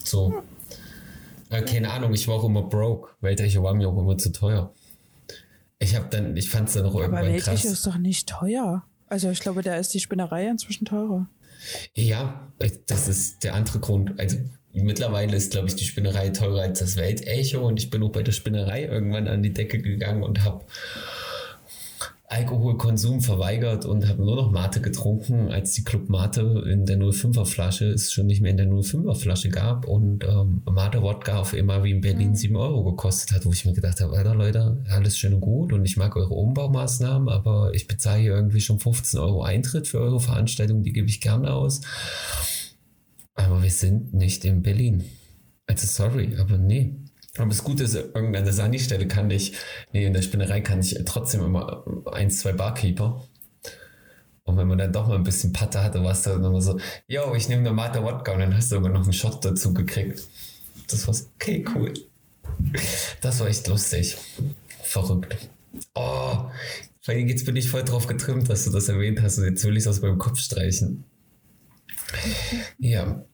So. 0.04 0.42
Äh, 1.50 1.62
keine 1.62 1.90
Ahnung, 1.90 2.14
ich 2.14 2.28
war 2.28 2.36
auch 2.36 2.44
immer 2.44 2.62
broke. 2.62 3.10
Weltecho 3.20 3.62
war 3.64 3.74
mir 3.74 3.88
auch 3.88 3.98
immer 3.98 4.16
zu 4.16 4.30
teuer. 4.30 4.72
Ich 5.80 5.96
habe 5.96 6.06
dann, 6.10 6.36
ich 6.36 6.50
fand 6.50 6.68
es 6.68 6.74
dann 6.74 6.86
auch 6.86 6.94
Aber 6.94 7.02
irgendwann 7.02 7.26
Weltecho 7.26 7.50
krass. 7.50 7.64
ist 7.64 7.86
doch 7.86 7.98
nicht 7.98 8.28
teuer. 8.28 8.84
Also 9.08 9.30
ich 9.30 9.40
glaube, 9.40 9.62
da 9.62 9.74
ist 9.74 9.92
die 9.92 10.00
Spinnerei 10.00 10.46
inzwischen 10.46 10.84
teurer. 10.84 11.26
Ja, 11.94 12.48
das 12.86 13.08
ist 13.08 13.42
der 13.42 13.54
andere 13.54 13.80
Grund. 13.80 14.20
Also 14.20 14.36
mittlerweile 14.72 15.36
ist, 15.36 15.50
glaube 15.50 15.66
ich, 15.66 15.74
die 15.74 15.84
Spinnerei 15.84 16.28
teurer 16.28 16.62
als 16.62 16.78
das 16.78 16.96
Weltecho 16.96 17.66
und 17.66 17.80
ich 17.80 17.90
bin 17.90 18.04
auch 18.04 18.12
bei 18.12 18.22
der 18.22 18.32
Spinnerei 18.32 18.84
irgendwann 18.84 19.26
an 19.26 19.42
die 19.42 19.52
Decke 19.52 19.78
gegangen 19.78 20.22
und 20.22 20.44
habe 20.44 20.64
Alkoholkonsum 22.30 23.22
verweigert 23.22 23.84
und 23.84 24.08
habe 24.08 24.24
nur 24.24 24.36
noch 24.36 24.52
Mate 24.52 24.80
getrunken, 24.80 25.50
als 25.50 25.72
die 25.72 25.82
Club 25.82 26.08
Mate 26.08 26.62
in 26.70 26.86
der 26.86 26.96
05er 26.96 27.44
Flasche 27.44 27.86
es 27.86 28.12
schon 28.12 28.26
nicht 28.26 28.40
mehr 28.40 28.52
in 28.52 28.56
der 28.56 28.68
05er 28.68 29.16
Flasche 29.16 29.48
gab 29.48 29.84
und 29.84 30.22
ähm, 30.22 30.62
Mate 30.64 31.02
Wodka 31.02 31.40
auf 31.40 31.54
immer 31.54 31.82
wie 31.82 31.90
in 31.90 32.00
Berlin 32.00 32.36
7 32.36 32.54
Euro 32.54 32.84
gekostet 32.84 33.32
hat, 33.32 33.46
wo 33.46 33.52
ich 33.52 33.64
mir 33.64 33.72
gedacht 33.72 34.00
habe, 34.00 34.16
Alter 34.16 34.36
Leute, 34.36 34.80
alles 34.88 35.18
schön 35.18 35.34
und 35.34 35.40
gut 35.40 35.72
und 35.72 35.84
ich 35.84 35.96
mag 35.96 36.14
eure 36.14 36.34
Umbaumaßnahmen, 36.34 37.28
aber 37.28 37.74
ich 37.74 37.88
bezahle 37.88 38.20
hier 38.20 38.34
irgendwie 38.36 38.60
schon 38.60 38.78
15 38.78 39.18
Euro 39.18 39.42
Eintritt 39.42 39.88
für 39.88 39.98
eure 39.98 40.20
Veranstaltung, 40.20 40.84
die 40.84 40.92
gebe 40.92 41.08
ich 41.08 41.20
gerne 41.20 41.52
aus. 41.52 41.80
Aber 43.34 43.60
wir 43.60 43.72
sind 43.72 44.14
nicht 44.14 44.44
in 44.44 44.62
Berlin. 44.62 45.04
Also 45.66 45.88
sorry, 45.88 46.36
aber 46.38 46.58
nee. 46.58 46.94
Aber 47.36 47.48
das 47.48 47.62
Gute 47.62 47.84
ist, 47.84 47.94
irgendeine 47.94 48.44
der 48.44 48.52
Sani-Stelle 48.52 49.06
kann 49.06 49.30
ich, 49.30 49.54
nee, 49.92 50.04
in 50.04 50.12
der 50.12 50.22
Spinnerei 50.22 50.60
kann 50.60 50.80
ich 50.80 50.98
trotzdem 51.06 51.44
immer 51.44 51.84
ein, 52.12 52.30
zwei 52.30 52.52
Barkeeper. 52.52 53.24
Und 54.44 54.56
wenn 54.56 54.66
man 54.66 54.78
dann 54.78 54.92
doch 54.92 55.06
mal 55.06 55.14
ein 55.14 55.22
bisschen 55.22 55.52
Patte 55.52 55.82
hatte, 55.82 56.02
war 56.02 56.10
es 56.12 56.22
dann 56.22 56.42
immer 56.42 56.60
so, 56.60 56.78
yo, 57.06 57.34
ich 57.34 57.48
nehme 57.48 57.60
eine 57.60 57.72
Mate 57.72 58.02
Wodka 58.02 58.32
und 58.32 58.40
dann 58.40 58.56
hast 58.56 58.72
du 58.72 58.76
immer 58.76 58.88
noch 58.88 59.04
einen 59.04 59.12
Shot 59.12 59.44
dazu 59.44 59.72
gekriegt. 59.72 60.26
Das 60.88 61.06
war 61.06 61.14
okay, 61.36 61.64
cool. 61.74 61.94
Das 63.20 63.38
war 63.38 63.46
echt 63.46 63.68
lustig. 63.68 64.16
Verrückt. 64.82 65.50
Oh, 65.94 66.50
jetzt 67.06 67.46
bin 67.46 67.54
ich 67.54 67.70
voll 67.70 67.84
drauf 67.84 68.08
getrimmt, 68.08 68.50
dass 68.50 68.64
du 68.64 68.70
das 68.70 68.88
erwähnt 68.88 69.22
hast 69.22 69.38
und 69.38 69.44
jetzt 69.44 69.64
will 69.64 69.76
ich 69.76 69.84
es 69.84 69.86
aus 69.86 70.00
meinem 70.02 70.18
Kopf 70.18 70.40
streichen. 70.40 71.04
Ja, 72.78 73.24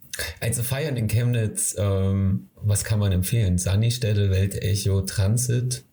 also 0.41 0.63
feiern 0.63 0.97
in 0.97 1.09
Chemnitz, 1.09 1.75
ähm, 1.79 2.49
was 2.57 2.85
kann 2.85 2.99
man 2.99 3.13
empfehlen? 3.13 3.59
Sunny-Stelle, 3.59 4.31
Weltecho, 4.31 5.03
Transit, 5.03 5.85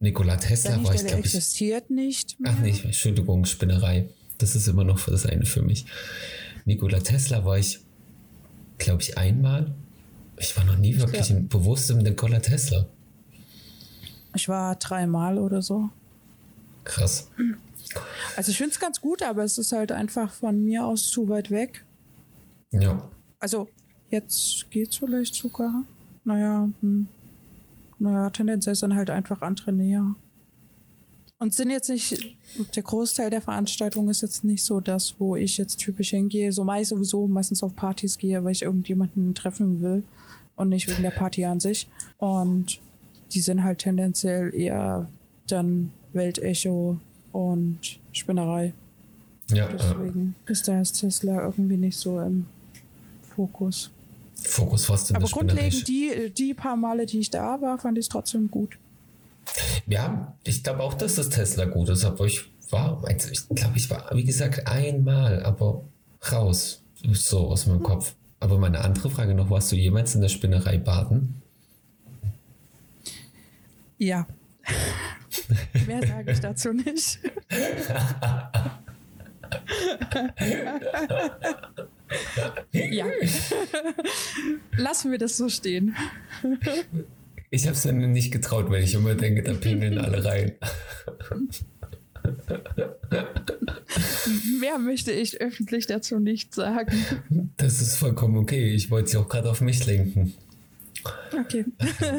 Nikola 0.00 0.36
Tesla 0.36 0.82
war 0.84 0.94
ich, 0.94 1.04
glaube 1.04 1.20
ich. 1.20 1.34
existiert 1.34 1.90
nicht 1.90 2.38
mehr. 2.38 2.54
Ach 2.54 2.60
nee, 2.60 2.74
Entschuldigung, 2.82 3.44
Spinnerei. 3.44 4.08
Das 4.38 4.54
ist 4.54 4.68
immer 4.68 4.84
noch 4.84 5.04
das 5.06 5.26
eine 5.26 5.44
für 5.44 5.62
mich. 5.62 5.86
Nikola 6.64 7.00
Tesla 7.00 7.44
war 7.44 7.58
ich, 7.58 7.80
glaube 8.78 9.02
ich, 9.02 9.18
einmal. 9.18 9.74
Ich 10.36 10.56
war 10.56 10.64
noch 10.64 10.76
nie 10.76 10.96
wirklich 10.98 11.30
ja. 11.30 11.36
bewusst 11.40 11.90
im 11.90 11.98
Nikola 11.98 12.38
Tesla. 12.38 12.86
Ich 14.34 14.48
war 14.48 14.76
dreimal 14.76 15.38
oder 15.38 15.62
so. 15.62 15.90
Krass. 16.84 17.30
Also 18.36 18.52
ich 18.52 18.58
finde 18.58 18.72
es 18.72 18.78
ganz 18.78 19.00
gut, 19.00 19.22
aber 19.22 19.42
es 19.42 19.58
ist 19.58 19.72
halt 19.72 19.90
einfach 19.90 20.32
von 20.32 20.62
mir 20.62 20.86
aus 20.86 21.10
zu 21.10 21.28
weit 21.28 21.50
weg. 21.50 21.84
Ja. 22.70 23.10
Also 23.38 23.68
jetzt 24.10 24.70
geht 24.70 24.90
es 24.90 24.96
vielleicht 24.96 25.34
sogar. 25.34 25.84
Naja, 26.24 26.68
hm. 26.80 27.08
naja, 27.98 28.30
tendenziell 28.30 28.74
sind 28.74 28.94
halt 28.94 29.10
einfach 29.10 29.42
andere 29.42 29.72
näher. 29.72 30.14
Und 31.40 31.54
sind 31.54 31.70
jetzt 31.70 31.88
nicht, 31.88 32.36
der 32.74 32.82
Großteil 32.82 33.30
der 33.30 33.40
Veranstaltung 33.40 34.08
ist 34.08 34.22
jetzt 34.22 34.42
nicht 34.42 34.64
so 34.64 34.80
das, 34.80 35.14
wo 35.18 35.36
ich 35.36 35.56
jetzt 35.56 35.76
typisch 35.76 36.10
hingehe. 36.10 36.50
So 36.52 36.64
meist 36.64 36.90
sowieso 36.90 37.28
meistens 37.28 37.62
auf 37.62 37.76
Partys 37.76 38.18
gehe, 38.18 38.42
weil 38.42 38.52
ich 38.52 38.62
irgendjemanden 38.62 39.34
treffen 39.36 39.80
will 39.80 40.02
und 40.56 40.70
nicht 40.70 40.88
wegen 40.88 41.02
der 41.02 41.12
Party 41.12 41.44
an 41.44 41.60
sich. 41.60 41.88
Und 42.16 42.80
die 43.32 43.40
sind 43.40 43.62
halt 43.62 43.78
tendenziell 43.78 44.52
eher 44.52 45.08
dann 45.46 45.92
Weltecho 46.12 46.98
und 47.30 48.00
Spinnerei. 48.10 48.74
Ja. 49.50 49.68
Deswegen 49.68 50.34
ja. 50.44 50.52
ist 50.52 50.66
das 50.66 50.92
Tesla 50.92 51.44
irgendwie 51.44 51.76
nicht 51.76 51.96
so 51.96 52.20
im 52.20 52.46
Fokus. 53.38 53.92
Fokus 54.34 54.86
fast 54.86 55.10
in 55.10 55.16
Aber 55.16 55.28
grundlegend, 55.28 55.86
die, 55.86 56.32
die 56.36 56.54
paar 56.54 56.74
Male, 56.74 57.06
die 57.06 57.20
ich 57.20 57.30
da 57.30 57.60
war, 57.60 57.78
fand 57.78 57.96
ich 57.96 58.06
es 58.06 58.08
trotzdem 58.08 58.50
gut. 58.50 58.76
Ja, 59.86 60.36
ich 60.42 60.64
glaube 60.64 60.82
auch, 60.82 60.94
dass 60.94 61.14
das 61.14 61.28
Tesla 61.28 61.66
gut 61.66 61.88
ist, 61.88 62.04
aber 62.04 62.26
ich 62.26 62.50
war, 62.70 63.00
also 63.04 63.30
ich 63.30 63.48
glaube, 63.48 63.76
ich 63.76 63.88
war, 63.90 64.10
wie 64.12 64.24
gesagt, 64.24 64.66
einmal, 64.66 65.44
aber 65.44 65.84
raus, 66.32 66.82
so 67.12 67.46
aus 67.46 67.66
meinem 67.66 67.84
Kopf. 67.84 68.16
Aber 68.40 68.58
meine 68.58 68.80
andere 68.80 69.08
Frage 69.08 69.34
noch, 69.34 69.50
warst 69.50 69.70
du 69.70 69.76
jemals 69.76 70.16
in 70.16 70.20
der 70.20 70.28
Spinnerei 70.28 70.78
baden? 70.78 71.40
Ja. 73.98 74.26
Mehr 75.86 76.04
sage 76.04 76.32
ich 76.32 76.40
dazu 76.40 76.72
nicht. 76.72 77.20
ja. 82.72 83.06
Lassen 84.76 85.10
wir 85.10 85.18
das 85.18 85.36
so 85.36 85.48
stehen. 85.48 85.94
Ich 87.50 87.64
habe 87.64 87.74
es 87.74 87.82
dann 87.82 88.12
nicht 88.12 88.30
getraut, 88.30 88.70
weil 88.70 88.84
ich 88.84 88.94
immer 88.94 89.14
denke, 89.14 89.42
da 89.42 89.54
pingeln 89.54 89.98
alle 89.98 90.24
rein. 90.24 90.52
Mehr 94.60 94.78
möchte 94.78 95.12
ich 95.12 95.40
öffentlich 95.40 95.86
dazu 95.86 96.18
nicht 96.18 96.54
sagen. 96.54 96.92
Das 97.56 97.80
ist 97.80 97.96
vollkommen 97.96 98.36
okay. 98.36 98.74
Ich 98.74 98.90
wollte 98.90 99.10
sie 99.10 99.16
auch 99.16 99.28
gerade 99.28 99.50
auf 99.50 99.60
mich 99.60 99.86
lenken. 99.86 100.34
Okay. 101.38 101.64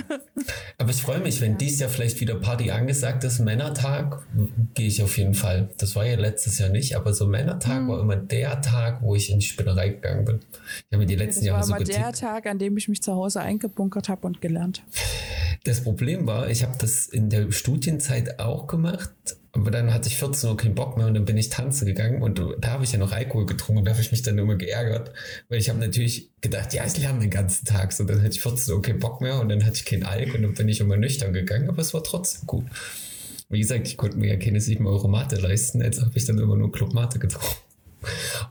Aber 0.78 0.90
ich 0.90 1.02
freue 1.02 1.20
mich, 1.20 1.42
wenn 1.42 1.54
ja. 1.54 1.58
dies 1.58 1.80
Jahr 1.80 1.90
vielleicht 1.90 2.20
wieder 2.22 2.36
Party 2.36 2.72
angesagt 2.72 3.24
ist, 3.24 3.40
Männertag, 3.40 4.26
gehe 4.74 4.88
ich 4.88 5.02
auf 5.02 5.18
jeden 5.18 5.34
Fall. 5.34 5.70
Das 5.78 5.96
war 5.96 6.06
ja 6.06 6.16
letztes 6.18 6.60
Jahr 6.60 6.70
nicht, 6.70 6.96
aber 6.96 7.14
so 7.14 7.28
Männertag 7.28 7.84
mhm. 7.84 7.88
war 7.90 8.00
immer 8.00 8.16
der 8.16 8.62
Tag, 8.62 9.02
wo 9.02 9.16
ich 9.16 9.30
in 9.30 9.40
die 9.40 9.46
Spinnerei 9.46 9.90
gegangen 9.90 10.26
bin. 10.26 10.40
Ich 10.40 10.94
habe 10.94 10.98
mir 10.98 11.06
die 11.06 11.16
letzten 11.16 11.42
das 11.42 11.48
Jahre 11.48 11.64
so 11.64 11.74
Das 11.74 11.80
war 11.82 11.96
immer 11.96 12.04
der 12.04 12.14
Tag, 12.14 12.46
an 12.46 12.60
dem 12.60 12.78
ich 12.78 12.88
mich 12.88 13.02
zu 13.02 13.14
Hause 13.14 13.42
eingebunkert 13.42 14.10
habe 14.10 14.26
und 14.28 14.42
gelernt. 14.42 14.84
Das 15.64 15.84
Problem 15.84 16.26
war, 16.26 16.50
ich 16.50 16.64
habe 16.64 16.78
das 16.80 17.08
in 17.08 17.30
der 17.30 17.52
Studienzeit 17.52 18.40
auch 18.40 18.68
gemacht, 18.68 19.12
aber 19.60 19.72
dann 19.72 19.94
hatte 19.94 20.08
ich 20.08 20.18
14 20.18 20.50
Uhr 20.50 20.58
keinen 20.58 20.76
Bock 20.76 20.98
mehr 20.98 21.08
und 21.08 21.14
dann 21.14 21.26
bin 21.26 21.38
ich 21.38 21.50
tanzen 21.50 21.86
gegangen 21.86 22.22
und 22.22 22.42
da 22.60 22.72
habe 22.72 22.84
ich 22.84 22.92
ja 22.92 22.98
noch 22.98 23.12
Alkohol 23.12 23.46
getrunken 23.46 23.80
und 23.80 23.86
da 23.86 23.92
habe 23.92 24.02
ich 24.02 24.12
mich 24.12 24.22
dann 24.22 24.38
immer 24.38 24.56
geärgert, 24.56 25.12
weil 25.50 25.60
ich 25.60 25.70
habe 25.70 25.80
natürlich 25.80 26.30
gedacht, 26.42 26.74
ja, 26.74 26.86
ich 26.86 26.98
lerne 26.98 27.20
den 27.20 27.30
ganzen 27.30 27.66
Tag. 27.66 27.92
So, 27.92 28.04
dann 28.04 28.20
hatte 28.22 28.32
ich 28.32 28.42
14 28.42 28.74
Uhr 28.74 28.82
keinen 28.82 29.00
Bock 29.00 29.22
mehr 29.22 29.40
und 29.40 29.50
dann 29.50 29.66
hatte 29.66 29.76
ich 29.76 29.86
keinen 29.86 30.04
Alk 30.04 30.34
und 30.34 30.44
dann 30.44 30.54
bin 30.54 30.68
ich 30.68 30.80
immer 30.80 30.98
nüchtern 30.98 31.34
gegangen, 31.34 31.70
aber 31.70 31.80
es 31.80 31.94
war 31.94 32.04
trotzdem 32.04 32.48
gut. 32.48 32.66
Wie 33.50 33.60
gesagt, 33.60 33.88
ich 33.88 33.98
konnte 33.98 34.18
mir 34.18 34.34
ja 34.34 34.38
keine 34.38 34.62
7 34.62 34.86
Euro 34.86 35.08
Mate 35.08 35.36
leisten, 35.36 35.82
jetzt 35.82 36.02
habe 36.02 36.12
ich 36.16 36.26
dann 36.26 36.38
immer 36.38 36.56
nur 36.56 36.72
Club 36.72 36.94
Mate 36.94 37.20
getrunken. 37.20 37.56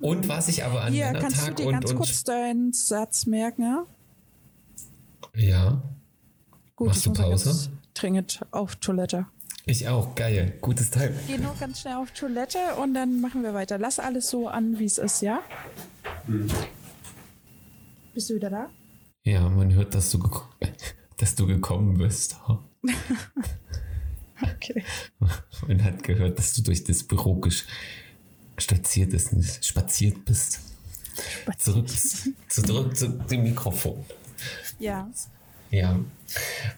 Und 0.00 0.28
was 0.28 0.48
ich 0.48 0.64
aber 0.64 0.82
an 0.82 0.92
Hier, 0.92 1.06
Männertag 1.06 1.30
kannst 1.30 1.48
du 1.48 1.54
dir 1.54 1.66
und, 1.68 1.72
ganz 1.72 1.90
und 1.90 1.96
kurz 1.96 2.24
deinen 2.24 2.72
Satz 2.72 3.26
merken, 3.26 3.62
ja? 3.62 3.86
Ja. 5.34 5.82
Gut, 6.76 6.88
Machst 6.88 7.06
du 7.06 7.12
Pause? 7.12 7.70
Dringend 7.94 8.40
auf 8.50 8.76
Toilette. 8.76 9.26
Ich 9.68 9.86
auch, 9.86 10.14
geil. 10.14 10.54
Gutes 10.62 10.90
Teil. 10.90 11.14
Geh 11.26 11.36
nur 11.36 11.54
ganz 11.60 11.82
schnell 11.82 11.96
auf 11.96 12.10
Toilette 12.12 12.58
und 12.80 12.94
dann 12.94 13.20
machen 13.20 13.42
wir 13.42 13.52
weiter. 13.52 13.76
Lass 13.76 13.98
alles 13.98 14.30
so 14.30 14.48
an, 14.48 14.78
wie 14.78 14.86
es 14.86 14.96
ist, 14.96 15.20
ja? 15.20 15.42
Mhm. 16.26 16.48
Bist 18.14 18.30
du 18.30 18.36
wieder 18.36 18.48
da? 18.48 18.70
Ja, 19.24 19.46
man 19.46 19.74
hört, 19.74 19.94
dass 19.94 20.10
du, 20.10 20.26
dass 21.18 21.34
du 21.34 21.46
gekommen 21.46 21.98
bist. 21.98 22.36
okay. 24.42 24.82
Man 25.66 25.84
hat 25.84 26.02
gehört, 26.02 26.38
dass 26.38 26.54
du 26.54 26.62
durch 26.62 26.82
das 26.84 27.02
Büro 27.02 27.38
spaziert 28.56 29.10
bist. 29.10 29.66
Spaziert 29.66 30.24
bist. 30.24 30.60
Zurück, 31.58 31.90
zurück 32.48 32.96
zu 32.96 33.08
dem 33.10 33.42
Mikrofon. 33.42 34.02
Ja. 34.78 35.10
Ja. 35.70 35.98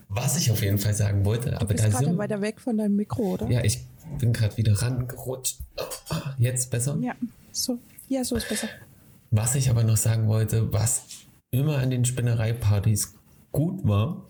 Was 0.08 0.36
ich 0.36 0.50
auf 0.50 0.62
jeden 0.62 0.78
Fall 0.78 0.94
sagen 0.94 1.24
wollte, 1.24 1.50
du 1.50 1.56
aber 1.56 1.66
bist 1.66 1.84
da 1.84 1.90
sind 1.90 2.18
weiter 2.18 2.40
weg 2.40 2.60
von 2.60 2.76
deinem 2.76 2.96
Mikro, 2.96 3.34
oder? 3.34 3.48
Ja, 3.48 3.62
ich 3.62 3.84
bin 4.18 4.32
gerade 4.32 4.56
wieder 4.56 4.80
rangerutscht. 4.80 5.58
Jetzt 6.38 6.70
besser? 6.70 6.96
Ja, 7.00 7.14
so. 7.52 7.78
Ja, 8.08 8.24
so 8.24 8.36
ist 8.36 8.48
besser. 8.48 8.68
Was 9.30 9.54
ich 9.54 9.70
aber 9.70 9.84
noch 9.84 9.96
sagen 9.96 10.26
wollte, 10.26 10.72
was 10.72 11.02
immer 11.50 11.78
an 11.78 11.90
den 11.90 12.04
Spinnereipartys 12.04 13.14
gut 13.52 13.86
war 13.86 14.26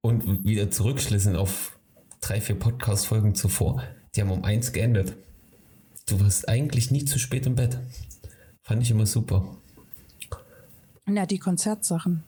und 0.00 0.44
wieder 0.44 0.70
zurückschließen 0.70 1.36
auf 1.36 1.76
drei, 2.20 2.40
vier 2.40 2.56
Podcast-Folgen 2.56 3.34
zuvor, 3.34 3.82
die 4.14 4.20
haben 4.20 4.30
um 4.30 4.44
eins 4.44 4.72
geendet. 4.72 5.16
Du 6.06 6.20
warst 6.20 6.48
eigentlich 6.48 6.90
nie 6.90 7.04
zu 7.04 7.18
spät 7.18 7.46
im 7.46 7.56
Bett. 7.56 7.78
Fand 8.62 8.82
ich 8.82 8.90
immer 8.90 9.06
super. 9.06 9.44
Na, 11.06 11.26
die 11.26 11.38
Konzertsachen. 11.38 12.22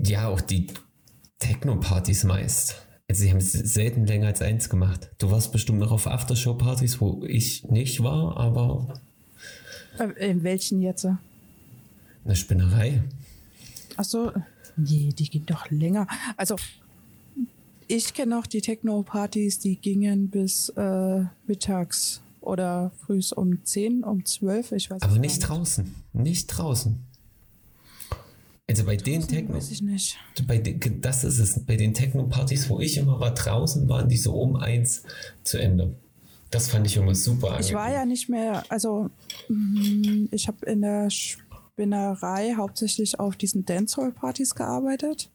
Ja, 0.00 0.28
auch 0.28 0.40
die 0.40 0.68
Techno-Partys 1.38 2.24
meist. 2.24 2.76
Also 3.08 3.22
sie 3.22 3.30
haben 3.30 3.38
es 3.38 3.52
selten 3.52 4.06
länger 4.06 4.26
als 4.26 4.42
eins 4.42 4.68
gemacht. 4.68 5.10
Du 5.18 5.30
warst 5.30 5.50
bestimmt 5.50 5.78
noch 5.78 5.92
auf 5.92 6.06
Aftershow-Partys, 6.06 7.00
wo 7.00 7.24
ich 7.24 7.64
nicht 7.64 8.02
war, 8.02 8.36
aber. 8.36 9.00
Äh, 9.98 10.30
in 10.30 10.42
welchen 10.42 10.82
jetzt? 10.82 11.04
Eine 11.04 12.36
Spinnerei. 12.36 13.02
Ach 13.96 14.04
so, 14.04 14.32
nee, 14.76 15.10
die 15.16 15.30
gehen 15.30 15.46
doch 15.46 15.70
länger. 15.70 16.06
Also 16.36 16.56
ich 17.86 18.12
kenne 18.12 18.36
noch 18.36 18.46
die 18.46 18.60
Techno-Partys, 18.60 19.58
die 19.58 19.76
gingen 19.76 20.28
bis 20.28 20.68
äh, 20.70 21.24
mittags 21.46 22.20
oder 22.40 22.92
früh 23.04 23.20
um 23.34 23.64
10, 23.64 24.04
um 24.04 24.24
12, 24.24 24.72
ich 24.72 24.90
weiß 24.90 25.02
Aber 25.02 25.18
nicht 25.18 25.40
draußen, 25.40 25.94
nicht 26.12 26.46
draußen. 26.48 27.07
Also 28.70 28.84
bei 28.84 28.96
den 28.96 29.26
Techno, 29.26 29.54
Weiß 29.56 29.70
ich 29.70 29.80
nicht. 29.80 30.18
bei 30.46 30.58
den, 30.58 31.00
das 31.00 31.24
ist 31.24 31.38
es, 31.38 31.64
bei 31.64 31.76
den 31.76 31.94
Techno-Partys, 31.94 32.68
wo 32.68 32.80
ich 32.80 32.98
immer 32.98 33.18
war, 33.18 33.32
draußen 33.32 33.88
waren 33.88 34.08
die 34.10 34.18
so 34.18 34.34
um 34.34 34.56
eins 34.56 35.04
zu 35.42 35.58
Ende. 35.58 35.94
Das 36.50 36.68
fand 36.68 36.86
ich 36.86 36.96
immer 36.96 37.14
super. 37.14 37.58
Ich 37.60 37.72
war 37.72 37.90
ja 37.90 38.04
nicht 38.04 38.28
mehr, 38.28 38.64
also 38.68 39.08
mm, 39.48 40.26
ich 40.30 40.48
habe 40.48 40.66
in 40.66 40.82
der 40.82 41.08
Spinnerei 41.10 42.54
hauptsächlich 42.56 43.18
auf 43.18 43.36
diesen 43.36 43.64
Dancehall-Partys 43.64 44.54
gearbeitet. 44.54 45.30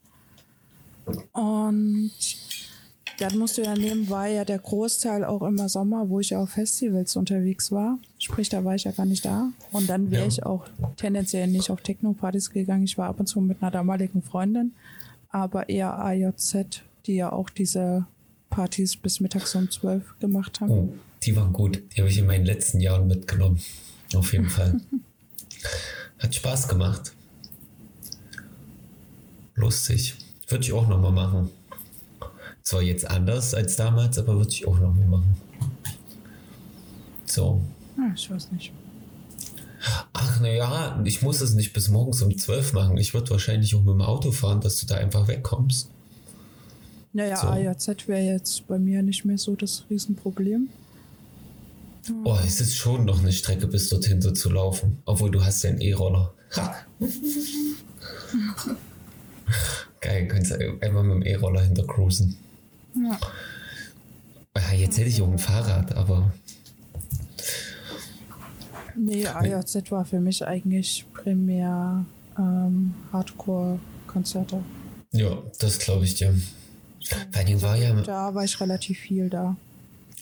Und 1.32 2.12
dann 3.18 3.38
musste 3.38 3.62
ja 3.62 3.74
nebenbei 3.74 4.32
ja 4.32 4.44
der 4.44 4.58
Großteil 4.58 5.24
auch 5.24 5.42
immer 5.42 5.68
Sommer, 5.68 6.08
wo 6.08 6.20
ich 6.20 6.30
ja 6.30 6.40
auf 6.40 6.50
Festivals 6.50 7.14
unterwegs 7.16 7.70
war. 7.70 7.98
Sprich, 8.18 8.48
da 8.48 8.64
war 8.64 8.74
ich 8.74 8.84
ja 8.84 8.90
gar 8.90 9.06
nicht 9.06 9.24
da. 9.24 9.48
Und 9.72 9.88
dann 9.88 10.10
wäre 10.10 10.22
Ja. 10.22 10.28
ich 10.28 10.44
auch 10.44 10.66
tendenziell 10.96 11.46
nicht 11.46 11.70
auf 11.70 11.80
Techno-Partys 11.80 12.50
gegangen. 12.50 12.84
Ich 12.84 12.98
war 12.98 13.08
ab 13.08 13.20
und 13.20 13.26
zu 13.26 13.40
mit 13.40 13.62
einer 13.62 13.70
damaligen 13.70 14.22
Freundin, 14.22 14.72
aber 15.30 15.68
eher 15.68 15.98
AJZ, 15.98 16.82
die 17.06 17.14
ja 17.16 17.32
auch 17.32 17.50
diese 17.50 18.06
Partys 18.50 18.96
bis 18.96 19.20
mittags 19.20 19.54
um 19.54 19.70
zwölf 19.70 20.18
gemacht 20.20 20.60
haben. 20.60 20.70
Oh, 20.70 20.88
die 21.22 21.34
waren 21.36 21.52
gut. 21.52 21.82
Die 21.94 22.00
habe 22.00 22.10
ich 22.10 22.18
in 22.18 22.26
meinen 22.26 22.44
letzten 22.46 22.80
Jahren 22.80 23.06
mitgenommen. 23.06 23.60
Auf 24.14 24.32
jeden 24.32 24.48
Fall. 24.48 24.80
Hat 26.18 26.34
Spaß 26.34 26.68
gemacht. 26.68 27.12
Lustig. 29.54 30.14
Würde 30.48 30.64
ich 30.64 30.72
auch 30.72 30.88
nochmal 30.88 31.12
machen. 31.12 31.50
Zwar 32.64 32.82
jetzt 32.82 33.08
anders 33.10 33.52
als 33.54 33.76
damals, 33.76 34.18
aber 34.18 34.36
würde 34.36 34.50
ich 34.50 34.66
auch 34.66 34.78
nochmal 34.78 35.06
machen. 35.06 35.36
So. 37.26 37.60
Ah, 37.98 38.10
ich 38.14 38.30
weiß 38.30 38.52
nicht. 38.52 38.72
Ach, 40.14 40.40
naja, 40.40 40.98
ich 41.04 41.20
muss 41.20 41.42
es 41.42 41.52
nicht 41.52 41.74
bis 41.74 41.90
morgens 41.90 42.22
um 42.22 42.36
12 42.36 42.72
machen. 42.72 42.96
Ich 42.96 43.12
würde 43.12 43.30
wahrscheinlich 43.30 43.74
auch 43.74 43.80
mit 43.80 43.90
dem 43.92 44.00
Auto 44.00 44.32
fahren, 44.32 44.62
dass 44.62 44.80
du 44.80 44.86
da 44.86 44.94
einfach 44.96 45.28
wegkommst. 45.28 45.90
Naja, 47.12 47.36
So. 47.36 47.48
AJZ 47.48 48.08
wäre 48.08 48.22
jetzt 48.22 48.66
bei 48.66 48.78
mir 48.78 49.02
nicht 49.02 49.26
mehr 49.26 49.36
so 49.36 49.54
das 49.54 49.84
Riesenproblem. 49.90 50.70
Oh, 52.24 52.38
es 52.46 52.62
ist 52.62 52.76
schon 52.76 53.04
noch 53.04 53.20
eine 53.20 53.32
Strecke 53.32 53.66
bis 53.66 53.90
dorthin 53.90 54.22
so 54.22 54.30
zu 54.30 54.48
laufen. 54.50 55.02
Obwohl 55.04 55.30
du 55.30 55.44
hast 55.44 55.62
ja 55.64 55.70
einen 55.70 55.80
E-Roller. 55.82 56.32
Ha. 56.56 56.74
Geil, 60.00 60.28
kannst 60.28 60.50
du 60.50 60.78
einmal 60.80 61.04
mit 61.04 61.14
dem 61.16 61.22
E-Roller 61.22 61.62
hinter 61.62 61.86
cruisen. 61.86 62.36
Ja. 62.94 63.18
Jetzt 64.76 64.98
hätte 64.98 65.08
ich 65.08 65.20
auch 65.22 65.30
ein 65.30 65.38
Fahrrad, 65.38 65.94
aber 65.96 66.32
Nee, 68.96 69.26
AJZ 69.26 69.90
war 69.90 70.04
für 70.04 70.20
mich 70.20 70.46
eigentlich 70.46 71.04
primär 71.12 72.04
ähm, 72.38 72.94
Hardcore-Konzerte. 73.12 74.62
ja, 75.12 75.42
das 75.58 75.78
glaube 75.80 76.04
ich 76.04 76.14
dir. 76.14 76.34
Vor 77.04 77.18
allem 77.40 77.62
war 77.62 77.76
ja, 77.76 77.92
Da 78.02 78.34
war 78.34 78.44
ich 78.44 78.60
relativ 78.60 78.98
viel 78.98 79.28
da. 79.28 79.56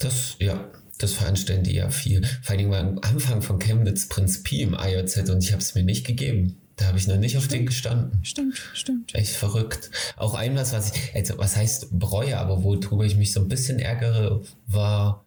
das, 0.01 0.37
ja, 0.41 0.69
das 0.99 1.13
veranstalten 1.13 1.65
die 1.65 1.75
ja 1.75 1.91
viel. 1.91 2.25
Vor 2.43 2.57
allem 2.57 2.71
war 2.71 2.81
am 2.81 2.99
Anfang 3.03 3.43
von 3.43 3.59
Chemnitz 3.59 4.09
Prinz 4.09 4.43
Pi 4.43 4.63
im 4.63 4.75
IOZ 4.75 5.29
und 5.29 5.45
ich 5.45 5.53
habe 5.53 5.63
es 5.63 5.75
mir 5.75 5.85
nicht 5.85 6.07
gegeben. 6.07 6.57
Da 6.77 6.87
habe 6.87 6.99
ich 6.99 7.07
noch 7.07 7.19
nicht 7.19 7.37
auf 7.37 7.49
den 7.49 7.67
gestanden. 7.67 8.25
Stimmt, 8.25 8.63
stimmt. 8.75 9.15
Echt 9.15 9.37
verrückt. 9.37 9.91
Auch 10.17 10.35
ein 10.35 10.57
was, 10.57 10.73
was 10.73 10.95
ich, 10.95 11.15
also 11.15 11.39
was 11.39 11.57
heißt 11.57 11.99
bereue, 11.99 12.39
aber 12.39 12.63
worüber 12.65 13.05
ich 13.05 13.17
mich 13.17 13.33
so 13.33 13.41
ein 13.41 13.49
bisschen 13.49 13.79
ärgere, 13.79 14.43
war 14.67 15.25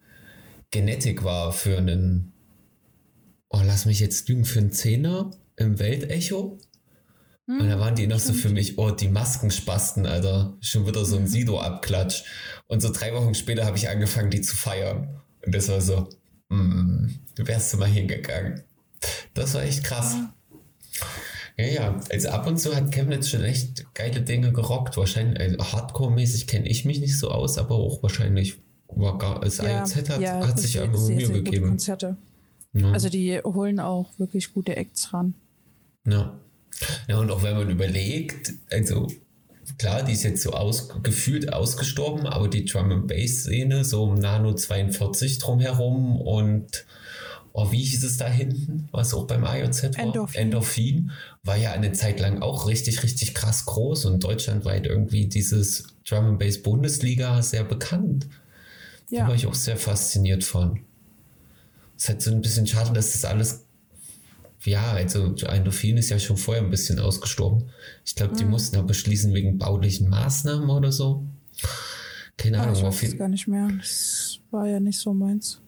Genetik 0.70 1.24
war 1.24 1.52
für 1.52 1.78
einen, 1.78 2.32
oh 3.48 3.60
lass 3.64 3.86
mich 3.86 4.00
jetzt 4.00 4.28
lügen, 4.28 4.44
für 4.44 4.58
einen 4.58 4.72
Zehner 4.72 5.30
im 5.56 5.78
Weltecho. 5.78 6.58
Und 7.48 7.68
da 7.68 7.78
waren 7.78 7.94
die 7.94 8.08
noch 8.08 8.18
so 8.18 8.32
für 8.32 8.48
mich, 8.48 8.76
oh, 8.76 8.90
die 8.90 9.06
Maskenspasten, 9.06 10.04
Alter. 10.04 10.56
Schon 10.60 10.84
wieder 10.84 11.04
so 11.04 11.16
ein 11.16 11.28
Sido-Abklatsch. 11.28 12.24
Und 12.66 12.80
so 12.82 12.92
drei 12.92 13.14
Wochen 13.14 13.34
später 13.34 13.64
habe 13.64 13.76
ich 13.76 13.88
angefangen, 13.88 14.30
die 14.30 14.40
zu 14.40 14.56
feiern. 14.56 15.20
Und 15.44 15.54
das 15.54 15.68
war 15.68 15.80
so, 15.80 16.08
mm, 16.48 17.06
du 17.36 17.46
wärst 17.46 17.72
du 17.72 17.76
mal 17.76 17.88
hingegangen. 17.88 18.64
Das 19.34 19.54
war 19.54 19.62
echt 19.62 19.84
krass. 19.84 20.14
Ja, 20.14 20.34
ja, 21.58 21.98
also 22.10 22.28
ab 22.28 22.46
und 22.46 22.58
zu 22.58 22.76
hat 22.76 22.92
Chemnitz 22.92 23.28
schon 23.28 23.42
echt 23.42 23.86
geile 23.94 24.20
Dinge 24.20 24.52
gerockt. 24.52 24.96
Wahrscheinlich, 24.96 25.40
also 25.40 25.58
Hardcore-mäßig 25.58 26.46
kenne 26.46 26.68
ich 26.68 26.84
mich 26.84 27.00
nicht 27.00 27.18
so 27.18 27.30
aus, 27.30 27.56
aber 27.56 27.76
auch 27.76 28.02
wahrscheinlich 28.02 28.58
war 28.88 29.18
gar, 29.18 29.40
das 29.40 29.58
IOZ 29.58 29.96
hat, 29.96 30.20
hat 30.20 30.58
sich 30.58 30.80
einfach 30.80 31.00
Mühe 31.00 31.28
gegeben. 31.28 31.68
Konzerte. 31.68 32.16
Ja. 32.74 32.92
Also 32.92 33.08
die 33.08 33.38
holen 33.38 33.80
auch 33.80 34.10
wirklich 34.18 34.52
gute 34.52 34.76
Acts 34.76 35.14
ran. 35.14 35.34
Ja. 36.06 36.38
ja, 37.08 37.18
und 37.18 37.30
auch 37.30 37.42
wenn 37.42 37.56
man 37.56 37.70
überlegt, 37.70 38.52
also 38.70 39.08
klar, 39.78 40.02
die 40.02 40.12
ist 40.12 40.24
jetzt 40.24 40.42
so 40.42 40.52
aus, 40.52 40.90
gefühlt 41.02 41.52
ausgestorben, 41.52 42.26
aber 42.26 42.48
die 42.48 42.64
Drum 42.66 42.92
and 42.92 43.08
Bass 43.08 43.40
Szene, 43.40 43.84
so 43.84 44.04
um 44.04 44.14
Nano 44.14 44.54
42 44.54 45.38
drumherum 45.38 46.20
und 46.20 46.84
oh, 47.58 47.72
wie 47.72 47.82
hieß 47.82 48.04
es 48.04 48.18
da 48.18 48.28
hinten, 48.28 48.86
was 48.92 49.14
auch 49.14 49.26
beim 49.26 49.42
IOZ 49.44 49.82
war? 49.84 49.98
Endorphin. 49.98 50.40
Endorphin 50.42 51.10
war 51.42 51.56
ja 51.56 51.72
eine 51.72 51.92
Zeit 51.92 52.20
lang 52.20 52.42
auch 52.42 52.66
richtig, 52.68 53.02
richtig 53.02 53.34
krass 53.34 53.64
groß 53.64 54.04
und 54.04 54.22
deutschlandweit 54.22 54.84
irgendwie 54.86 55.26
dieses 55.26 55.86
Drum 56.06 56.26
and 56.26 56.38
Bass 56.38 56.58
Bundesliga 56.62 57.40
sehr 57.42 57.64
bekannt. 57.64 58.28
Da 59.10 59.16
Ja, 59.16 59.28
war 59.28 59.34
ich 59.34 59.46
auch 59.46 59.54
sehr 59.54 59.78
fasziniert 59.78 60.44
von. 60.44 60.80
Es 61.96 62.02
ist 62.04 62.08
halt 62.10 62.22
so 62.22 62.30
ein 62.30 62.42
bisschen 62.42 62.66
schade, 62.66 62.92
dass 62.92 63.12
das 63.12 63.24
alles. 63.24 63.62
Ja, 64.64 64.92
also 64.92 65.34
Endorphin 65.46 65.96
ist 65.96 66.10
ja 66.10 66.18
schon 66.18 66.36
vorher 66.36 66.62
ein 66.62 66.70
bisschen 66.70 66.98
ausgestorben. 66.98 67.70
Ich 68.04 68.16
glaube, 68.16 68.34
die 68.36 68.44
Mhm. 68.44 68.50
mussten 68.50 68.76
aber 68.76 68.88
beschließen 68.88 69.32
wegen 69.32 69.56
baulichen 69.58 70.08
Maßnahmen 70.10 70.68
oder 70.68 70.92
so. 70.92 71.24
Keine 72.36 72.58
ah, 72.58 72.64
Ahnung. 72.64 72.74
ich 72.76 72.82
auf 72.82 72.94
weiß 72.96 73.00
jeden- 73.02 73.14
es 73.14 73.18
gar 73.18 73.28
nicht 73.28 73.46
mehr. 73.48 73.68
Das 73.78 74.40
war 74.50 74.66
ja 74.66 74.78
nicht 74.80 74.98
so 74.98 75.14
meins. 75.14 75.60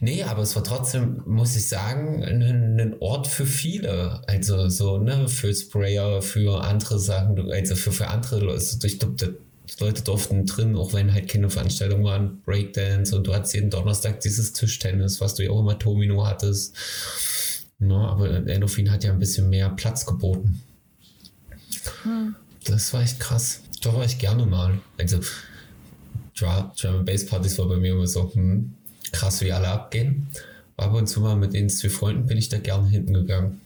Nee, 0.00 0.22
aber 0.22 0.42
es 0.42 0.54
war 0.54 0.64
trotzdem, 0.64 1.22
muss 1.26 1.56
ich 1.56 1.68
sagen, 1.68 2.22
ein, 2.22 2.42
ein 2.78 2.96
Ort 3.00 3.26
für 3.26 3.46
viele. 3.46 4.22
Also 4.26 4.68
so, 4.68 4.98
ne, 4.98 5.28
für 5.28 5.54
Sprayer, 5.54 6.22
für 6.22 6.62
andere 6.62 6.98
Sachen, 6.98 7.50
also 7.50 7.74
für, 7.74 7.92
für 7.92 8.08
andere 8.08 8.40
Leute. 8.40 8.54
Also 8.54 8.86
ich 8.86 8.98
glaube, 8.98 9.14
die 9.16 9.34
Leute 9.80 10.02
durften 10.02 10.46
drin, 10.46 10.76
auch 10.76 10.92
wenn 10.92 11.12
halt 11.12 11.28
keine 11.28 11.48
Veranstaltungen 11.48 12.04
waren, 12.04 12.42
Breakdance 12.42 13.16
und 13.16 13.26
du 13.26 13.34
hattest 13.34 13.54
jeden 13.54 13.70
Donnerstag 13.70 14.20
dieses 14.20 14.52
Tischtennis, 14.52 15.20
was 15.20 15.34
du 15.34 15.44
ja 15.44 15.50
auch 15.50 15.60
immer 15.60 15.74
Domino 15.74 16.26
hattest. 16.26 16.76
Ne, 17.78 17.96
aber 17.96 18.46
Endorphin 18.46 18.90
hat 18.90 19.04
ja 19.04 19.12
ein 19.12 19.18
bisschen 19.18 19.48
mehr 19.48 19.70
Platz 19.70 20.06
geboten. 20.06 20.60
Das 22.64 22.92
war 22.92 23.02
echt 23.02 23.18
krass. 23.18 23.60
Da 23.82 23.92
war 23.94 24.04
ich 24.04 24.18
gerne 24.18 24.46
mal. 24.46 24.80
Also 24.98 25.18
Drum 26.38 26.70
Drum 26.80 27.04
Bass 27.04 27.26
Partys 27.26 27.58
war 27.58 27.68
bei 27.68 27.76
mir 27.76 27.92
immer 27.92 28.06
so, 28.06 28.32
hm, 28.32 28.74
krass, 29.12 29.40
wie 29.42 29.52
alle 29.52 29.68
abgehen. 29.68 30.28
Ab 30.76 30.94
und 30.94 31.06
zu 31.06 31.20
mal 31.20 31.36
mit 31.36 31.52
den 31.52 31.68
zwei 31.68 31.88
Freunden 31.88 32.26
bin 32.26 32.38
ich 32.38 32.48
da 32.48 32.58
gerne 32.58 32.88
hinten 32.88 33.14
gegangen. 33.14 33.60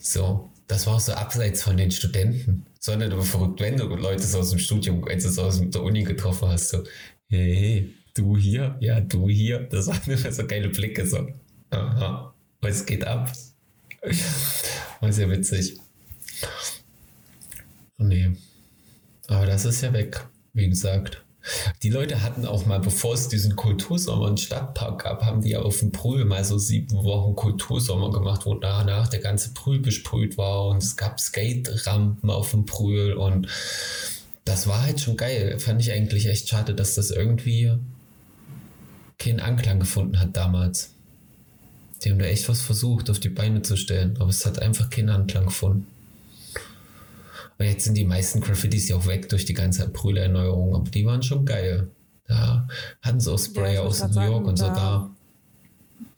So, 0.00 0.50
das 0.66 0.86
war 0.86 1.00
so 1.00 1.12
abseits 1.12 1.62
von 1.62 1.76
den 1.76 1.90
Studenten. 1.90 2.66
Sondern 2.78 3.12
aber 3.12 3.22
verrückt, 3.22 3.60
wenn 3.60 3.76
du 3.76 3.84
Leute 3.86 4.22
so 4.22 4.38
aus 4.38 4.50
dem 4.50 4.58
Studium, 4.58 5.04
also 5.04 5.28
so 5.28 5.42
aus 5.42 5.60
der 5.62 5.82
Uni 5.82 6.02
getroffen 6.02 6.48
hast, 6.48 6.70
so, 6.70 6.84
hey, 7.28 7.54
hey, 7.54 7.94
du 8.14 8.36
hier, 8.36 8.76
ja, 8.80 9.00
du 9.00 9.28
hier. 9.28 9.60
Das 9.60 9.86
waren 9.86 10.00
immer 10.06 10.32
so 10.32 10.46
geile 10.46 10.68
Blicke, 10.70 11.06
so, 11.06 11.28
aha, 11.70 12.34
was 12.60 12.86
geht 12.86 13.06
ab? 13.06 13.32
War 15.00 15.12
sehr 15.12 15.30
witzig. 15.30 15.78
Nee. 17.98 18.32
Aber 19.26 19.46
das 19.46 19.64
ist 19.64 19.82
ja 19.82 19.92
weg, 19.92 20.26
wie 20.54 20.68
gesagt. 20.68 21.22
Die 21.82 21.90
Leute 21.90 22.22
hatten 22.22 22.44
auch 22.44 22.66
mal, 22.66 22.80
bevor 22.80 23.14
es 23.14 23.28
diesen 23.28 23.56
Kultursommer 23.56 24.28
im 24.28 24.36
Stadtpark 24.36 25.04
gab, 25.04 25.24
haben 25.24 25.40
die 25.40 25.56
auf 25.56 25.78
dem 25.78 25.90
Brühl 25.90 26.24
mal 26.24 26.44
so 26.44 26.58
sieben 26.58 27.02
Wochen 27.02 27.34
Kultursommer 27.34 28.10
gemacht, 28.10 28.44
wo 28.44 28.54
danach 28.54 29.08
der 29.08 29.20
ganze 29.20 29.52
Brühl 29.52 29.80
besprüht 29.80 30.36
war 30.36 30.66
und 30.68 30.82
es 30.82 30.96
gab 30.96 31.18
Skate-Rampen 31.18 32.28
auf 32.30 32.50
dem 32.50 32.66
Brühl 32.66 33.14
und 33.14 33.48
das 34.44 34.66
war 34.66 34.82
halt 34.82 35.00
schon 35.00 35.16
geil. 35.16 35.58
Fand 35.58 35.80
ich 35.80 35.92
eigentlich 35.92 36.26
echt 36.26 36.48
schade, 36.48 36.74
dass 36.74 36.94
das 36.94 37.10
irgendwie 37.10 37.72
keinen 39.18 39.40
Anklang 39.40 39.80
gefunden 39.80 40.18
hat 40.18 40.36
damals. 40.36 40.90
Die 42.02 42.10
haben 42.10 42.18
da 42.18 42.24
echt 42.24 42.48
was 42.48 42.60
versucht, 42.60 43.10
auf 43.10 43.20
die 43.20 43.28
Beine 43.28 43.62
zu 43.62 43.76
stellen, 43.76 44.16
aber 44.18 44.30
es 44.30 44.44
hat 44.46 44.58
einfach 44.58 44.90
keinen 44.90 45.10
Anklang 45.10 45.44
gefunden. 45.46 45.86
Und 47.60 47.66
jetzt 47.66 47.84
sind 47.84 47.94
die 47.94 48.06
meisten 48.06 48.40
Graffitis 48.40 48.88
ja 48.88 48.96
auch 48.96 49.06
weg 49.06 49.28
durch 49.28 49.44
die 49.44 49.52
ganze 49.52 49.86
Brühle-Erneuerung, 49.86 50.74
aber 50.74 50.88
die 50.88 51.04
waren 51.04 51.22
schon 51.22 51.44
geil. 51.44 51.90
Da 52.26 52.66
hatten 53.02 53.20
sie 53.20 53.30
auch 53.30 53.38
Sprayer 53.38 53.74
Ja, 53.74 53.80
aus 53.82 54.02
New 54.02 54.14
grad 54.14 54.28
York 54.30 54.46
und 54.46 54.56
so 54.56 54.64
sagen, 54.64 54.76
da. 54.76 55.10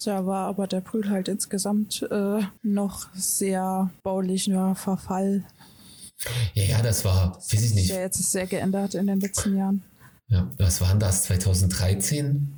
Da 0.04 0.24
war 0.24 0.46
aber 0.46 0.68
der 0.68 0.82
Brühl 0.82 1.10
halt 1.10 1.26
insgesamt 1.26 2.06
äh, 2.12 2.42
noch 2.62 3.12
sehr 3.14 3.90
baulicher 4.04 4.76
Verfall. 4.76 5.42
Ja, 6.54 6.62
ja, 6.62 6.80
das 6.80 7.04
war, 7.04 7.36
weiß 7.36 7.60
ich 7.60 7.74
nicht. 7.74 7.90
ja 7.90 7.98
jetzt 7.98 8.22
sehr 8.22 8.46
geändert 8.46 8.94
in 8.94 9.08
den 9.08 9.18
letzten 9.18 9.56
Jahren. 9.56 9.82
Ja, 10.28 10.48
was 10.58 10.80
waren 10.80 11.00
das? 11.00 11.24
2013? 11.24 12.52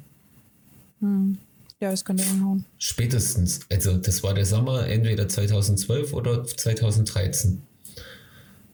Hm. 1.01 1.39
Ja, 1.81 1.91
das 1.91 2.05
könnte 2.05 2.23
hinhauen. 2.23 2.67
Spätestens. 2.77 3.61
Also 3.71 3.97
das 3.97 4.23
war 4.23 4.35
der 4.35 4.45
Sommer 4.45 4.87
entweder 4.87 5.27
2012 5.27 6.13
oder 6.13 6.45
2013. 6.45 7.63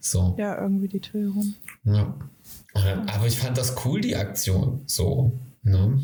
So. 0.01 0.35
Ja, 0.39 0.61
irgendwie 0.61 0.89
die 0.89 1.01
Tür 1.01 1.33
rum. 1.33 1.55
Ja. 1.85 2.17
Aber 2.75 3.27
ich 3.27 3.39
fand 3.39 3.59
das 3.59 3.75
cool, 3.85 4.01
die 4.01 4.17
Aktion. 4.17 4.83
So. 4.87 5.39
Ne? 5.63 6.01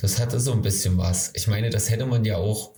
Das 0.00 0.18
hatte 0.18 0.40
so 0.40 0.52
ein 0.52 0.62
bisschen 0.62 0.96
was. 0.96 1.32
Ich 1.34 1.46
meine, 1.48 1.70
das 1.70 1.90
hätte 1.90 2.06
man 2.06 2.24
ja 2.24 2.36
auch, 2.36 2.72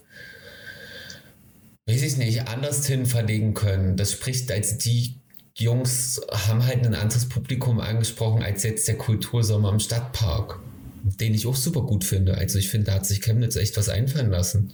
weiß 1.87 2.03
ich 2.03 2.17
nicht, 2.17 2.49
anders 2.49 2.87
hin 2.87 3.07
verlegen 3.07 3.55
können. 3.55 3.97
Das 3.97 4.13
spricht 4.13 4.51
als 4.51 4.79
die 4.79 5.21
Jungs 5.55 6.21
haben 6.31 6.65
halt 6.65 6.87
ein 6.87 6.95
anderes 6.95 7.29
Publikum 7.29 7.81
angesprochen 7.81 8.43
als 8.43 8.63
jetzt 8.63 8.89
der 8.89 8.97
Kultursommer 8.97 9.71
im 9.71 9.81
Stadtpark, 9.81 10.59
den 11.03 11.35
ich 11.35 11.47
auch 11.47 11.57
super 11.57 11.83
gut 11.83 12.05
finde. 12.05 12.39
Also 12.39 12.59
ich 12.59 12.71
finde, 12.71 12.87
da 12.87 12.95
hat 12.95 13.07
sich 13.07 13.21
Chemnitz 13.21 13.57
echt 13.57 13.77
was 13.77 13.91
einfallen 13.91 14.31
lassen. 14.31 14.73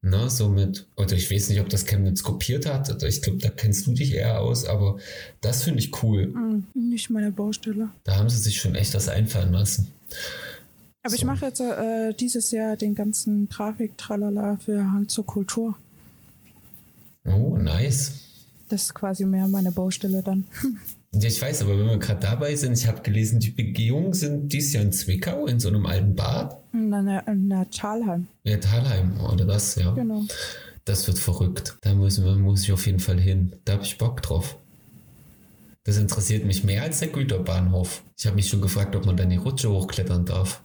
Ne, 0.00 0.30
somit, 0.30 0.86
oder 0.96 1.12
ich 1.14 1.28
weiß 1.30 1.48
nicht, 1.48 1.60
ob 1.60 1.68
das 1.68 1.84
Chemnitz 1.84 2.22
kopiert 2.22 2.66
hat. 2.66 3.02
Ich 3.02 3.20
glaube, 3.20 3.38
da 3.38 3.48
kennst 3.48 3.86
du 3.86 3.92
dich 3.92 4.14
eher 4.14 4.40
aus, 4.40 4.64
aber 4.64 4.98
das 5.40 5.64
finde 5.64 5.80
ich 5.80 6.02
cool. 6.02 6.28
Mhm, 6.28 6.66
nicht 6.74 7.10
meine 7.10 7.32
Baustelle. 7.32 7.90
Da 8.04 8.16
haben 8.16 8.30
sie 8.30 8.38
sich 8.38 8.60
schon 8.60 8.76
echt 8.76 8.94
was 8.94 9.08
einfallen 9.08 9.52
lassen. 9.52 9.88
Aber 11.02 11.10
so. 11.10 11.16
ich 11.16 11.24
mache 11.24 11.46
jetzt 11.46 11.60
äh, 11.60 12.12
dieses 12.14 12.52
Jahr 12.52 12.76
den 12.76 12.94
ganzen 12.94 13.48
Grafik-Tralala 13.48 14.58
für 14.64 14.84
Hand 14.84 15.10
zur 15.10 15.26
Kultur. 15.26 15.76
Oh, 17.24 17.56
nice. 17.56 18.12
Das 18.68 18.82
ist 18.82 18.94
quasi 18.94 19.24
mehr 19.24 19.48
meine 19.48 19.72
Baustelle 19.72 20.22
dann. 20.22 20.44
Ja, 21.20 21.26
ich 21.28 21.42
weiß, 21.42 21.62
aber 21.62 21.76
wenn 21.76 21.86
wir 21.86 21.98
gerade 21.98 22.20
dabei 22.20 22.54
sind, 22.54 22.78
ich 22.78 22.86
habe 22.86 23.02
gelesen, 23.02 23.40
die 23.40 23.50
Begehungen 23.50 24.12
sind 24.12 24.52
dies 24.52 24.72
Jahr 24.72 24.84
in 24.84 24.92
Zwickau 24.92 25.46
in 25.46 25.58
so 25.58 25.66
einem 25.68 25.84
alten 25.84 26.14
Bad. 26.14 26.56
In 26.72 26.92
der, 26.92 27.26
in 27.26 27.48
der 27.48 27.68
Talheim. 27.70 28.28
Ja, 28.44 28.56
Talheim 28.58 29.18
oder 29.20 29.44
das, 29.44 29.74
ja. 29.74 29.92
Genau. 29.94 30.22
Das 30.84 31.08
wird 31.08 31.18
verrückt. 31.18 31.76
Da 31.80 31.90
wir, 31.90 32.36
muss 32.36 32.62
ich 32.62 32.72
auf 32.72 32.86
jeden 32.86 33.00
Fall 33.00 33.18
hin. 33.18 33.52
Da 33.64 33.72
habe 33.74 33.82
ich 33.82 33.98
Bock 33.98 34.22
drauf. 34.22 34.58
Das 35.82 35.96
interessiert 35.96 36.44
mich 36.44 36.62
mehr 36.62 36.82
als 36.84 37.00
der 37.00 37.08
Güterbahnhof. 37.08 38.02
Ich 38.16 38.26
habe 38.26 38.36
mich 38.36 38.48
schon 38.48 38.60
gefragt, 38.60 38.94
ob 38.94 39.04
man 39.04 39.16
da 39.16 39.24
in 39.24 39.30
die 39.30 39.36
Rutsche 39.36 39.70
hochklettern 39.70 40.24
darf. 40.24 40.62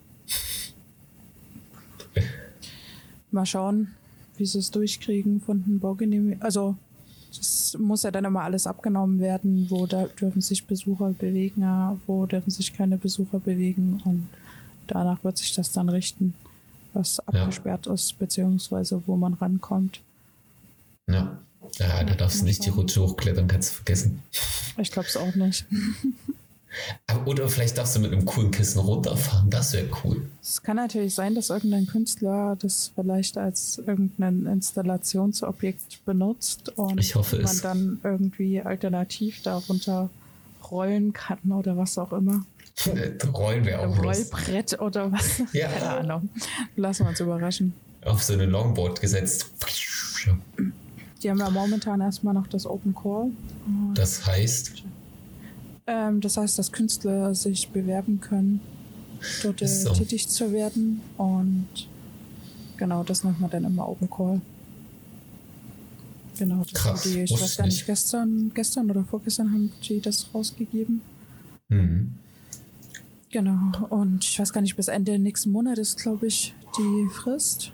Mal 3.31 3.45
schauen, 3.47 3.95
wie 4.37 4.45
sie 4.45 4.59
es 4.59 4.69
durchkriegen 4.69 5.41
von 5.41 5.63
den 5.63 5.79
Baugenehmigungen. 5.79 6.43
Also 6.43 6.75
das 7.37 7.77
muss 7.79 8.03
ja 8.03 8.11
dann 8.11 8.25
immer 8.25 8.41
alles 8.41 8.67
abgenommen 8.67 9.19
werden, 9.19 9.67
wo 9.69 9.85
da 9.85 10.05
dürfen 10.05 10.41
sich 10.41 10.65
Besucher 10.65 11.11
bewegen, 11.11 11.63
wo 12.07 12.25
dürfen 12.25 12.49
sich 12.49 12.73
keine 12.73 12.97
Besucher 12.97 13.39
bewegen 13.39 14.01
und 14.05 14.27
danach 14.87 15.23
wird 15.23 15.37
sich 15.37 15.53
das 15.53 15.71
dann 15.71 15.89
richten, 15.89 16.33
was 16.93 17.19
abgesperrt 17.19 17.87
ja. 17.87 17.93
ist, 17.93 18.17
beziehungsweise 18.19 19.01
wo 19.05 19.15
man 19.15 19.33
rankommt. 19.33 20.01
Ja, 21.09 21.39
ja 21.79 22.03
da 22.03 22.15
darfst 22.15 22.41
du 22.41 22.45
nicht 22.45 22.65
die 22.65 22.69
Rutsche 22.69 23.01
hochklettern, 23.01 23.47
kannst 23.47 23.71
du 23.71 23.75
vergessen. 23.75 24.21
Ich 24.77 24.91
glaube 24.91 25.07
es 25.07 25.17
auch 25.17 25.35
nicht. 25.35 25.65
Oder 27.25 27.47
vielleicht 27.49 27.77
darfst 27.77 27.95
du 27.95 27.99
mit 27.99 28.11
einem 28.11 28.25
coolen 28.25 28.51
Kissen 28.51 28.79
runterfahren, 28.79 29.49
das 29.49 29.73
wäre 29.73 29.87
cool. 30.03 30.27
Es 30.41 30.61
kann 30.63 30.77
natürlich 30.77 31.13
sein, 31.15 31.35
dass 31.35 31.49
irgendein 31.49 31.87
Künstler 31.87 32.57
das 32.59 32.91
vielleicht 32.95 33.37
als 33.37 33.81
irgendein 33.85 34.45
Installationsobjekt 34.45 36.05
benutzt 36.05 36.69
und 36.77 36.99
ich 36.99 37.15
hoffe 37.15 37.37
man 37.37 37.45
es. 37.45 37.61
dann 37.61 37.99
irgendwie 38.03 38.61
alternativ 38.61 39.41
darunter 39.43 40.09
rollen 40.71 41.13
kann 41.13 41.39
oder 41.51 41.77
was 41.77 41.97
auch 41.97 42.13
immer. 42.13 42.45
Rollen 43.33 43.65
wäre 43.65 43.87
auch 43.87 43.97
Rollbrett 43.97 44.79
oder 44.81 45.11
was? 45.11 45.43
Ja. 45.53 45.67
Keine 45.67 45.89
Ahnung. 45.89 46.29
Lassen 46.75 47.05
wir 47.05 47.09
uns 47.09 47.19
überraschen. 47.19 47.73
Auf 48.03 48.23
so 48.23 48.33
eine 48.33 48.45
Longboard 48.45 48.99
gesetzt. 48.99 49.51
Die 51.21 51.29
haben 51.29 51.39
ja 51.39 51.49
momentan 51.49 52.01
erstmal 52.01 52.33
noch 52.33 52.47
das 52.47 52.65
Open 52.65 52.93
Call. 52.95 53.29
Das 53.93 54.25
heißt? 54.25 54.83
Ähm, 55.85 56.21
das 56.21 56.37
heißt, 56.37 56.57
dass 56.57 56.71
Künstler 56.71 57.35
sich 57.35 57.69
bewerben 57.69 58.21
können, 58.21 58.61
dort 59.41 59.61
äh, 59.61 59.67
so. 59.67 59.93
tätig 59.93 60.29
zu 60.29 60.51
werden. 60.51 61.01
Und 61.17 61.67
genau, 62.77 63.03
das 63.03 63.23
nennt 63.23 63.39
man 63.41 63.49
dann 63.49 63.65
immer 63.65 63.87
Open 63.87 64.09
Call. 64.09 64.41
Genau, 66.37 66.63
das 66.63 66.73
Krass, 66.73 67.03
die, 67.03 67.21
ich 67.21 67.31
weiß 67.31 67.57
gar 67.57 67.65
nicht, 67.65 67.75
nicht, 67.75 67.85
gestern, 67.85 68.51
gestern 68.53 68.89
oder 68.89 69.03
vorgestern 69.03 69.51
haben 69.51 69.71
die 69.87 69.99
das 69.99 70.27
rausgegeben. 70.33 71.01
Mhm. 71.69 72.13
Genau, 73.29 73.87
und 73.89 74.23
ich 74.23 74.39
weiß 74.39 74.53
gar 74.53 74.61
nicht, 74.61 74.75
bis 74.75 74.87
Ende 74.87 75.17
nächsten 75.17 75.51
Monat 75.51 75.77
ist, 75.77 75.97
glaube 75.97 76.27
ich, 76.27 76.53
die 76.77 77.09
Frist. 77.11 77.71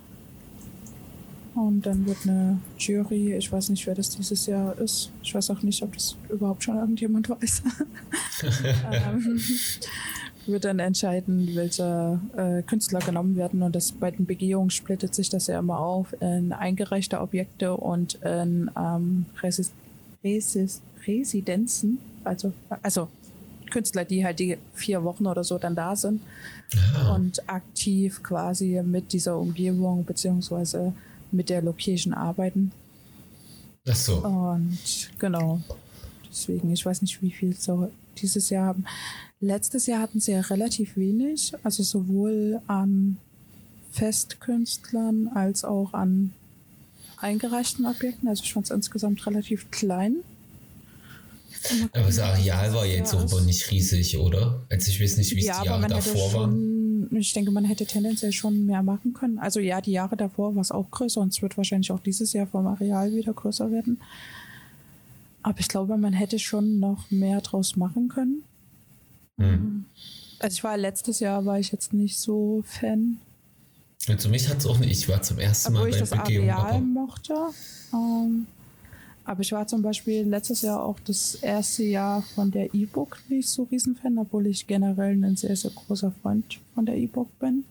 Und 1.56 1.86
dann 1.86 2.06
wird 2.06 2.18
eine 2.24 2.60
Jury, 2.78 3.36
ich 3.36 3.52
weiß 3.52 3.70
nicht, 3.70 3.86
wer 3.88 3.96
das 3.96 4.10
dieses 4.16 4.46
Jahr 4.46 4.78
ist. 4.78 5.12
Ich 5.24 5.34
weiß 5.34 5.50
auch 5.50 5.62
nicht, 5.62 5.82
ob 5.84 5.94
das 5.94 6.16
überhaupt 6.30 6.64
schon 6.64 6.78
irgendjemand 6.78 7.30
weiß. 7.30 7.64
ähm, 8.92 9.42
wird 10.46 10.66
dann 10.66 10.80
entscheiden, 10.80 11.50
welche 11.54 12.20
äh, 12.38 12.62
Künstler 12.64 13.00
genommen 13.00 13.36
werden. 13.36 13.62
Und 13.62 13.76
das 13.76 13.92
bei 13.92 14.12
den 14.12 14.26
Begehungen 14.26 14.70
splittet 14.70 15.14
sich 15.16 15.30
das 15.30 15.48
ja 15.48 15.60
immer 15.60 15.80
auf 15.80 16.16
in 16.22 16.54
eingereichte 16.54 17.20
Objekte 17.20 17.76
und 17.76 18.16
in 18.16 18.70
ähm, 18.78 19.26
Resis 19.42 19.72
Resis 20.24 20.82
Residenzen. 21.06 22.00
Also, 22.24 22.54
also 22.82 23.08
Künstler, 23.70 24.06
die 24.06 24.24
halt 24.26 24.40
die 24.40 24.58
vier 24.74 25.04
Wochen 25.04 25.26
oder 25.26 25.44
so 25.44 25.58
dann 25.58 25.76
da 25.76 25.96
sind 25.96 26.22
Ah. 26.76 27.16
und 27.16 27.50
aktiv 27.50 28.22
quasi 28.22 28.82
mit 28.84 29.12
dieser 29.14 29.38
Umgebung 29.38 30.06
beziehungsweise 30.06 30.94
mit 31.32 31.50
der 31.50 31.62
Location 31.62 32.14
arbeiten. 32.14 32.72
Ach 33.88 33.96
so. 33.96 34.18
Und 34.18 34.78
genau. 35.20 35.62
Deswegen, 36.30 36.72
ich 36.72 36.86
weiß 36.86 37.02
nicht, 37.02 37.22
wie 37.22 37.32
viel 37.32 37.56
so 37.56 37.92
dieses 38.18 38.50
Jahr 38.50 38.68
haben. 38.68 38.86
Letztes 39.40 39.86
Jahr 39.88 40.02
hatten 40.02 40.20
sie 40.20 40.34
ja 40.34 40.42
relativ 40.42 40.98
wenig, 40.98 41.54
also 41.64 41.82
sowohl 41.82 42.62
an 42.68 43.18
Festkünstlern 43.92 45.30
als 45.30 45.64
auch 45.64 45.94
an 45.94 46.34
eingereichten 47.18 47.86
Objekten. 47.86 48.28
Also 48.28 48.44
ich 48.44 48.54
fand 48.54 48.66
es 48.66 48.72
insgesamt 48.72 49.26
relativ 49.26 49.72
klein. 49.72 50.18
Aber 51.92 52.06
das 52.06 52.20
Areal 52.20 52.74
war 52.74 52.86
jetzt 52.86 53.14
auch 53.14 53.22
aber 53.22 53.42
nicht 53.42 53.70
riesig, 53.72 54.18
oder? 54.18 54.66
Also 54.70 54.92
ich 54.92 55.02
weiß 55.02 55.18
nicht, 55.18 55.36
wie 55.36 55.40
es 55.40 55.48
ja, 55.48 55.62
die 55.62 55.68
Jahre 55.68 55.88
davor 55.88 56.34
waren. 56.34 56.89
Ich 57.12 57.34
denke, 57.34 57.52
man 57.52 57.66
hätte 57.66 57.86
tendenziell 57.86 58.32
schon 58.32 58.66
mehr 58.66 58.84
machen 58.84 59.14
können. 59.14 59.40
Also 59.40 59.60
ja, 59.60 59.82
die 59.82 59.92
Jahre 59.92 60.18
davor 60.18 60.56
war 60.56 60.62
es 60.62 60.72
auch 60.72 60.90
größer 60.92 61.22
und 61.22 61.34
es 61.34 61.42
wird 61.42 61.58
wahrscheinlich 61.58 61.92
auch 61.92 62.00
dieses 62.00 62.34
Jahr 62.34 62.48
vom 62.48 62.68
Areal 62.68 63.14
wieder 63.14 63.34
größer 63.34 63.72
werden. 63.72 64.00
Aber 65.42 65.60
ich 65.60 65.68
glaube, 65.68 65.98
man 65.98 66.14
hätte 66.14 66.40
schon 66.40 66.80
noch 66.80 67.10
mehr 67.12 67.42
draus 67.42 67.76
machen 67.76 68.10
können. 68.10 68.44
Hm. 69.38 69.86
Also 70.40 70.56
ich 70.56 70.64
war 70.64 70.78
letztes 70.78 71.20
Jahr 71.20 71.46
war 71.46 71.60
ich 71.60 71.72
jetzt 71.72 71.94
nicht 71.94 72.18
so 72.18 72.64
Fan. 72.66 73.20
Also 74.08 74.30
mich 74.30 74.48
hat 74.48 74.58
es 74.60 74.66
auch 74.66 74.80
nicht. 74.80 74.92
Ich 74.92 75.10
war 75.10 75.22
zum 75.22 75.40
ersten 75.40 75.76
Obwohl 75.76 75.90
Mal 75.90 75.90
ich 75.90 75.96
bei 75.96 76.16
das 76.16 76.26
Begehung. 76.26 76.50
Areal 76.50 76.82
mochte. 76.82 77.36
Ähm, 77.94 78.48
aber 79.30 79.42
ich 79.42 79.52
war 79.52 79.68
zum 79.68 79.84
Beispiel 79.84 80.24
letztes 80.24 80.64
Jahr 80.64 80.84
auch 80.84 81.00
das 81.06 81.36
erste 81.36 81.84
Jahr 81.84 82.24
von 82.34 82.50
der 82.50 82.74
E-Book 82.74 83.20
nicht 83.30 83.48
so 83.48 83.68
Riesenfan, 83.72 84.18
obwohl 84.18 84.48
ich 84.48 84.66
generell 84.66 85.24
ein 85.24 85.36
sehr, 85.36 85.56
sehr 85.56 85.70
großer 85.70 86.12
Freund 86.24 86.58
von 86.74 86.88
der 86.88 86.96
E-Book 86.96 87.38
bin. 87.38 87.64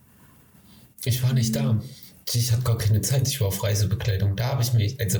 ich 1.04 1.20
war 1.20 1.32
nicht 1.32 1.56
da. 1.56 1.82
Ich 2.32 2.52
hatte 2.52 2.62
gar 2.62 2.78
keine 2.78 3.00
Zeit. 3.00 3.26
Ich 3.26 3.40
war 3.40 3.48
auf 3.48 3.60
Reisebekleidung. 3.64 4.36
Da 4.36 4.52
habe 4.52 4.62
ich 4.62 4.72
mich. 4.72 5.00
Also 5.00 5.18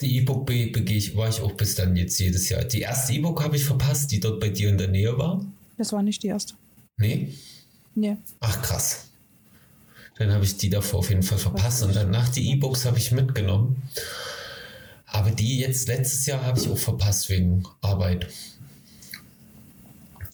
die 0.00 0.16
E-Book 0.16 0.46
be 0.46 0.68
begehe 0.68 0.96
ich, 0.96 1.14
war 1.16 1.28
ich 1.28 1.42
auch 1.42 1.52
bis 1.52 1.74
dann 1.74 1.96
jetzt 1.96 2.18
jedes 2.18 2.48
Jahr. 2.48 2.64
Die 2.64 2.80
erste 2.80 3.12
E-Book 3.12 3.44
habe 3.44 3.56
ich 3.56 3.64
verpasst, 3.66 4.10
die 4.10 4.20
dort 4.20 4.40
bei 4.40 4.48
dir 4.48 4.70
in 4.70 4.78
der 4.78 4.88
Nähe 4.88 5.18
war. 5.18 5.44
Das 5.76 5.92
war 5.92 6.02
nicht 6.02 6.22
die 6.22 6.28
erste. 6.28 6.54
Nee? 6.96 7.34
Nee. 7.94 8.16
Ach 8.40 8.62
krass. 8.62 9.08
Dann 10.16 10.32
habe 10.32 10.44
ich 10.44 10.56
die 10.56 10.70
davor 10.70 11.00
auf 11.00 11.10
jeden 11.10 11.22
Fall 11.22 11.38
verpasst 11.38 11.82
und 11.82 11.94
danach 11.94 12.30
die 12.30 12.52
E-Books 12.52 12.86
habe 12.86 12.96
ich 12.96 13.12
mitgenommen. 13.12 13.82
Aber 15.12 15.30
die 15.30 15.58
jetzt 15.58 15.88
letztes 15.88 16.26
Jahr 16.26 16.42
habe 16.44 16.58
ich 16.58 16.68
auch 16.68 16.78
verpasst 16.78 17.28
wegen 17.28 17.62
Arbeit. 17.80 18.28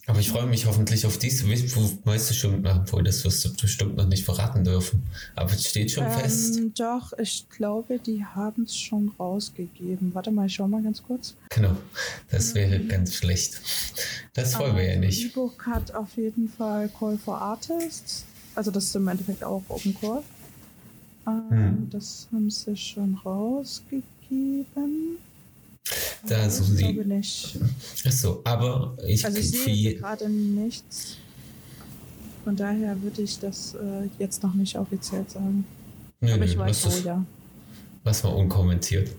Aber 0.07 0.19
ich 0.19 0.31
freue 0.31 0.47
mich 0.47 0.65
hoffentlich 0.65 1.05
auf 1.05 1.19
dies. 1.19 1.47
Weißt, 1.47 1.75
weißt 2.03 2.29
du 2.31 2.33
schon, 2.33 2.65
obwohl 2.65 3.03
das 3.03 3.23
wirst 3.25 3.45
du 3.45 3.53
bestimmt 3.53 3.95
noch 3.95 4.07
nicht 4.07 4.25
verraten 4.25 4.63
dürfen. 4.63 5.03
Aber 5.35 5.51
es 5.53 5.67
steht 5.67 5.91
schon 5.91 6.09
fest. 6.09 6.57
Ähm, 6.57 6.73
doch, 6.75 7.13
ich 7.19 7.45
glaube, 7.49 7.99
die 7.99 8.25
haben 8.25 8.63
es 8.63 8.75
schon 8.75 9.11
rausgegeben. 9.19 10.15
Warte 10.15 10.31
mal, 10.31 10.47
ich 10.47 10.55
schau 10.55 10.67
mal 10.67 10.81
ganz 10.81 11.03
kurz. 11.03 11.35
Genau, 11.49 11.75
das 12.31 12.55
wäre 12.55 12.79
ganz 12.79 13.13
schlecht. 13.13 13.61
Das 14.33 14.57
wollen 14.57 14.75
wir 14.77 14.83
ja 14.85 14.89
Also, 14.93 15.01
nicht. 15.01 15.25
E-Book 15.27 15.63
hat 15.67 15.93
auf 15.93 16.17
jeden 16.17 16.49
Fall 16.49 16.89
Call 16.97 17.19
for 17.23 17.39
Artists. 17.39 18.23
Also 18.55 18.71
das 18.71 18.85
ist 18.85 18.95
im 18.95 19.07
Endeffekt 19.07 19.43
auch 19.43 19.61
Open 19.69 19.95
Call. 19.99 20.23
Ähm, 21.27 21.49
Hm. 21.51 21.89
Das 21.91 22.27
haben 22.31 22.49
sie 22.49 22.75
schon 22.75 23.13
rausgegeben. 23.23 24.03
Da 26.27 26.45
ich 26.47 26.53
suchen 26.53 26.77
glaube 26.77 27.03
sie. 27.03 27.09
nicht. 27.09 27.57
Achso, 28.05 28.41
aber 28.43 28.95
ich, 29.07 29.25
Also 29.25 29.39
ich 29.39 29.51
sehe 29.51 29.95
gerade 29.95 30.29
nichts. 30.29 31.17
Von 32.43 32.55
daher 32.55 33.01
würde 33.01 33.21
ich 33.21 33.39
das 33.39 33.73
äh, 33.75 34.07
jetzt 34.17 34.43
noch 34.43 34.53
nicht 34.53 34.77
offiziell 34.77 35.25
sagen. 35.27 35.65
Nö, 36.21 36.33
Aber 36.33 36.45
nö, 36.45 36.51
ich 36.51 36.57
weiß 36.57 36.83
lass 36.85 37.03
wo, 37.03 37.07
ja. 37.07 37.25
Lass 38.03 38.23
mal 38.23 38.29
unkommentiert. 38.29 39.09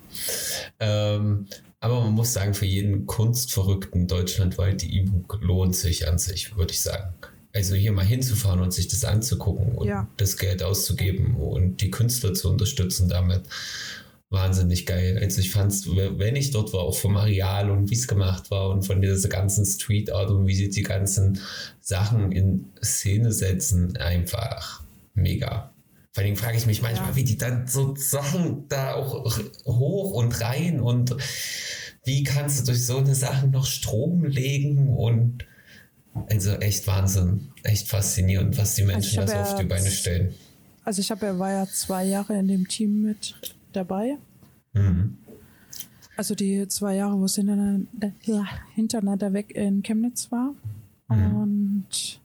Ähm, 0.79 1.47
aber 1.81 2.01
man 2.03 2.13
muss 2.13 2.33
sagen, 2.33 2.55
für 2.55 2.67
jeden 2.67 3.07
Kunstverrückten 3.07 4.07
deutschlandweit, 4.07 4.83
die 4.83 4.99
E-Book 4.99 5.39
lohnt 5.43 5.77
sich 5.77 6.09
an 6.09 6.19
sich, 6.19 6.57
würde 6.57 6.73
ich 6.73 6.81
sagen. 6.83 7.13
Also 7.53 7.75
hier 7.75 7.93
mal 7.93 8.05
hinzufahren 8.05 8.61
und 8.61 8.73
sich 8.73 8.89
das 8.89 9.05
anzugucken 9.05 9.75
und 9.75 9.87
Ja. 9.89 10.07
das 10.17 10.37
Geld 10.37 10.63
auszugeben 10.63 11.35
und 11.37 11.81
die 11.81 11.91
Künstler 11.91 12.33
zu 12.35 12.49
unterstützen 12.49 13.09
damit. 13.09 13.43
Wahnsinnig 14.33 14.87
geil. 14.87 15.19
Also 15.21 15.41
ich 15.41 15.51
fand 15.51 15.73
es, 15.73 15.89
wenn 15.89 16.37
ich 16.37 16.53
dort 16.53 16.73
war, 16.73 16.83
auch 16.83 16.97
vom 16.97 17.17
Areal 17.17 17.69
und 17.69 17.91
wie 17.91 17.97
es 17.97 18.07
gemacht 18.07 18.51
war 18.53 18.71
und 18.71 18.85
von 18.85 19.01
dieser 19.03 19.29
ganzen 19.29 19.67
Street 19.67 20.13
Art 20.13 20.31
und 20.31 20.47
wie 20.47 20.55
sie 20.55 20.71
die 20.71 20.83
ganzen 20.83 21.41
Sachen 21.81 22.31
in 22.31 22.67
Szene 22.83 23.33
setzen, 23.33 23.97
einfach 23.97 24.83
mega. 25.15 25.73
Vor 26.13 26.23
allem 26.23 26.37
frage 26.37 26.57
ich 26.59 26.67
mich 26.67 26.81
manchmal, 26.81 27.11
Ja. 27.11 27.17
wie 27.17 27.25
die 27.25 27.39
dann 27.39 27.67
so 27.67 27.97
Sachen 27.97 28.69
da 28.69 28.95
auch 28.95 29.37
hoch 29.65 30.13
und 30.13 30.41
rein 30.41 30.81
und 30.81 31.17
wie 32.05 32.23
kannst 32.23 32.61
du 32.61 32.65
durch 32.67 32.87
so 32.87 32.99
eine 32.99 33.17
Sache 33.17 33.49
noch 33.49 33.67
Strom 33.67 34.25
legen 34.25 34.97
und 34.97 35.45
also 36.29 36.53
echt 36.53 36.87
Wahnsinn, 36.87 37.49
echt 37.65 37.89
faszinierend, 37.89 38.57
was 38.59 38.77
die 38.77 38.83
Menschen 38.85 39.11
ich 39.11 39.17
da 39.17 39.27
so 39.27 39.35
hab 39.35 39.43
auf 39.43 39.51
ja 39.53 39.59
die 39.59 39.65
Beine 39.69 39.91
stellen. 39.91 40.35
Also 40.85 41.01
ich 41.01 41.11
hab 41.11 41.21
ja, 41.23 41.37
war 41.39 41.51
ja 41.51 41.67
zwei 41.67 42.05
Jahre 42.05 42.39
in 42.39 42.49
dem 42.49 42.69
Team 42.69 43.03
mit 43.03 43.35
dabei. 43.73 44.19
Mhm. 44.73 45.19
Also 46.17 46.35
die 46.35 46.69
zwei 46.69 46.97
Jahre, 46.97 47.19
wo 47.19 47.25
es 47.25 47.37
hintereinander, 47.37 48.13
ja, 48.25 48.45
hintereinander 48.75 49.33
weg 49.33 49.53
in 49.55 49.83
Chemnitz 49.83 50.31
war. 50.31 50.55
Mhm. 51.09 51.37
Und 51.37 52.21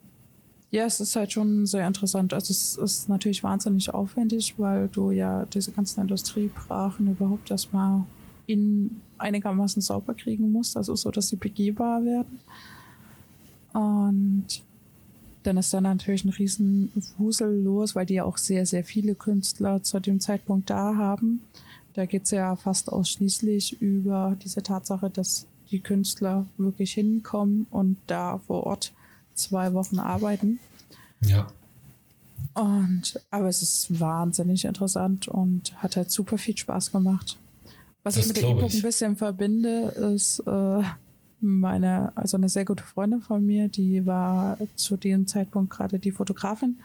ja, 0.72 0.86
es 0.86 1.00
ist 1.00 1.16
halt 1.16 1.32
schon 1.32 1.66
sehr 1.66 1.88
interessant. 1.88 2.34
Also 2.34 2.52
es 2.52 2.76
ist 2.76 3.08
natürlich 3.08 3.44
wahnsinnig 3.44 3.94
aufwendig, 3.94 4.56
weil 4.58 4.90
du 4.90 5.12
ja 5.12 5.46
diese 5.46 5.72
ganzen 5.72 6.02
Industriebrachen 6.02 7.10
überhaupt 7.10 7.50
erstmal 7.50 8.04
in 8.48 9.02
einigermaßen 9.18 9.82
sauber 9.82 10.14
kriegen 10.14 10.52
musst, 10.52 10.76
also 10.76 10.96
so, 10.96 11.10
dass 11.12 11.30
sie 11.30 11.38
begehbar 11.38 12.04
werden. 12.04 12.40
Und 13.74 14.46
dann 15.46 15.58
ist 15.58 15.74
da 15.74 15.82
natürlich 15.82 16.26
ein 16.26 16.30
riesen 16.30 16.92
Wusel 17.18 17.62
los, 17.62 17.96
weil 17.96 18.06
die 18.06 18.16
ja 18.16 18.24
auch 18.24 18.38
sehr, 18.38 18.66
sehr 18.66 18.84
viele 18.84 19.16
Künstler 19.16 19.84
zu 19.84 20.00
dem 20.00 20.20
Zeitpunkt 20.20 20.70
da 20.70 20.96
haben. 20.96 21.42
Da 21.94 22.06
geht 22.06 22.24
es 22.24 22.32
ja 22.32 22.56
fast 22.56 22.92
ausschließlich 22.92 23.82
über 23.82 24.38
diese 24.44 24.64
Tatsache, 24.64 25.10
dass 25.10 25.48
die 25.72 25.80
Künstler 25.80 26.46
wirklich 26.58 26.94
hinkommen 26.94 27.68
und 27.72 27.98
da 28.08 28.40
vor 28.40 28.66
Ort 28.66 28.94
zwei 29.34 29.74
Wochen 29.74 30.00
arbeiten. 30.00 30.60
Ja, 31.22 31.48
Und 32.54 33.20
aber 33.32 33.50
es 33.50 33.62
ist 33.62 34.00
wahnsinnig 34.00 34.66
interessant 34.66 35.28
und 35.28 35.76
hat 35.82 35.98
halt 35.98 36.10
super 36.12 36.38
viel 36.38 36.58
Spaß 36.58 36.92
gemacht. 36.92 37.38
Was 38.04 38.16
Das 38.16 38.26
ich 38.26 38.28
mit 38.28 38.38
der 38.38 38.50
E-Book 38.50 38.72
ein 38.72 38.82
bisschen 38.82 39.16
verbinde, 39.16 39.90
ist 40.16 40.40
äh, 40.48 40.84
meine, 41.40 42.16
also 42.16 42.38
eine 42.38 42.50
sehr 42.50 42.66
gute 42.66 42.84
Freundin 42.84 43.22
von 43.22 43.46
mir, 43.46 43.68
die 43.68 44.06
war 44.06 44.58
zu 44.76 44.98
dem 44.98 45.28
Zeitpunkt 45.28 45.72
gerade 45.72 46.00
die 46.00 46.12
Fotografin 46.12 46.80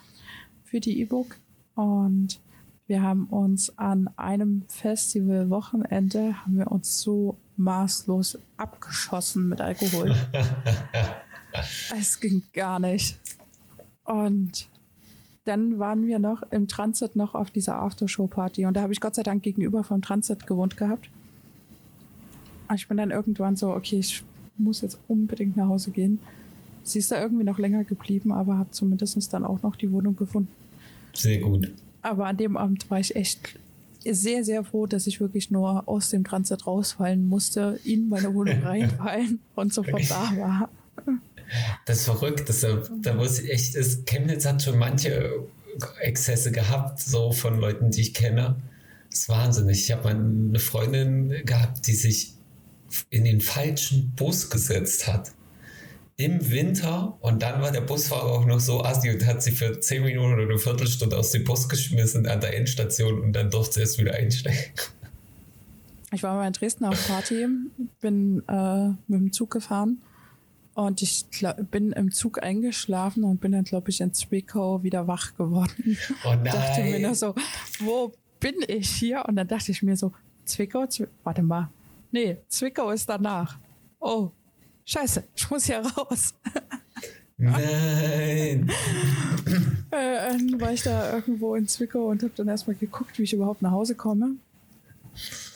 für 0.65 0.81
die 0.81 1.01
E-Book. 1.01 1.37
Und 1.75 2.41
wir 2.87 3.03
haben 3.03 3.27
uns 3.27 3.79
an 3.79 4.11
einem 4.17 4.65
Festival-Wochenende 4.69 6.45
haben 6.45 6.59
wir 6.59 6.73
uns 6.73 7.01
so 7.01 7.37
maßlos 7.57 8.39
abgeschossen 8.57 9.49
mit 9.49 9.61
Alkohol. 9.61 10.15
es 11.99 12.19
ging 12.19 12.43
gar 12.53 12.81
nicht. 12.81 13.19
Und 14.05 14.69
dann 15.45 15.79
waren 15.79 16.07
wir 16.07 16.19
noch 16.19 16.43
im 16.51 16.69
Transit 16.69 17.17
noch 17.17 17.35
auf 17.35 17.51
dieser 17.51 17.81
Aftershow-Party 17.81 18.67
und 18.67 18.75
da 18.75 18.83
habe 18.83 18.93
ich 18.93 19.01
Gott 19.01 19.15
sei 19.15 19.23
Dank 19.23 19.43
gegenüber 19.43 19.85
vom 19.85 20.03
Transit 20.03 20.47
gewohnt 20.47 20.77
gehabt. 20.77 21.11
Und 22.69 22.77
ich 22.77 22.89
bin 22.89 22.97
dann 22.97 23.11
irgendwann 23.11 23.57
so, 23.57 23.71
okay, 23.75 23.99
ich 23.99 24.23
muss 24.63 24.81
jetzt 24.81 24.99
unbedingt 25.09 25.57
nach 25.57 25.69
Hause 25.69 25.91
gehen. 25.91 26.19
Sie 26.83 26.99
ist 26.99 27.11
da 27.11 27.21
irgendwie 27.21 27.45
noch 27.45 27.59
länger 27.59 27.85
geblieben, 27.85 28.33
aber 28.33 28.59
hat 28.59 28.75
zumindest 28.75 29.33
dann 29.33 29.45
auch 29.45 29.63
noch 29.63 29.77
die 29.77 29.91
Wohnung 29.93 30.17
gefunden. 30.17 30.51
sehr 31.15 31.39
gut. 31.39 31.71
Aber 32.03 32.27
an 32.27 32.37
dem 32.37 32.57
Abend 32.57 32.91
war 32.91 32.99
ich 32.99 33.15
echt 33.15 33.59
sehr, 34.05 34.45
sehr 34.45 34.65
froh, 34.65 34.87
dass 34.87 35.07
ich 35.07 35.21
wirklich 35.21 35.51
nur 35.51 35.87
aus 35.87 36.11
dem 36.11 36.25
Transit 36.25 36.67
rausfallen 36.67 37.29
musste, 37.29 37.79
in 37.85 38.09
meine 38.09 38.35
Wohnung 38.35 38.61
reinfallen 38.63 39.41
und 39.55 39.75
sofort 39.75 40.11
da 40.11 40.33
war. 40.37 40.69
Das 41.85 41.99
ist 41.99 42.05
verrückt. 42.05 42.49
Das, 42.49 42.65
da 43.03 43.15
muss 43.15 43.41
ich 43.41 43.51
echt, 43.51 43.75
ist, 43.75 44.07
Chemnitz 44.07 44.47
hat 44.47 44.63
schon 44.63 44.79
manche 44.79 45.45
Exzesse 46.01 46.53
gehabt, 46.53 47.01
so 47.01 47.33
von 47.33 47.59
Leuten, 47.59 47.91
die 47.91 48.01
ich 48.01 48.15
kenne. 48.15 48.57
Das 49.11 49.21
ist 49.21 49.29
wahnsinnig. 49.29 49.81
Ich 49.81 49.93
habe 49.93 50.09
eine 50.09 50.59
Freundin 50.59 51.35
gehabt, 51.45 51.87
die 51.87 51.95
sich 51.95 52.35
in 53.11 53.25
den 53.25 53.41
falschen 53.41 54.13
Bus 54.17 54.51
gesetzt 54.51 55.07
hat. 55.07 55.33
Im 56.17 56.51
Winter 56.51 57.17
und 57.23 57.43
dann 57.43 57.63
war 57.63 57.73
der 57.73 57.81
Busfahrer 57.81 58.31
auch 58.31 58.45
noch 58.45 58.61
so 58.61 58.85
assi 58.85 59.09
und 59.11 59.25
hat 59.25 59.43
sie 59.43 59.53
für 59.53 59.81
10 59.81 60.03
Minuten 60.03 60.35
oder 60.35 60.43
eine 60.43 60.59
Viertelstunde 60.59 61.17
aus 61.17 61.31
dem 61.31 61.45
Bus 61.45 61.69
geschmissen 61.69 62.27
an 62.27 62.41
der 62.41 62.57
Endstation 62.57 63.21
und 63.21 63.33
dann 63.33 63.51
durfte 63.51 63.75
sie 63.75 63.81
erst 63.81 63.99
wieder 63.99 64.15
einsteigen. 64.15 64.61
Ich 66.13 66.23
war 66.23 66.35
mal 66.35 66.47
in 66.47 66.53
Dresden 66.53 66.85
auf 66.85 67.07
Party, 67.07 67.47
bin 68.01 68.43
äh, 68.49 68.89
mit 69.07 69.21
dem 69.21 69.33
Zug 69.33 69.51
gefahren 69.51 70.03
und 70.75 71.03
ich 71.03 71.27
bin 71.71 71.93
im 71.93 72.11
Zug 72.11 72.43
eingeschlafen 72.43 73.25
und 73.25 73.41
bin 73.41 73.53
dann, 73.53 73.65
glaube 73.65 73.91
ich, 73.91 74.01
in 74.01 74.13
Zwickau 74.13 74.83
wieder 74.83 75.07
wach 75.07 75.35
geworden. 75.37 75.97
Oh 76.25 76.35
dachte 76.45 76.83
mir 76.83 76.99
nur 76.99 77.01
nein. 77.01 77.15
so, 77.15 77.35
wo 77.81 78.13
bin 78.41 78.55
ich 78.67 78.89
hier? 78.91 79.25
Und 79.27 79.37
dann 79.37 79.49
dachte 79.49 79.73
ich 79.73 79.83
mir 79.83 79.97
so, 79.97 80.13
Zwickau, 80.45 80.87
Zwi 80.87 81.07
warte 81.23 81.43
mal. 81.43 81.71
Nee, 82.13 82.39
Zwickau 82.49 82.91
ist 82.91 83.09
danach. 83.09 83.59
Oh, 84.01 84.31
scheiße, 84.85 85.25
ich 85.35 85.51
muss 85.51 85.65
hier 85.65 85.79
raus. 85.81 86.35
Nein. 87.37 88.71
Äh, 89.93 90.31
dann 90.31 90.61
war 90.61 90.73
ich 90.73 90.85
da 90.85 91.13
irgendwo 91.13 91.57
in 91.57 91.67
Zwickau 91.67 92.11
und 92.11 92.23
habe 92.23 92.33
dann 92.37 92.47
erstmal 92.47 92.77
geguckt, 92.77 93.19
wie 93.19 93.25
ich 93.25 93.33
überhaupt 93.33 93.61
nach 93.61 93.73
Hause 93.73 93.97
komme. 93.97 94.37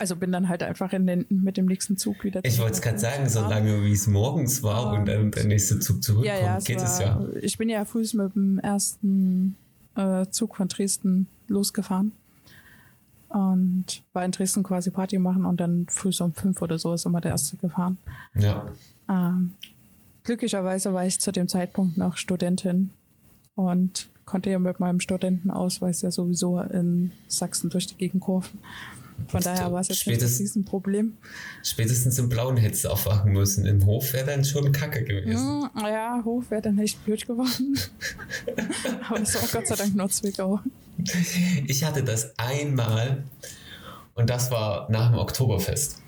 Also 0.01 0.17
bin 0.17 0.33
dann 0.33 0.49
halt 0.49 0.65
einfach 0.65 0.93
in 0.93 1.07
den, 1.07 1.25
mit 1.29 1.57
dem 1.57 1.67
nächsten 1.67 1.97
Zug 1.97 2.25
wieder 2.25 2.41
Ich 2.43 2.59
wollte 2.59 2.73
es 2.73 2.83
gerade 2.83 2.99
sagen, 2.99 3.23
Hause 3.23 3.33
so 3.33 3.43
lange 3.43 3.85
wie 3.85 3.93
es 3.93 4.09
morgens 4.09 4.61
war 4.65 4.93
und 4.93 5.07
dann 5.07 5.31
der 5.31 5.45
nächste 5.45 5.79
Zug 5.79 6.03
zurückkommt, 6.03 6.27
Ja, 6.27 6.45
ja, 6.45 6.57
es 6.59 6.65
geht 6.65 6.79
war, 6.79 6.85
es 6.85 6.99
ja. 6.99 7.25
Ich 7.43 7.57
bin 7.59 7.69
ja 7.69 7.85
früh 7.85 8.05
mit 8.15 8.35
dem 8.35 8.59
ersten 8.59 9.55
äh, 9.95 10.27
Zug 10.31 10.57
von 10.57 10.67
Dresden 10.67 11.29
losgefahren 11.47 12.11
und 13.35 14.03
war 14.13 14.25
in 14.25 14.31
Dresden 14.31 14.63
quasi 14.63 14.93
Party 14.93 15.19
machen 15.19 15.45
und 15.45 15.61
dann 15.61 15.87
früh 15.89 16.13
so 16.13 16.25
um 16.25 16.33
fünf 16.33 16.63
oder 16.63 16.79
so 16.79 16.95
ist 16.95 17.05
immer 17.05 17.21
der 17.21 17.33
erste 17.33 17.57
gefahren. 17.57 17.99
Ja. 18.37 18.69
Ähm, 19.09 19.55
glücklicherweise 20.23 20.95
war 20.95 21.05
ich 21.05 21.21
zu 21.21 21.33
dem 21.33 21.49
Zeitpunkt 21.49 21.99
noch 21.99 22.17
Studentin 22.17 22.91
und 23.57 24.09
konnte 24.25 24.51
ja 24.51 24.61
mit 24.61 24.79
meinem 24.79 25.01
Studentenausweis 25.01 26.03
ja 26.03 26.13
sowieso 26.13 26.61
in 26.61 27.11
Sachsen 27.27 27.71
durch 27.71 27.89
die 27.89 27.97
Gegend 27.97 28.23
kurven. 28.23 28.61
Von 29.29 29.41
daher 29.41 29.73
war 29.73 29.81
es 29.81 29.89
jetzt 29.89 30.07
nicht 30.07 30.17
Spätestens- 30.17 30.41
Riesenproblem. 30.41 31.17
Spätestens 31.63 32.19
im 32.19 32.29
Blauen 32.29 32.57
hättest 32.57 32.85
du 32.85 32.89
aufwachen 32.91 33.33
müssen. 33.33 33.65
Im 33.67 33.85
Hof 33.87 34.13
wäre 34.13 34.27
dann 34.27 34.45
schon 34.45 34.71
Kacke 34.73 35.03
gewesen. 35.05 35.71
Hm, 35.73 35.87
ja, 35.87 36.21
hoch 36.25 36.43
wäre 36.51 36.63
dann 36.63 36.79
echt 36.79 37.05
blöd 37.05 37.27
geworden. 37.27 37.79
Aber 39.09 39.21
es 39.21 39.35
war 39.35 39.49
Gott 39.61 39.67
sei 39.69 39.77
Dank 39.77 39.95
nur 39.95 40.09
Zwickau. 40.11 40.61
Ich 41.67 41.85
hatte 41.85 42.03
das 42.05 42.39
einmal 42.39 43.25
und 44.15 44.31
das 44.31 44.51
war 44.51 44.91
nach 44.91 45.11
dem 45.11 45.19
Oktoberfest. 45.19 46.01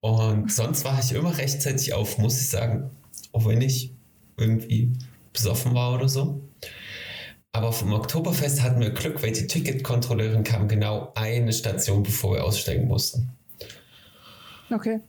Und 0.00 0.52
sonst 0.52 0.84
war 0.84 0.98
ich 1.00 1.12
immer 1.12 1.36
rechtzeitig 1.36 1.92
auf, 1.94 2.18
muss 2.18 2.40
ich 2.40 2.48
sagen. 2.48 2.90
Auch 3.32 3.46
wenn 3.46 3.60
ich 3.60 3.92
irgendwie 4.36 4.92
besoffen 5.32 5.74
war 5.74 5.94
oder 5.94 6.08
so. 6.08 6.40
Aber 7.56 7.72
vom 7.72 7.94
Oktoberfest 7.94 8.62
hatten 8.62 8.80
wir 8.80 8.90
Glück, 8.90 9.22
weil 9.22 9.32
die 9.32 9.46
Ticketkontrolleurin 9.46 10.44
kam 10.44 10.68
genau 10.68 11.10
eine 11.14 11.54
Station, 11.54 12.02
bevor 12.02 12.34
wir 12.34 12.44
aussteigen 12.44 12.86
mussten. 12.86 13.30
Okay. 14.70 15.00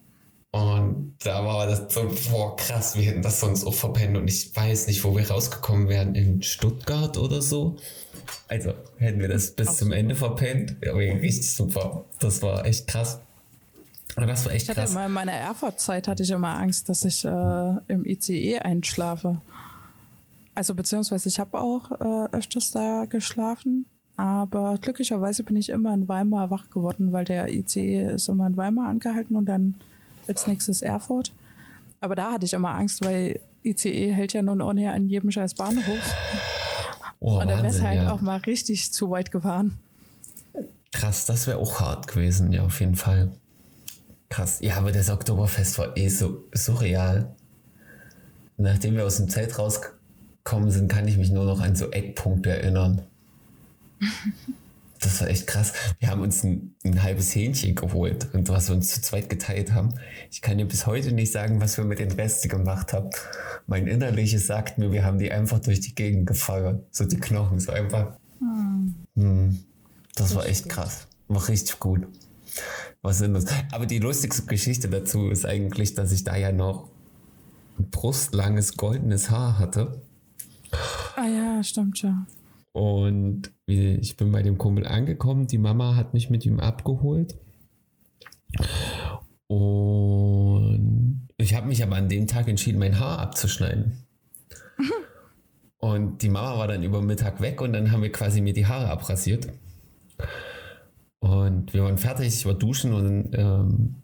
Und 0.51 1.17
da 1.25 1.43
war 1.43 1.67
das 1.67 1.93
so, 1.93 2.09
boah, 2.31 2.55
krass, 2.55 2.95
wir 2.95 3.03
hätten 3.03 3.21
das 3.21 3.41
sonst 3.41 3.65
auch 3.65 3.73
verpennt. 3.73 4.15
Und 4.15 4.29
ich 4.29 4.55
weiß 4.55 4.87
nicht, 4.87 5.03
wo 5.03 5.13
wir 5.17 5.29
rausgekommen 5.29 5.89
wären, 5.89 6.15
in 6.15 6.41
Stuttgart 6.41 7.17
oder 7.17 7.41
so. 7.41 7.75
Also 8.47 8.73
hätten 8.95 9.19
wir 9.19 9.27
das 9.27 9.51
bis 9.51 9.67
Ach, 9.67 9.73
zum. 9.73 9.91
Ende 9.91 10.15
verpennt. 10.15 10.77
Ja, 10.81 10.91
aber 10.91 11.01
richtig 11.01 11.53
super. 11.53 12.05
Das 12.19 12.41
war 12.41 12.65
echt 12.65 12.87
krass. 12.87 13.19
Aber 14.15 14.25
das 14.25 14.45
war 14.45 14.53
echt 14.53 14.63
Ich 14.63 14.69
hatte 14.69 14.79
krass. 14.79 14.91
immer 14.91 15.05
in 15.07 15.11
meiner 15.11 15.33
Erfurt-Zeit 15.33 16.07
hatte 16.07 16.23
ich 16.23 16.31
immer 16.31 16.57
Angst, 16.57 16.87
dass 16.87 17.03
ich 17.03 17.25
äh, 17.25 17.73
im 17.89 18.05
ICE 18.05 18.59
einschlafe. 18.59 19.41
Also 20.57 20.73
beziehungsweise 20.73 21.29
ich 21.29 21.39
habe 21.39 21.61
auch 21.61 21.91
äh, 21.91 22.35
öfters 22.35 22.71
da 22.71 23.05
geschlafen, 23.05 23.85
aber 24.15 24.79
glücklicherweise 24.81 25.43
bin 25.43 25.55
ich 25.55 25.69
immer 25.69 25.93
in 25.93 26.07
Weimar 26.07 26.49
wach 26.49 26.71
geworden, 26.71 27.11
weil 27.11 27.25
der 27.25 27.53
ICE 27.53 28.13
ist 28.15 28.27
immer 28.27 28.47
in 28.47 28.57
Weimar 28.57 28.89
angehalten 28.89 29.35
und 29.35 29.45
dann 29.45 29.75
als 30.27 30.47
nächstes 30.47 30.81
Erfurt. 30.81 31.31
Aber 31.99 32.15
da 32.15 32.31
hatte 32.31 32.47
ich 32.47 32.53
immer 32.53 32.71
Angst, 32.71 33.05
weil 33.05 33.39
ICE 33.63 34.11
hält 34.11 34.33
ja 34.33 34.41
nun 34.41 34.57
nicht 34.73 34.87
an 34.87 35.07
jedem 35.07 35.29
scheiß 35.29 35.53
Bahnhof. 35.53 35.85
Oh, 37.19 37.39
Und 37.39 37.49
da 37.49 37.61
wär's 37.61 37.63
Wahnsinn, 37.63 37.83
halt 37.83 38.01
ja. 38.01 38.11
auch 38.11 38.21
mal 38.21 38.37
richtig 38.37 38.91
zu 38.91 39.11
weit 39.11 39.29
gefahren. 39.29 39.77
Krass, 40.91 41.27
das 41.27 41.45
wäre 41.45 41.59
auch 41.59 41.79
hart 41.79 42.07
gewesen, 42.07 42.51
ja, 42.51 42.63
auf 42.63 42.79
jeden 42.79 42.95
Fall. 42.95 43.31
Krass. 44.29 44.57
Ja, 44.61 44.77
aber 44.77 44.91
das 44.91 45.11
Oktoberfest 45.11 45.77
war 45.77 45.95
eh 45.95 46.09
so 46.09 46.45
surreal. 46.51 47.35
Nachdem 48.57 48.95
wir 48.95 49.05
aus 49.05 49.17
dem 49.17 49.29
Zelt 49.29 49.55
rausgekommen 50.47 50.71
sind, 50.71 50.87
kann 50.87 51.07
ich 51.07 51.17
mich 51.17 51.31
nur 51.31 51.45
noch 51.45 51.59
an 51.59 51.75
so 51.75 51.91
Eckpunkte 51.91 52.49
erinnern. 52.49 53.01
Das 54.99 55.21
war 55.21 55.27
echt 55.27 55.45
krass. 55.45 55.73
Wir 55.99 56.09
haben 56.09 56.21
uns 56.21 56.43
ein, 56.43 56.73
ein 56.83 57.03
halbes 57.03 57.33
Hähnchen 57.35 57.75
geholt 57.75 58.29
und 58.33 58.49
was 58.49 58.69
wir 58.69 58.75
uns 58.75 58.93
zu 58.93 59.01
zweit 59.01 59.29
geteilt 59.29 59.73
haben. 59.73 59.93
Ich 60.31 60.41
kann 60.41 60.57
dir 60.57 60.65
bis 60.65 60.87
heute 60.87 61.11
nicht 61.11 61.31
sagen, 61.31 61.61
was 61.61 61.77
wir 61.77 61.85
mit 61.85 61.99
den 61.99 62.11
Resten 62.11 62.49
gemacht 62.49 62.93
haben. 62.93 63.09
Mein 63.67 63.87
Innerliches 63.87 64.47
sagt 64.47 64.77
mir, 64.77 64.91
wir 64.91 65.05
haben 65.05 65.19
die 65.19 65.31
einfach 65.31 65.59
durch 65.59 65.81
die 65.81 65.93
Gegend 65.93 66.25
gefahren. 66.25 66.83
So 66.91 67.05
die 67.05 67.17
Knochen, 67.17 67.59
so 67.59 67.71
einfach. 67.71 68.17
Hm. 69.15 69.59
Das 70.15 70.33
war 70.33 70.47
echt 70.47 70.67
krass. 70.69 71.07
War 71.27 71.47
richtig 71.47 71.79
gut. 71.79 72.07
Was 73.03 73.19
sind 73.19 73.33
das? 73.33 73.45
Aber 73.71 73.85
die 73.85 73.99
lustigste 73.99 74.43
Geschichte 74.43 74.89
dazu 74.89 75.29
ist 75.29 75.45
eigentlich, 75.45 75.93
dass 75.93 76.11
ich 76.11 76.23
da 76.23 76.35
ja 76.35 76.51
noch 76.51 76.89
brustlanges 77.91 78.77
goldenes 78.77 79.29
Haar 79.29 79.59
hatte. 79.59 80.01
Ah 81.15 81.27
ja, 81.27 81.63
stimmt 81.63 82.01
ja. 82.01 82.25
Und 82.73 83.51
ich 83.65 84.17
bin 84.17 84.31
bei 84.31 84.43
dem 84.43 84.57
Kumpel 84.57 84.85
angekommen. 84.85 85.47
Die 85.47 85.57
Mama 85.57 85.95
hat 85.95 86.13
mich 86.13 86.29
mit 86.29 86.45
ihm 86.45 86.59
abgeholt. 86.59 87.35
Und 89.47 91.27
ich 91.37 91.55
habe 91.55 91.67
mich 91.67 91.81
aber 91.81 91.95
an 91.95 92.09
dem 92.09 92.27
Tag 92.27 92.47
entschieden, 92.47 92.79
mein 92.79 92.99
Haar 92.99 93.19
abzuschneiden. 93.19 94.03
Und 95.79 96.21
die 96.21 96.29
Mama 96.29 96.57
war 96.57 96.67
dann 96.67 96.83
über 96.83 97.01
Mittag 97.01 97.39
weg 97.39 97.61
und 97.61 97.71
dann 97.71 97.91
haben 97.91 98.01
wir 98.01 98.11
quasi 98.11 98.41
mir 98.41 98.53
die 98.53 98.65
Haare 98.65 98.89
abrasiert. 98.89 99.47
Und 101.19 101.73
wir 101.73 101.83
waren 101.83 101.97
fertig, 101.97 102.27
ich 102.27 102.45
war 102.45 102.55
duschen 102.55 102.93
und 102.93 103.29
ähm, 103.33 103.95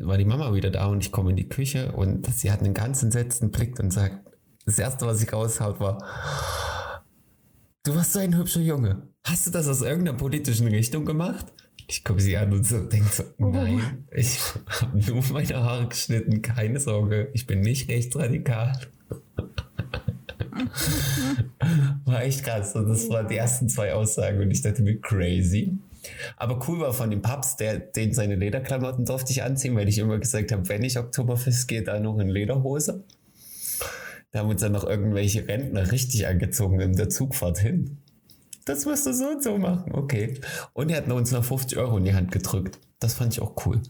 war 0.00 0.18
die 0.18 0.24
Mama 0.24 0.54
wieder 0.54 0.70
da 0.70 0.86
und 0.86 1.04
ich 1.04 1.12
komme 1.12 1.30
in 1.30 1.36
die 1.36 1.48
Küche 1.48 1.92
und 1.92 2.26
sie 2.26 2.50
hat 2.50 2.60
einen 2.60 2.74
ganz 2.74 3.02
entsetzten 3.02 3.50
Blick 3.50 3.78
und 3.78 3.92
sagt, 3.92 4.33
das 4.66 4.78
erste, 4.78 5.06
was 5.06 5.22
ich 5.22 5.32
raushaut, 5.32 5.80
war, 5.80 7.02
du 7.82 7.94
warst 7.94 8.12
so 8.12 8.18
ein 8.18 8.36
hübscher 8.36 8.60
Junge. 8.60 9.08
Hast 9.24 9.46
du 9.46 9.50
das 9.50 9.68
aus 9.68 9.82
irgendeiner 9.82 10.16
politischen 10.16 10.66
Richtung 10.68 11.04
gemacht? 11.04 11.46
Ich 11.86 12.02
gucke 12.02 12.20
sie 12.20 12.36
an 12.36 12.52
und 12.52 12.66
so, 12.66 12.80
denke 12.84 13.10
so, 13.12 13.24
nein, 13.38 14.06
ich 14.10 14.38
habe 14.68 14.98
nur 14.98 15.22
meine 15.32 15.62
Haare 15.62 15.88
geschnitten, 15.88 16.40
keine 16.40 16.80
Sorge, 16.80 17.28
ich 17.34 17.46
bin 17.46 17.60
nicht 17.60 17.90
rechtsradikal. 17.90 18.72
war 22.04 22.22
echt 22.22 22.44
krass. 22.44 22.74
Und 22.74 22.88
das 22.88 23.08
waren 23.08 23.28
die 23.28 23.36
ersten 23.36 23.68
zwei 23.68 23.92
Aussagen 23.92 24.40
und 24.40 24.50
ich 24.50 24.62
dachte 24.62 24.82
mir, 24.82 25.00
crazy. 25.00 25.78
Aber 26.36 26.60
cool 26.68 26.80
war 26.80 26.92
von 26.92 27.10
dem 27.10 27.22
Papst, 27.22 27.60
der, 27.60 27.78
den 27.78 28.12
seine 28.12 28.36
Lederklamotten 28.36 29.04
durfte 29.04 29.32
ich 29.32 29.42
anziehen, 29.42 29.74
weil 29.74 29.88
ich 29.88 29.98
immer 29.98 30.18
gesagt 30.18 30.52
habe, 30.52 30.68
wenn 30.68 30.82
ich 30.82 30.98
Oktoberfest 30.98 31.66
gehe, 31.66 31.82
da 31.82 31.98
noch 31.98 32.18
in 32.18 32.28
Lederhose. 32.28 33.04
Da 34.34 34.40
haben 34.40 34.48
uns 34.48 34.62
dann 34.62 34.72
noch 34.72 34.82
irgendwelche 34.82 35.46
Rentner 35.46 35.92
richtig 35.92 36.26
angezogen 36.26 36.80
in 36.80 36.94
der 36.94 37.08
Zugfahrt 37.08 37.58
hin. 37.58 37.98
Das 38.64 38.84
musst 38.84 39.06
du 39.06 39.14
so 39.14 39.28
und 39.28 39.44
so 39.44 39.58
machen, 39.58 39.92
okay. 39.92 40.40
Und 40.72 40.90
er 40.90 40.96
hat 40.96 41.08
uns 41.08 41.30
noch 41.30 41.44
50 41.44 41.78
Euro 41.78 41.98
in 41.98 42.04
die 42.04 42.14
Hand 42.14 42.32
gedrückt. 42.32 42.80
Das 42.98 43.14
fand 43.14 43.32
ich 43.32 43.40
auch 43.40 43.64
cool. 43.64 43.80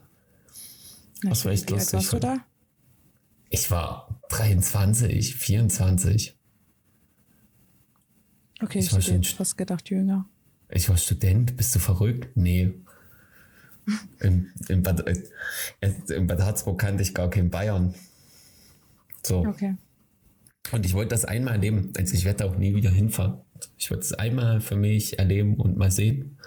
Das 1.22 1.46
war 1.46 1.52
echt 1.52 1.70
Wie 1.70 1.72
alt 1.72 1.80
lustig. 1.80 1.94
warst 1.94 2.12
du 2.12 2.18
da? 2.18 2.36
Ich 3.48 3.70
war 3.70 4.20
23, 4.28 5.34
24. 5.34 6.38
Okay, 8.60 8.80
Ich 8.80 8.86
ich, 8.88 8.92
war 8.92 9.00
hätte 9.00 9.28
fast 9.34 9.56
gedacht 9.56 9.88
jünger. 9.88 10.28
Ich 10.68 10.90
war 10.90 10.98
Student, 10.98 11.56
bist 11.56 11.74
du 11.74 11.78
verrückt? 11.78 12.36
Nee. 12.36 12.74
In, 14.20 14.52
in, 14.68 14.82
Bad, 14.82 15.06
äh, 15.06 15.22
in 16.14 16.26
Bad 16.26 16.42
Harzburg 16.42 16.78
kannte 16.78 17.02
ich 17.02 17.14
gar 17.14 17.30
keinen 17.30 17.48
Bayern. 17.48 17.94
So. 19.22 19.38
Okay. 19.46 19.76
Und 20.72 20.86
ich 20.86 20.94
wollte 20.94 21.10
das 21.10 21.24
einmal 21.24 21.54
erleben. 21.54 21.92
Also 21.96 22.14
ich 22.14 22.24
werde 22.24 22.46
auch 22.46 22.56
nie 22.56 22.74
wieder 22.74 22.90
hinfahren. 22.90 23.40
Ich 23.76 23.90
wollte 23.90 24.04
es 24.04 24.12
einmal 24.12 24.60
für 24.60 24.76
mich 24.76 25.18
erleben 25.18 25.56
und 25.56 25.76
mal 25.76 25.90
sehen. 25.90 26.38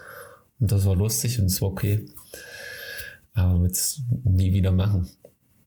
Und 0.60 0.72
das 0.72 0.86
war 0.86 0.96
lustig 0.96 1.40
und 1.40 1.46
es 1.46 1.62
war 1.62 1.70
okay. 1.70 2.06
Aber 3.34 3.62
wird 3.62 3.74
es 3.74 4.02
nie 4.24 4.54
wieder 4.54 4.72
machen. 4.72 5.08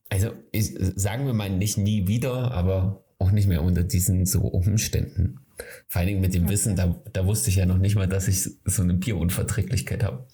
Also 0.09 0.33
ich, 0.51 0.73
sagen 0.95 1.25
wir 1.25 1.33
mal 1.33 1.49
nicht 1.49 1.77
nie 1.77 2.07
wieder, 2.07 2.51
aber 2.51 3.05
auch 3.17 3.31
nicht 3.31 3.47
mehr 3.47 3.63
unter 3.63 3.83
diesen 3.83 4.25
so 4.25 4.41
Umständen. 4.41 5.39
Vor 5.87 5.99
allen 5.99 6.07
Dingen 6.07 6.21
mit 6.21 6.33
dem 6.33 6.49
Wissen, 6.49 6.75
da, 6.75 7.01
da 7.13 7.25
wusste 7.25 7.49
ich 7.49 7.57
ja 7.57 7.65
noch 7.65 7.77
nicht 7.77 7.95
mal, 7.95 8.07
dass 8.07 8.27
ich 8.27 8.49
so 8.65 8.81
eine 8.81 8.95
Bierunverträglichkeit 8.95 10.03
habe. 10.03 10.27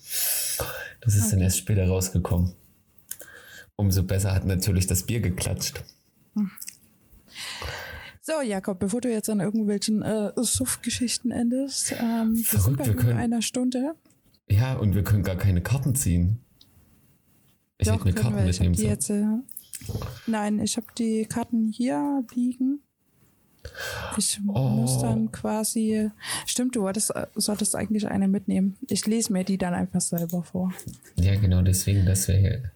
Das 1.02 1.16
ist 1.16 1.32
dann 1.32 1.42
erst 1.42 1.60
später 1.60 1.88
rausgekommen. 1.88 2.54
Umso 3.76 4.04
besser 4.04 4.34
hat 4.34 4.46
natürlich 4.46 4.88
das 4.88 5.04
Bier 5.04 5.20
geklatscht. 5.20 5.84
So, 8.28 8.42
Jakob, 8.42 8.80
bevor 8.80 9.00
du 9.00 9.10
jetzt 9.10 9.30
an 9.30 9.40
irgendwelchen 9.40 10.02
äh, 10.02 10.34
Suff-Geschichten 10.36 11.32
endest, 11.32 11.94
ähm, 11.98 12.36
wir 12.36 12.44
Verrückt, 12.44 12.86
wir 12.86 12.94
können- 12.94 13.18
einer 13.18 13.42
Stunde. 13.42 13.94
Ja, 14.50 14.74
und 14.74 14.96
wir 14.96 15.04
können 15.06 15.24
gar 15.24 15.38
keine 15.38 15.62
Karten 15.62 15.96
ziehen. 15.96 16.40
Ich 17.78 17.90
hätte 17.90 18.12
Karten 18.12 18.36
wir. 18.36 18.46
Ich 18.48 18.60
hab 18.60 18.68
mitnehmen 18.68 18.76
sollen. 18.76 18.90
jetzt, 18.90 19.10
äh, 19.10 19.24
Nein, 20.26 20.60
ich 20.60 20.76
habe 20.76 20.88
die 20.98 21.26
Karten 21.26 21.72
hier 21.72 22.22
liegen. 22.36 22.82
Ich 24.18 24.42
Oh. 24.46 24.60
muss 24.72 25.00
dann 25.00 25.32
quasi. 25.32 26.10
Stimmt, 26.46 26.76
du 26.76 26.82
wolltest, 26.82 27.16
äh, 27.16 27.28
solltest 27.36 27.78
eigentlich 27.78 28.08
eine 28.10 28.28
mitnehmen. 28.28 28.76
Ich 28.90 29.06
lese 29.06 29.32
mir 29.32 29.46
die 29.46 29.58
dann 29.58 29.74
einfach 29.74 30.02
selber 30.02 30.44
vor. 30.44 30.74
Ja, 31.16 31.36
genau, 31.40 31.62
deswegen, 31.62 32.06
das 32.06 32.28
wäre 32.28 32.40
hier. 32.40 32.72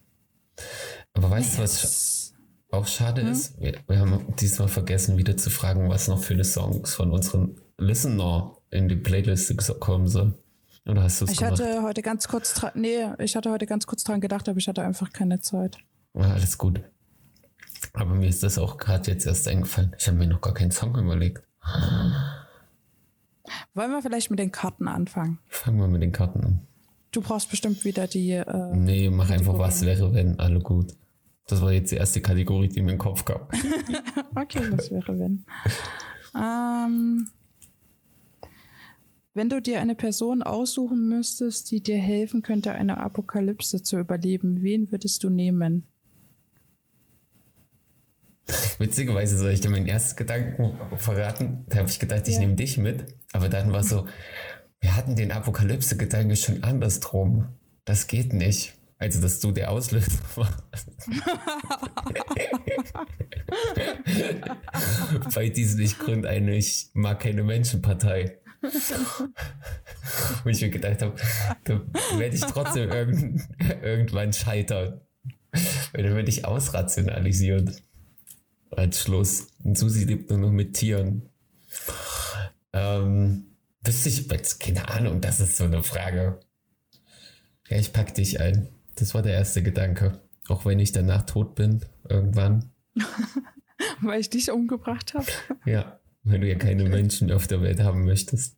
Aber 1.13 1.29
weißt 1.29 1.57
du, 1.57 1.63
was 1.63 2.30
auch 2.71 2.87
schade 2.87 3.21
Hm? 3.21 3.31
ist? 3.31 3.59
Wir, 3.59 3.73
wir 3.87 3.99
haben 3.99 4.25
diesmal 4.39 4.67
vergessen, 4.67 5.17
wieder 5.17 5.37
zu 5.37 5.49
fragen, 5.49 5.89
was 5.89 6.07
noch 6.07 6.19
für 6.23 6.35
die 6.35 6.43
Songs 6.43 6.93
von 6.93 7.11
unseren 7.11 7.59
Listener 7.77 8.55
in 8.69 8.87
die 8.87 8.95
Playlist 8.95 9.55
kommen 9.79 10.07
soll. 10.07 10.33
Oder 10.87 11.03
hast 11.03 11.21
du 11.21 11.25
es 11.25 11.31
Ich 11.31 11.37
gemacht? 11.37 11.59
hatte 11.59 11.83
heute 11.83 12.01
ganz 12.01 12.27
kurz 12.27 12.53
dran, 12.53 12.71
nee, 12.75 13.05
ich 13.19 13.35
hatte 13.35 13.51
heute 13.51 13.65
ganz 13.67 13.85
kurz 13.85 14.03
dran 14.03 14.19
gedacht, 14.21 14.47
aber 14.49 14.57
ich 14.57 14.67
hatte 14.67 14.81
einfach 14.81 15.11
keine 15.13 15.39
Zeit. 15.39 15.77
Ja, 16.13 16.33
alles 16.33 16.57
gut. 16.57 16.81
Aber 17.93 18.15
mir 18.15 18.27
ist 18.29 18.41
das 18.43 18.57
auch 18.57 18.77
gerade 18.77 19.11
jetzt 19.11 19.25
erst 19.25 19.47
eingefallen. 19.47 19.95
Ich 19.99 20.07
habe 20.07 20.17
mir 20.17 20.27
noch 20.27 20.41
gar 20.41 20.53
keinen 20.53 20.71
Song 20.71 20.95
überlegt. 20.97 21.43
Wollen 23.73 23.91
wir 23.91 24.01
vielleicht 24.01 24.29
mit 24.29 24.39
den 24.39 24.51
Karten 24.51 24.87
anfangen? 24.87 25.39
Fangen 25.47 25.79
wir 25.79 25.87
mit 25.87 26.01
den 26.01 26.11
Karten 26.11 26.43
an. 26.43 26.67
Du 27.11 27.21
brauchst 27.21 27.49
bestimmt 27.49 27.83
wieder 27.83 28.07
die. 28.07 28.31
Äh, 28.31 28.75
Nee, 28.75 29.09
mach 29.09 29.29
einfach 29.29 29.57
was 29.57 29.81
wäre, 29.81 30.13
wenn, 30.13 30.39
alle 30.39 30.59
gut. 30.59 30.93
Das 31.51 31.61
war 31.61 31.73
jetzt 31.73 31.91
die 31.91 31.97
erste 31.97 32.21
Kategorie, 32.21 32.69
die 32.69 32.81
mir 32.81 32.91
in 32.93 32.95
den 32.95 32.97
Kopf 32.97 33.25
kam. 33.25 33.41
okay, 34.35 34.61
was 34.71 34.89
wäre 34.89 35.19
wenn? 35.19 35.45
ähm, 36.33 37.27
wenn 39.33 39.49
du 39.49 39.61
dir 39.61 39.81
eine 39.81 39.95
Person 39.95 40.43
aussuchen 40.43 41.09
müsstest, 41.09 41.69
die 41.71 41.81
dir 41.83 41.97
helfen 41.97 42.41
könnte, 42.41 42.71
eine 42.71 42.97
Apokalypse 43.01 43.83
zu 43.83 43.99
überleben, 43.99 44.63
wen 44.63 44.91
würdest 44.93 45.25
du 45.25 45.29
nehmen? 45.29 45.83
Witzigerweise 48.79 49.37
soll 49.37 49.51
ich 49.51 49.59
dir 49.59 49.69
meinen 49.69 49.87
ersten 49.87 50.15
Gedanken 50.15 50.77
verraten. 50.97 51.65
Da 51.67 51.79
habe 51.79 51.89
ich 51.89 51.99
gedacht, 51.99 52.27
ich 52.29 52.35
Ja. 52.35 52.39
nehme 52.39 52.55
dich 52.55 52.77
mit. 52.77 53.13
Aber 53.33 53.49
dann 53.49 53.73
war 53.73 53.83
so, 53.83 54.05
wir 54.79 54.95
hatten 54.95 55.17
den 55.17 55.33
Apokalypse-Gedanke 55.33 56.37
schon 56.37 56.63
andersrum. 56.63 57.49
Das 57.83 58.07
geht 58.07 58.31
nicht. 58.31 58.73
Also, 59.01 59.19
dass 59.19 59.39
du 59.39 59.51
der 59.51 59.71
Auslöser 59.71 60.11
warst. 60.35 60.91
Bei 65.33 65.49
diesem 65.49 65.79
ich 65.79 65.97
gründe 65.97 66.29
eine 66.29 66.55
Ich 66.55 66.91
mag 66.93 67.19
keine 67.19 67.41
Menschenpartei. 67.41 68.37
Wo 70.43 70.49
ich 70.49 70.61
mir 70.61 70.69
gedacht 70.69 71.01
habe, 71.01 71.15
da 71.63 71.81
werde 72.19 72.35
ich 72.35 72.41
trotzdem 72.41 72.91
irgend, 72.91 73.41
irgendwann 73.81 74.33
scheitern. 74.33 75.01
Weil 75.93 76.03
dann 76.03 76.15
werde 76.15 76.29
ich 76.29 76.45
ausrationalisiert. 76.45 77.81
Als 78.69 79.01
Schluss. 79.01 79.47
Und 79.63 79.79
Susi 79.79 80.03
lebt 80.03 80.29
nur 80.29 80.37
noch 80.37 80.51
mit 80.51 80.75
Tieren. 80.75 81.27
Ähm, 82.71 83.55
wüsste 83.83 84.09
ich, 84.09 84.29
keine 84.59 84.89
Ahnung, 84.89 85.21
das 85.21 85.39
ist 85.39 85.57
so 85.57 85.63
eine 85.63 85.81
Frage. 85.81 86.39
Ja, 87.67 87.77
ich 87.77 87.93
pack 87.93 88.13
dich 88.13 88.39
ein. 88.39 88.69
Das 88.95 89.13
war 89.13 89.21
der 89.21 89.33
erste 89.33 89.63
Gedanke. 89.63 90.21
Auch 90.47 90.65
wenn 90.65 90.79
ich 90.79 90.91
danach 90.91 91.23
tot 91.23 91.55
bin, 91.55 91.85
irgendwann. 92.09 92.71
Weil 94.01 94.19
ich 94.19 94.29
dich 94.29 94.51
umgebracht 94.51 95.13
habe? 95.13 95.27
Ja, 95.65 95.99
wenn 96.23 96.41
du 96.41 96.47
ja 96.47 96.55
keine 96.55 96.83
Menschen 96.83 97.31
auf 97.31 97.47
der 97.47 97.61
Welt 97.61 97.79
haben 97.79 98.05
möchtest. 98.05 98.57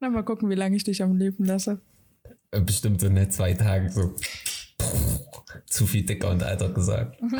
Na, 0.00 0.10
mal 0.10 0.24
gucken, 0.24 0.50
wie 0.50 0.54
lange 0.54 0.76
ich 0.76 0.84
dich 0.84 1.02
am 1.02 1.16
Leben 1.16 1.44
lasse. 1.44 1.80
Bestimmt 2.50 3.00
so 3.00 3.06
in 3.06 3.30
zwei 3.30 3.54
Tagen 3.54 3.88
so. 3.90 4.14
Zu 5.66 5.82
zu 5.82 5.86
viel 5.86 6.04
dicker 6.04 6.30
und 6.30 6.42
alter 6.42 6.68
gesagt. 6.70 7.20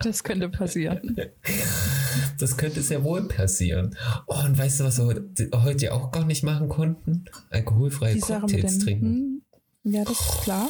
Das 0.00 0.24
könnte 0.24 0.48
passieren. 0.48 1.16
Das 2.38 2.56
könnte 2.56 2.82
sehr 2.82 3.04
wohl 3.04 3.26
passieren. 3.28 3.96
Oh, 4.26 4.36
und 4.44 4.56
weißt 4.58 4.80
du, 4.80 4.84
was 4.84 4.98
wir 4.98 5.24
heute, 5.62 5.92
auch 5.94 6.10
gar 6.10 6.24
nicht 6.24 6.42
machen 6.42 6.68
konnten? 6.68 7.24
Alkoholfreie 7.50 8.14
Die 8.14 8.20
Cocktails 8.20 8.78
trinken. 8.78 9.42
Hm, 9.84 9.92
ja, 9.92 10.04
das 10.04 10.18
ist 10.20 10.40
klar. 10.42 10.68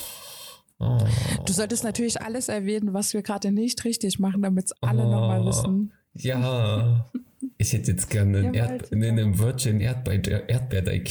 Oh. 0.81 0.99
Du 1.45 1.53
solltest 1.53 1.83
natürlich 1.85 2.21
alles 2.23 2.49
erwähnen, 2.49 2.95
was 2.95 3.13
wir 3.13 3.23
gerade 3.23 3.51
nicht 3.51 3.85
richtig 3.85 4.19
machen, 4.19 4.43
damit 4.43 4.67
es 4.67 4.73
alle 4.81 5.05
Oh. 5.05 5.11
nochmal 5.11 5.45
wissen. 5.45 5.93
Ja, 6.15 7.11
ich 7.59 7.73
hätte 7.73 7.93
jetzt 7.93 8.09
gerne 8.11 8.39
einen, 8.39 8.55
Ja, 8.55 8.67
Erd 8.67 8.93
nee, 8.93 9.09
einen 9.09 9.39
Virgin 9.39 9.81
Erdbeer, 9.81 10.49
Erdbeer 10.49 11.05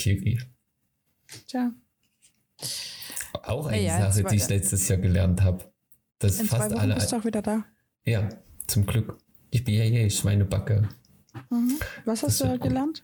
Tja, 1.47 1.71
Auch 3.43 3.67
eine 3.67 3.81
Ja, 3.83 4.11
Sache, 4.11 4.23
die 4.29 4.35
ich 4.35 4.47
letztes 4.49 4.87
Jahr 4.87 4.99
gelernt 4.99 5.41
habe. 5.41 5.65
Zwei 6.19 6.45
fast 6.45 6.73
alle. 6.73 6.95
bist 6.95 7.11
du 7.11 7.17
auch 7.17 7.25
wieder 7.25 7.41
da. 7.41 7.65
Ja, 8.05 8.29
zum 8.67 8.85
Glück. 8.85 9.17
Ich 9.57 9.63
bin 9.63 9.73
ja 9.73 9.85
je 9.85 10.07
Schweinebacke. 10.07 10.87
Mhm. 11.49 11.79
Was 12.05 12.21
hast 12.21 12.39
Das 12.41 12.47
du 12.47 12.59
gelernt? 12.59 13.03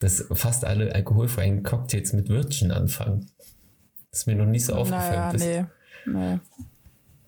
Dass 0.00 0.26
fast 0.32 0.64
alle 0.64 0.92
alkoholfreien 0.92 1.62
Cocktails 1.62 2.12
mit 2.12 2.28
Würstchen 2.28 2.72
anfangen. 2.72 3.30
Das 4.10 4.22
ist 4.22 4.26
mir 4.26 4.34
noch 4.34 4.46
nicht 4.46 4.64
so 4.64 4.74
aufgefallen. 4.74 5.38
Naja, 5.38 5.70
nee. 6.06 6.12
nee. 6.12 6.40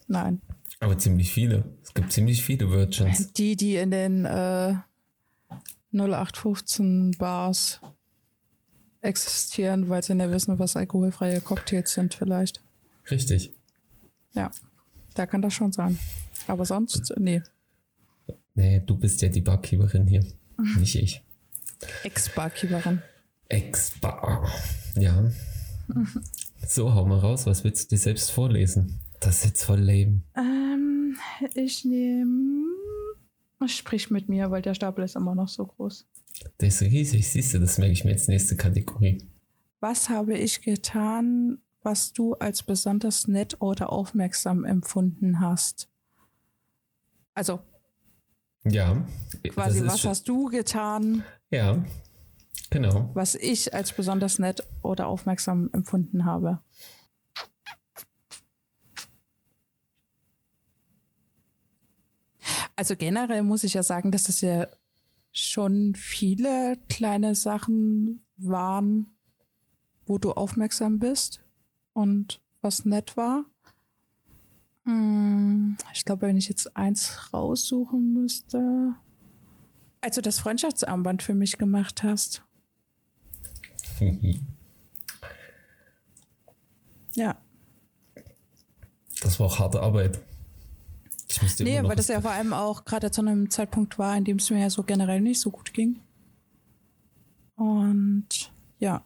Nein. 0.08 0.42
Aber 0.80 0.98
ziemlich 0.98 1.30
viele. 1.30 1.76
Es 1.84 1.94
gibt 1.94 2.10
ziemlich 2.10 2.42
viele 2.42 2.68
Würstchens. 2.68 3.32
Die, 3.34 3.54
die 3.54 3.76
in 3.76 3.92
den 3.92 4.24
äh, 4.24 4.74
0815 5.92 7.12
Bars 7.16 7.80
existieren, 9.02 9.88
weil 9.88 10.02
sie 10.02 10.16
nicht 10.16 10.32
wissen, 10.32 10.58
was 10.58 10.74
alkoholfreie 10.74 11.40
Cocktails 11.40 11.92
sind, 11.92 12.12
vielleicht. 12.12 12.60
Richtig. 13.08 13.52
Ja, 14.32 14.50
da 15.14 15.26
kann 15.26 15.42
das 15.42 15.54
schon 15.54 15.70
sein. 15.70 15.96
Aber 16.48 16.64
sonst, 16.64 17.14
nee. 17.18 17.40
Nee, 18.54 18.80
du 18.86 18.96
bist 18.96 19.20
ja 19.22 19.28
die 19.28 19.40
Barkeeperin 19.40 20.06
hier. 20.06 20.24
Nicht 20.78 20.96
ich. 20.96 21.22
Ex-Barkeeperin. 22.04 23.02
Ex-Bar. 23.48 24.50
Ja. 24.96 25.30
So, 26.66 26.94
hau 26.94 27.04
mal 27.04 27.18
raus. 27.18 27.46
Was 27.46 27.64
willst 27.64 27.90
du 27.90 27.96
dir 27.96 28.00
selbst 28.00 28.30
vorlesen? 28.30 29.00
Das 29.20 29.38
ist 29.38 29.44
jetzt 29.44 29.64
voll 29.64 29.80
lame. 29.80 30.22
Ähm, 30.36 31.16
ich 31.54 31.84
nehme. 31.84 32.64
Sprich 33.66 34.10
mit 34.10 34.28
mir, 34.28 34.50
weil 34.50 34.60
der 34.60 34.74
Stapel 34.74 35.04
ist 35.04 35.16
immer 35.16 35.34
noch 35.34 35.48
so 35.48 35.64
groß. 35.66 36.06
Der 36.60 36.68
ist 36.68 36.82
riesig. 36.82 37.28
Siehst 37.28 37.54
du, 37.54 37.58
das 37.58 37.78
merke 37.78 37.92
ich 37.92 38.04
mir 38.04 38.10
jetzt 38.10 38.28
nächste 38.28 38.56
Kategorie. 38.56 39.26
Was 39.80 40.08
habe 40.08 40.36
ich 40.36 40.60
getan, 40.60 41.58
was 41.82 42.12
du 42.12 42.34
als 42.34 42.62
besonders 42.62 43.26
nett 43.26 43.60
oder 43.60 43.90
aufmerksam 43.92 44.64
empfunden 44.64 45.40
hast? 45.40 45.88
Also 47.34 47.60
Ja. 48.64 49.06
quasi, 49.50 49.80
das 49.80 49.88
was 49.88 50.04
hast 50.04 50.28
du 50.28 50.46
getan, 50.48 51.22
Ja, 51.50 51.84
genau. 52.70 53.10
was 53.14 53.34
ich 53.34 53.74
als 53.74 53.92
besonders 53.92 54.38
nett 54.38 54.62
oder 54.82 55.06
aufmerksam 55.06 55.68
empfunden 55.72 56.24
habe? 56.24 56.60
Also 62.76 62.96
generell 62.96 63.42
muss 63.42 63.64
ich 63.64 63.74
ja 63.74 63.82
sagen, 63.82 64.10
dass 64.10 64.28
es 64.28 64.40
ja 64.40 64.66
schon 65.32 65.94
viele 65.94 66.76
kleine 66.88 67.34
Sachen 67.34 68.24
waren, 68.36 69.16
wo 70.06 70.18
du 70.18 70.32
aufmerksam 70.32 70.98
bist 70.98 71.42
und 71.92 72.40
was 72.60 72.84
nett 72.84 73.16
war. 73.16 73.44
Hm, 74.84 75.76
Ich 75.92 76.04
glaube, 76.04 76.26
wenn 76.26 76.36
ich 76.36 76.48
jetzt 76.48 76.76
eins 76.76 77.32
raussuchen 77.32 78.12
müsste. 78.12 78.94
Als 80.00 80.16
du 80.16 80.22
das 80.22 80.38
Freundschaftsarmband 80.38 81.22
für 81.22 81.34
mich 81.34 81.56
gemacht 81.56 82.02
hast. 82.02 82.42
Ja. 87.14 87.36
Das 89.22 89.38
war 89.40 89.46
auch 89.46 89.58
harte 89.58 89.80
Arbeit. 89.80 90.20
Musste 91.42 91.64
Nee, 91.64 91.82
weil 91.82 91.96
das 91.96 92.08
ja 92.08 92.20
vor 92.20 92.30
allem 92.30 92.52
auch 92.52 92.84
gerade 92.84 93.10
zu 93.10 93.20
einem 93.20 93.50
Zeitpunkt 93.50 93.98
war, 93.98 94.16
in 94.16 94.24
dem 94.24 94.36
es 94.36 94.50
mir 94.50 94.60
ja 94.60 94.70
so 94.70 94.82
generell 94.84 95.20
nicht 95.20 95.40
so 95.40 95.50
gut 95.50 95.74
ging. 95.74 95.98
Und 97.56 98.52
ja, 98.78 99.04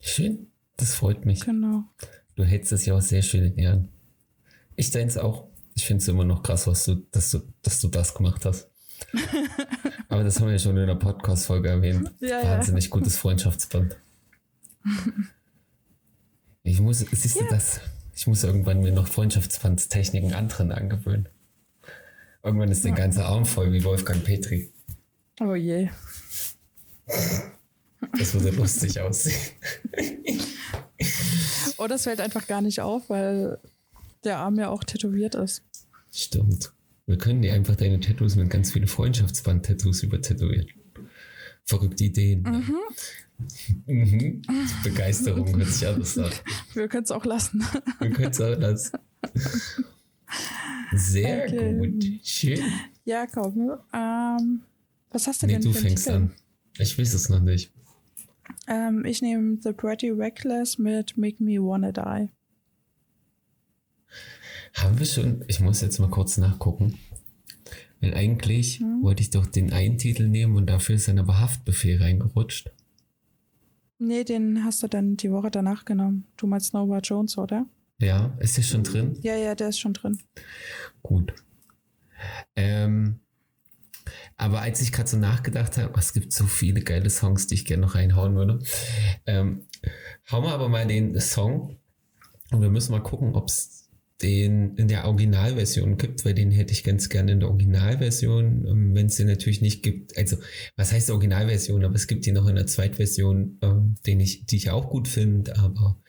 Schön. 0.00 0.46
Das 0.76 0.94
freut 0.94 1.24
mich. 1.26 1.40
genau. 1.40 1.82
Du 2.36 2.44
hältst 2.44 2.70
es 2.70 2.86
ja 2.86 2.94
auch 2.94 3.00
sehr 3.02 3.22
schön 3.22 3.44
in 3.44 3.56
Ehren. 3.58 3.88
Ich 4.78 4.92
denke 4.92 5.08
es 5.08 5.18
auch. 5.18 5.48
Ich 5.74 5.86
finde 5.86 6.02
es 6.02 6.08
immer 6.08 6.24
noch 6.24 6.44
krass, 6.44 6.68
was 6.68 6.84
du, 6.84 6.94
dass, 7.10 7.32
du, 7.32 7.40
dass 7.62 7.80
du 7.80 7.88
das 7.88 8.14
gemacht 8.14 8.44
hast. 8.44 8.70
Aber 10.08 10.22
das 10.22 10.38
haben 10.38 10.46
wir 10.46 10.52
ja 10.52 10.58
schon 10.60 10.76
in 10.76 10.86
der 10.86 10.94
Podcast-Folge 10.94 11.68
erwähnt. 11.68 12.12
Ja, 12.20 12.28
ja. 12.28 12.44
Wahnsinnig 12.44 12.88
gutes 12.88 13.16
Freundschaftsband. 13.16 13.96
Ich 16.62 16.80
muss, 16.80 17.00
siehst 17.00 17.40
du 17.40 17.44
das? 17.50 17.80
Ich 18.14 18.28
muss 18.28 18.44
irgendwann 18.44 18.78
mir 18.78 18.92
noch 18.92 19.08
Freundschaftsbandstechniken 19.08 20.32
anderen 20.32 20.70
angewöhnen. 20.70 21.28
Irgendwann 22.44 22.70
ist 22.70 22.84
der 22.84 22.92
ganze 22.92 23.24
Arm 23.24 23.46
voll 23.46 23.72
wie 23.72 23.82
Wolfgang 23.82 24.22
Petri. 24.22 24.72
Oh 25.40 25.56
je. 25.56 25.88
Das 28.16 28.32
würde 28.32 28.50
lustig 28.56 29.00
aussehen. 29.00 29.40
Oder 31.78 31.96
es 31.96 32.04
fällt 32.04 32.20
einfach 32.20 32.46
gar 32.46 32.60
nicht 32.60 32.80
auf, 32.80 33.10
weil 33.10 33.58
der 34.24 34.38
Arm 34.38 34.58
ja 34.58 34.68
auch 34.68 34.84
tätowiert 34.84 35.34
ist. 35.34 35.62
Stimmt. 36.12 36.72
Wir 37.06 37.16
können 37.18 37.42
dir 37.42 37.54
einfach 37.54 37.76
deine 37.76 38.00
Tattoos 38.00 38.36
mit 38.36 38.50
ganz 38.50 38.72
vielen 38.72 38.86
Freundschaftsband-Tattoos 38.88 40.02
übertätowieren. 40.02 40.66
Verrückte 41.64 42.04
Ideen. 42.04 42.42
ne? 42.42 42.62
Mhm. 43.86 44.42
Begeisterung 44.82 45.56
hört 45.56 45.68
sich 45.68 45.86
anders 45.86 46.18
an. 46.18 46.30
Wir 46.74 46.88
können 46.88 47.04
es 47.04 47.10
auch 47.10 47.24
lassen. 47.24 47.64
Wir 48.00 48.10
können 48.10 48.30
es 48.30 48.40
auch 48.40 48.56
das. 48.58 48.92
Sehr 50.94 51.44
Okay. 51.44 51.74
gut. 51.78 52.04
Schön. 52.26 52.60
ja, 53.04 53.26
komm. 53.26 53.72
Ähm, 53.92 54.62
was 55.10 55.26
hast 55.26 55.42
du 55.42 55.46
Nee, 55.46 55.54
denn 55.54 55.62
du 55.62 55.72
für 55.72 55.80
fängst 55.82 56.04
Titel? 56.04 56.16
an. 56.16 56.32
Ich 56.78 56.98
weiß 56.98 57.14
es 57.14 57.28
noch 57.28 57.40
nicht. 57.40 57.72
Ähm, 58.66 59.04
ich 59.04 59.22
nehme 59.22 59.58
The 59.62 59.72
Pretty 59.72 60.10
Reckless 60.10 60.78
mit 60.78 61.16
Make 61.16 61.42
Me 61.42 61.58
Wanna 61.58 61.92
Die. 61.92 62.28
Haben 64.74 64.98
wir 64.98 65.06
schon, 65.06 65.44
ich 65.48 65.60
muss 65.60 65.80
jetzt 65.80 65.98
mal 65.98 66.10
kurz 66.10 66.36
nachgucken. 66.36 66.98
Weil 68.00 68.14
eigentlich 68.14 68.78
Hm? 68.78 69.02
wollte 69.02 69.22
ich 69.22 69.30
doch 69.30 69.46
den 69.46 69.72
einen 69.72 69.98
Titel 69.98 70.28
nehmen 70.28 70.56
und 70.56 70.66
dafür 70.66 70.94
ist 70.94 71.08
dann 71.08 71.18
aber 71.18 71.40
Haftbefehl 71.40 72.00
reingerutscht. 72.00 72.70
Nee, 73.98 74.22
den 74.22 74.64
hast 74.64 74.82
du 74.82 74.86
dann 74.86 75.16
die 75.16 75.32
Woche 75.32 75.50
danach 75.50 75.84
genommen. 75.84 76.26
Du 76.36 76.46
meinst 76.46 76.72
Nova 76.74 76.98
Jones, 77.00 77.36
oder? 77.36 77.66
Ja, 78.00 78.36
ist 78.38 78.56
der 78.56 78.62
schon 78.62 78.84
drin? 78.84 79.18
Ja, 79.22 79.34
ja, 79.34 79.56
der 79.56 79.70
ist 79.70 79.80
schon 79.80 79.92
drin. 79.92 80.18
Gut. 81.02 81.32
Ähm, 82.54 83.18
aber 84.36 84.60
als 84.60 84.80
ich 84.80 84.92
gerade 84.92 85.08
so 85.08 85.16
nachgedacht 85.16 85.76
habe, 85.78 85.98
es 85.98 86.12
gibt 86.12 86.32
so 86.32 86.46
viele 86.46 86.80
geile 86.80 87.10
Songs, 87.10 87.48
die 87.48 87.54
ich 87.56 87.64
gerne 87.64 87.82
noch 87.86 87.96
reinhauen 87.96 88.36
würde. 88.36 88.60
Ähm, 89.26 89.62
hauen 90.30 90.44
wir 90.44 90.52
aber 90.52 90.68
mal 90.68 90.86
den 90.86 91.18
Song 91.20 91.76
und 92.52 92.62
wir 92.62 92.70
müssen 92.70 92.92
mal 92.92 93.02
gucken, 93.02 93.34
ob 93.34 93.48
es 93.48 93.77
den 94.22 94.74
in 94.76 94.88
der 94.88 95.04
Originalversion 95.06 95.96
gibt, 95.96 96.24
weil 96.24 96.34
den 96.34 96.50
hätte 96.50 96.72
ich 96.72 96.82
ganz 96.82 97.08
gerne 97.08 97.32
in 97.32 97.40
der 97.40 97.50
Originalversion, 97.50 98.66
ähm, 98.66 98.94
wenn 98.94 99.06
es 99.06 99.16
den 99.16 99.28
natürlich 99.28 99.60
nicht 99.60 99.82
gibt. 99.82 100.16
Also, 100.18 100.36
was 100.76 100.92
heißt 100.92 101.10
Originalversion? 101.10 101.84
Aber 101.84 101.94
es 101.94 102.06
gibt 102.08 102.26
die 102.26 102.32
noch 102.32 102.48
in 102.48 102.56
der 102.56 102.66
Zweitversion, 102.66 103.58
ähm, 103.62 103.94
den 104.06 104.20
ich, 104.20 104.46
die 104.46 104.56
ich 104.56 104.70
auch 104.70 104.90
gut 104.90 105.06
finde, 105.06 105.56
aber 105.56 106.00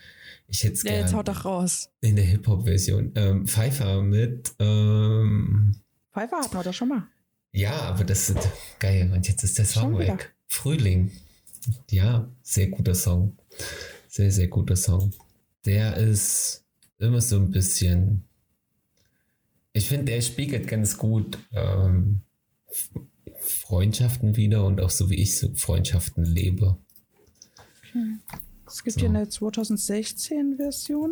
ich 0.48 0.64
hätte 0.64 0.74
es 0.74 0.84
gerne. 0.84 1.02
jetzt 1.02 1.14
haut 1.14 1.28
doch 1.28 1.46
raus. 1.46 1.90
In 2.02 2.16
der 2.16 2.26
Hip-Hop-Version. 2.26 3.12
Ähm, 3.16 3.46
Pfeiffer 3.48 4.02
mit, 4.02 4.54
ähm, 4.58 5.76
Pfeiffer 6.12 6.38
hatten 6.38 6.56
wir 6.56 6.64
doch 6.64 6.74
schon 6.74 6.90
mal. 6.90 7.04
ja, 7.52 7.80
aber 7.82 8.04
das 8.04 8.32
ist 8.32 8.50
geil. 8.80 9.12
Und 9.14 9.28
jetzt 9.28 9.44
ist 9.44 9.60
der 9.60 9.66
Song 9.66 9.92
Schon 9.92 10.00
wieder. 10.00 10.14
weg. 10.14 10.34
Frühling. 10.48 11.12
Ja, 11.92 12.32
sehr 12.42 12.68
guter 12.70 12.96
Song. 12.96 13.38
Sehr, 14.08 14.32
sehr 14.32 14.48
guter 14.48 14.76
Song. 14.76 15.14
Der 15.66 15.98
ist 15.98 16.66
immer 17.00 17.22
so 17.22 17.38
ein 17.38 17.50
bisschen. 17.50 18.26
Ich 19.74 19.88
finde, 19.88 20.06
der 20.06 20.22
spiegelt 20.22 20.68
ganz 20.68 20.98
gut 20.98 21.38
ähm, 21.52 22.22
Freundschaften 23.40 24.36
wieder 24.36 24.66
und 24.66 24.82
auch 24.82 24.90
so 24.90 25.10
wie 25.10 25.16
ich 25.16 25.38
so 25.38 25.54
Freundschaften 25.56 26.26
lebe. 26.26 26.78
Es 28.68 28.84
gibt 28.84 28.96
So. 28.96 29.00
hier 29.00 29.10
eine 29.10 29.26
2016-Version 29.26 31.12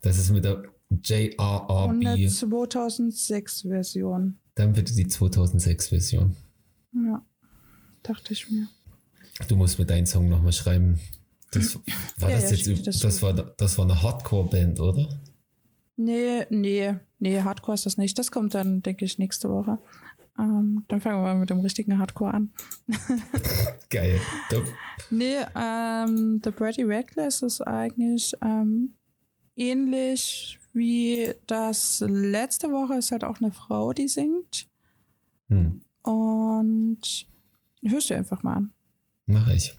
Das 0.00 0.18
ist 0.18 0.30
mit 0.30 0.44
der 0.44 0.62
und 0.90 1.10
eine 1.10 1.26
JRRB. 1.26 2.28
2006-Version. 2.28 4.38
Dann 4.54 4.72
bitte 4.72 4.94
die 4.94 5.06
2006-Version. 5.06 6.36
Ja, 6.94 7.24
dachte 8.02 8.32
ich 8.32 8.50
mir. 8.50 8.68
Du 9.48 9.56
musst 9.56 9.78
mir 9.78 9.84
deinen 9.84 10.06
Song 10.06 10.28
nochmal 10.28 10.52
schreiben. 10.52 10.98
Das, 11.50 11.78
war 12.18 12.30
Ja, 12.30 12.40
das 12.40 12.50
ja, 12.50 12.72
jetzt, 12.74 12.86
das 12.86 12.98
das, 13.00 13.22
war, 13.22 13.32
das 13.32 13.78
war 13.78 13.84
eine 13.84 14.02
Hardcore-Band, 14.02 14.80
oder? 14.80 15.08
Nee, 15.96 16.46
nee, 16.50 16.94
nee, 17.18 17.42
Hardcore 17.42 17.74
ist 17.74 17.86
das 17.86 17.96
nicht. 17.96 18.18
Das 18.18 18.30
kommt 18.30 18.54
dann, 18.54 18.82
denke 18.82 19.04
ich, 19.04 19.18
nächste 19.18 19.48
Woche. 19.50 19.78
Ähm, 20.38 20.84
dann 20.86 21.00
fangen 21.00 21.16
wir 21.16 21.22
mal 21.22 21.34
mit 21.34 21.50
dem 21.50 21.60
richtigen 21.60 21.98
Hardcore 21.98 22.34
an. 22.34 22.52
Geil. 23.90 24.20
Top. 24.50 24.64
Nee, 25.10 25.38
ähm, 25.56 26.40
The 26.44 26.50
Brady 26.50 26.84
Reckless 26.84 27.42
ist 27.42 27.60
eigentlich 27.62 28.34
ähm, 28.42 28.94
ähnlich 29.56 30.60
wie 30.72 31.34
das 31.46 32.04
letzte 32.06 32.70
Woche. 32.70 32.94
Ist 32.94 33.10
halt 33.10 33.24
auch 33.24 33.40
eine 33.40 33.50
Frau, 33.50 33.92
die 33.92 34.06
singt. 34.06 34.68
Hm. 35.48 35.80
Und 36.02 37.26
hörst 37.82 38.10
du 38.10 38.14
einfach 38.14 38.44
mal 38.44 38.54
an. 38.54 38.72
Mache 39.26 39.54
ich. 39.54 39.76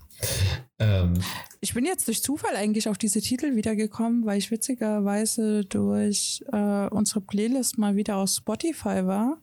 Ähm, 0.80 1.13
Ich 1.61 1.74
bin 1.74 1.86
jetzt 1.86 2.07
durch 2.07 2.24
Zufall 2.24 2.55
eigentlich 2.55 2.88
auf 2.88 2.97
diese 2.97 3.22
Titel 3.22 3.55
wiedergekommen, 3.55 4.26
weil 4.26 4.38
ich 4.38 4.49
witzigerweise 4.49 5.65
durch 5.65 6.43
äh, 6.51 6.88
unsere 6.88 7.22
Playlist 7.22 7.78
mal 7.78 7.95
wieder 7.95 8.17
auf 8.17 8.30
Spotify 8.30 9.05
war. 9.05 9.41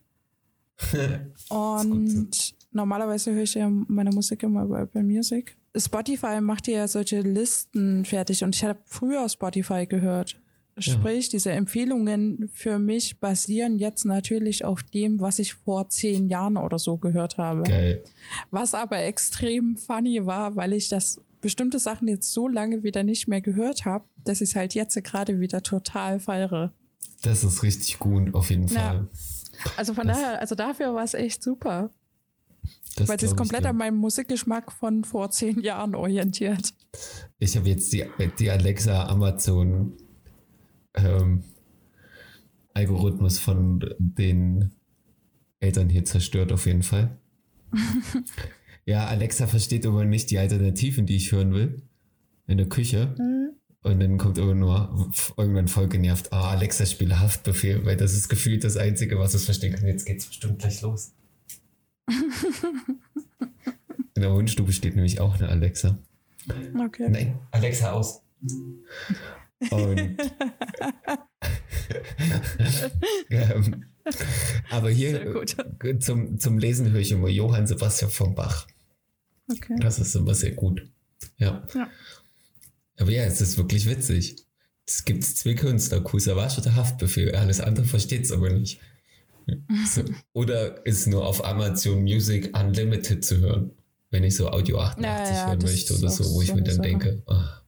Und 1.49 2.55
normalerweise 2.71 3.33
höre 3.33 3.43
ich 3.43 3.55
ja 3.55 3.69
meine 3.69 4.11
Musik 4.11 4.43
immer 4.43 4.65
bei 4.65 4.81
Apple 4.81 5.03
Music. 5.03 5.57
Spotify 5.75 6.41
macht 6.41 6.67
ja 6.67 6.87
solche 6.87 7.21
Listen 7.21 8.03
fertig 8.05 8.43
und 8.43 8.55
ich 8.55 8.63
habe 8.63 8.79
früher 8.85 9.27
Spotify 9.29 9.85
gehört. 9.85 10.39
Sprich, 10.79 11.29
diese 11.29 11.51
Empfehlungen 11.51 12.49
für 12.53 12.77
mich 12.79 13.19
basieren 13.19 13.77
jetzt 13.79 14.05
natürlich 14.05 14.63
auf 14.65 14.83
dem, 14.83 15.19
was 15.19 15.39
ich 15.39 15.53
vor 15.55 15.89
zehn 15.89 16.27
Jahren 16.29 16.57
oder 16.57 16.77
so 16.79 16.97
gehört 16.97 17.37
habe. 17.37 17.63
geil. 17.63 18.03
Was 18.51 18.73
aber 18.73 18.99
extrem 18.99 19.75
funny 19.77 20.25
war, 20.25 20.55
weil 20.55 20.73
ich 20.73 20.89
das 20.89 21.19
bestimmte 21.41 21.79
Sachen 21.79 22.07
jetzt 22.07 22.31
so 22.33 22.47
lange 22.47 22.83
wieder 22.83 23.03
nicht 23.03 23.27
mehr 23.27 23.41
gehört 23.41 23.85
habe, 23.85 24.05
dass 24.23 24.41
ich 24.41 24.49
es 24.49 24.55
halt 24.55 24.73
jetzt 24.73 25.01
gerade 25.03 25.39
wieder 25.39 25.63
total 25.63 26.19
feiere. 26.19 26.71
Das 27.21 27.43
ist 27.43 27.63
richtig 27.63 27.99
gut, 27.99 28.33
auf 28.35 28.49
jeden 28.49 28.67
Ja. 28.67 28.79
Fall. 28.79 29.07
Also 29.77 29.93
von 29.93 30.07
Das- 30.07 30.17
daher, 30.19 30.39
also 30.41 30.55
dafür 30.55 30.93
war 30.93 31.03
es 31.03 31.13
echt 31.15 31.41
super, 31.41 31.89
weil 32.97 33.17
es 33.17 33.23
ist 33.23 33.35
komplett 33.37 33.65
an 33.65 33.77
meinem 33.77 33.97
Musikgeschmack 33.97 34.71
von 34.71 35.03
vor 35.03 35.29
zehn 35.31 35.59
Jahren 35.61 35.95
orientiert. 35.95 36.73
Ich 37.39 37.55
habe 37.55 37.69
jetzt 37.69 37.93
die, 37.93 38.05
die 38.39 38.49
Alexa 38.49 39.07
Amazon 39.07 39.93
ähm, 40.97 41.43
Algorithmus 42.73 43.39
von 43.39 43.83
den 43.97 44.71
Eltern 45.59 45.89
hier 45.89 46.05
zerstört 46.05 46.51
auf 46.51 46.65
jeden 46.65 46.83
Fall. 46.83 47.17
ja, 48.85 49.07
Alexa 49.07 49.47
versteht 49.47 49.85
aber 49.85 50.05
nicht 50.05 50.29
die 50.31 50.37
Alternativen, 50.37 51.05
die 51.05 51.15
ich 51.15 51.31
hören 51.31 51.53
will. 51.53 51.81
In 52.45 52.57
der 52.57 52.69
Küche. 52.69 53.15
Und 53.83 53.99
dann 53.99 54.17
kommt 54.17 54.37
irgendwann, 54.37 54.59
nur, 54.59 55.11
irgendwann 55.37 55.67
voll 55.67 55.87
genervt, 55.87 56.31
ah, 56.31 56.51
Alexa 56.51 56.85
spiele 56.85 57.19
Haftbefehl, 57.19 57.85
weil 57.85 57.97
das 57.97 58.13
ist 58.13 58.29
gefühlt 58.29 58.63
das 58.63 58.77
Einzige, 58.77 59.17
was 59.19 59.33
es 59.33 59.45
verstehen 59.45 59.73
kann. 59.75 59.87
Jetzt 59.87 60.05
geht's 60.05 60.25
bestimmt 60.27 60.59
gleich 60.59 60.81
los. 60.81 61.13
In 64.15 64.21
der 64.21 64.33
Wohnstube 64.33 64.71
steht 64.71 64.95
nämlich 64.95 65.19
auch 65.19 65.35
eine 65.35 65.49
Alexa. 65.49 65.97
Okay. 66.79 67.09
Nein, 67.09 67.39
Alexa 67.51 67.91
aus. 67.91 68.21
Und 69.71 70.17
ähm, 73.29 73.85
aber 74.69 74.89
hier 74.89 75.35
äh, 75.83 75.99
zum, 75.99 76.39
zum 76.39 76.57
Lesen 76.57 76.91
höre 76.91 77.01
ich 77.01 77.11
immer 77.11 77.29
Johann 77.29 77.67
Sebastian 77.67 78.11
von 78.11 78.35
Bach. 78.35 78.67
Okay. 79.49 79.75
Das 79.79 79.99
ist 79.99 80.15
immer 80.15 80.33
sehr 80.33 80.51
gut. 80.51 80.87
Ja. 81.37 81.65
Ja. 81.73 81.89
Aber 82.99 83.11
ja, 83.11 83.23
es 83.23 83.41
ist 83.41 83.57
wirklich 83.57 83.87
witzig. 83.89 84.45
Es 84.85 85.05
gibt 85.05 85.23
zwei 85.23 85.53
Künstler, 85.53 86.01
Kusavage 86.01 86.61
oder 86.61 86.75
Haftbefehl. 86.75 87.35
Alles 87.35 87.59
andere 87.59 87.85
versteht 87.85 88.23
es 88.25 88.31
aber 88.31 88.49
nicht. 88.49 88.79
So. 89.93 90.03
Oder 90.33 90.85
ist 90.85 91.07
nur 91.07 91.25
auf 91.25 91.43
Amazon 91.45 92.03
Music 92.03 92.57
Unlimited 92.57 93.23
zu 93.23 93.37
hören, 93.39 93.71
wenn 94.11 94.23
ich 94.23 94.35
so 94.35 94.49
Audio 94.49 94.79
88 94.79 95.05
Ja, 95.05 95.33
ja, 95.33 95.47
hören 95.47 95.59
möchte 95.61 95.97
oder 95.97 96.09
so, 96.09 96.33
wo 96.33 96.41
ich 96.41 96.53
mir 96.53 96.63
dann 96.63 96.81
denke, 96.81 97.23
ah. 97.27 97.61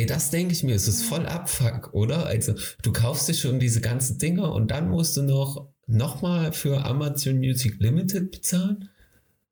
Ey, 0.00 0.06
das 0.06 0.30
denke 0.30 0.54
ich 0.54 0.62
mir, 0.62 0.74
es 0.74 0.88
ist 0.88 1.02
voll 1.02 1.26
Abfuck, 1.26 1.92
oder? 1.92 2.24
Also 2.24 2.54
du 2.82 2.90
kaufst 2.90 3.28
dir 3.28 3.34
schon 3.34 3.60
diese 3.60 3.82
ganzen 3.82 4.16
Dinger 4.18 4.50
und 4.54 4.70
dann 4.70 4.88
musst 4.88 5.16
du 5.18 5.22
noch 5.22 5.68
nochmal 5.86 6.52
für 6.52 6.84
Amazon 6.86 7.36
Music 7.38 7.78
Limited 7.80 8.30
bezahlen? 8.30 8.88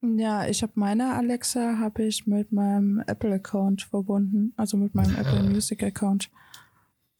Ja, 0.00 0.48
ich 0.48 0.62
habe 0.62 0.72
meine 0.76 1.14
Alexa 1.14 1.78
habe 1.78 2.04
ich 2.04 2.26
mit 2.26 2.50
meinem 2.50 3.02
Apple 3.06 3.34
Account 3.34 3.82
verbunden, 3.82 4.54
also 4.56 4.78
mit 4.78 4.94
meinem 4.94 5.16
Ah. 5.16 5.20
Apple 5.20 5.42
Music 5.50 5.82
Account. 5.82 6.30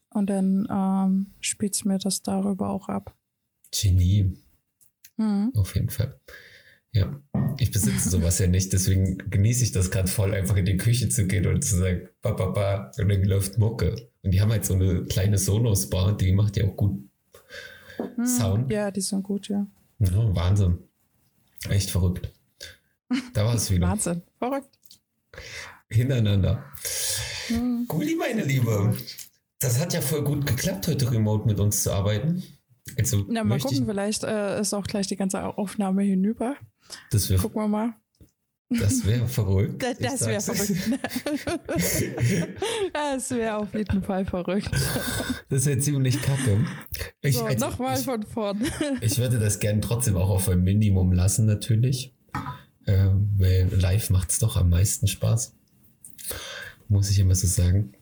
Und 0.09 0.27
dann 0.31 0.67
ähm, 0.71 1.27
spielt 1.39 1.85
mir 1.85 1.99
das 1.99 2.23
darüber 2.23 2.69
auch 2.69 2.89
ab. 2.89 3.15
Genie. 3.71 4.37
Mhm. 5.17 5.51
Auf 5.55 5.75
jeden 5.75 5.89
Fall. 5.89 6.19
Ja, 6.91 7.21
ich 7.59 7.71
besitze 7.71 8.09
sowas 8.09 8.39
ja 8.39 8.47
nicht, 8.47 8.73
deswegen 8.73 9.17
genieße 9.29 9.63
ich 9.63 9.71
das 9.71 9.91
gerade 9.91 10.07
voll, 10.07 10.33
einfach 10.33 10.55
in 10.57 10.65
die 10.65 10.77
Küche 10.77 11.09
zu 11.09 11.27
gehen 11.27 11.45
und 11.45 11.63
zu 11.63 11.77
sagen, 11.77 12.09
ba, 12.21 12.31
ba, 12.31 12.47
ba, 12.47 12.91
und 12.97 13.09
dann 13.09 13.23
läuft 13.23 13.57
Mucke. 13.57 14.09
Und 14.23 14.31
die 14.31 14.41
haben 14.41 14.51
halt 14.51 14.65
so 14.65 14.73
eine 14.73 15.03
kleine 15.05 15.37
Sonos-Bar, 15.37 16.17
die 16.17 16.31
macht 16.31 16.57
ja 16.57 16.65
auch 16.65 16.75
gut 16.75 17.09
Mhm. 17.99 18.25
Sound. 18.25 18.71
Ja, 18.71 18.91
die 18.91 19.01
sind 19.01 19.23
gut, 19.23 19.49
ja. 19.49 19.65
Ja, 19.99 20.35
Wahnsinn. 20.35 20.79
Echt 21.69 21.91
verrückt. 21.91 22.31
Da 23.33 23.45
war 23.45 23.55
es 23.55 23.69
wieder. 23.71 23.87
Wahnsinn. 23.87 24.21
Verrückt. 24.37 24.69
Hintereinander. 25.89 26.63
Mhm. 27.49 27.85
Guli, 27.87 28.15
meine 28.15 28.43
Liebe. 28.43 28.95
Das 29.59 29.79
hat 29.79 29.93
ja 29.93 30.01
voll 30.01 30.23
gut 30.23 30.45
geklappt, 30.45 30.87
heute 30.87 31.11
remote 31.11 31.45
mit 31.47 31.59
uns 31.59 31.83
zu 31.83 31.91
arbeiten. 31.91 32.43
Also, 32.97 33.25
Na, 33.27 33.43
mal 33.43 33.59
gucken, 33.59 33.79
ich, 33.79 33.85
vielleicht 33.85 34.23
äh, 34.23 34.61
ist 34.61 34.73
auch 34.73 34.85
gleich 34.87 35.07
die 35.07 35.15
ganze 35.15 35.43
Aufnahme 35.43 36.03
hinüber. 36.03 36.55
Das 37.11 37.29
wäre 37.29 37.41
Gucken 37.41 37.61
wir 37.61 37.67
mal. 37.67 37.93
das 38.69 39.05
wär 39.05 39.27
verrückt. 39.27 39.81
Das, 39.81 39.97
das 39.99 40.27
wäre 40.27 40.41
verrückt. 40.41 40.99
das 42.93 43.31
wäre 43.31 43.57
auf 43.57 43.73
jeden 43.73 44.03
Fall 44.03 44.25
verrückt. 44.25 44.69
Das 45.49 45.65
wäre 45.65 45.79
ziemlich 45.79 46.21
kacke. 46.21 46.65
Ich, 47.21 47.35
So, 47.35 47.45
also, 47.45 47.65
nochmal 47.65 47.97
von 47.97 48.23
vorn. 48.23 48.63
ich 49.01 49.17
würde 49.17 49.39
das 49.39 49.59
gern 49.59 49.81
trotzdem 49.81 50.15
auch 50.17 50.29
auf 50.29 50.47
ein 50.49 50.63
Minimum 50.63 51.11
lassen, 51.11 51.45
natürlich. 51.45 52.13
Ähm, 52.85 53.29
weil 53.37 53.67
live 53.75 54.09
macht 54.09 54.31
es 54.31 54.39
doch 54.39 54.57
am 54.57 54.69
meisten 54.69 55.07
Spaß. 55.07 55.55
Muss 56.87 57.09
ich 57.11 57.19
immer 57.19 57.35
so 57.35 57.47
sagen. 57.47 57.93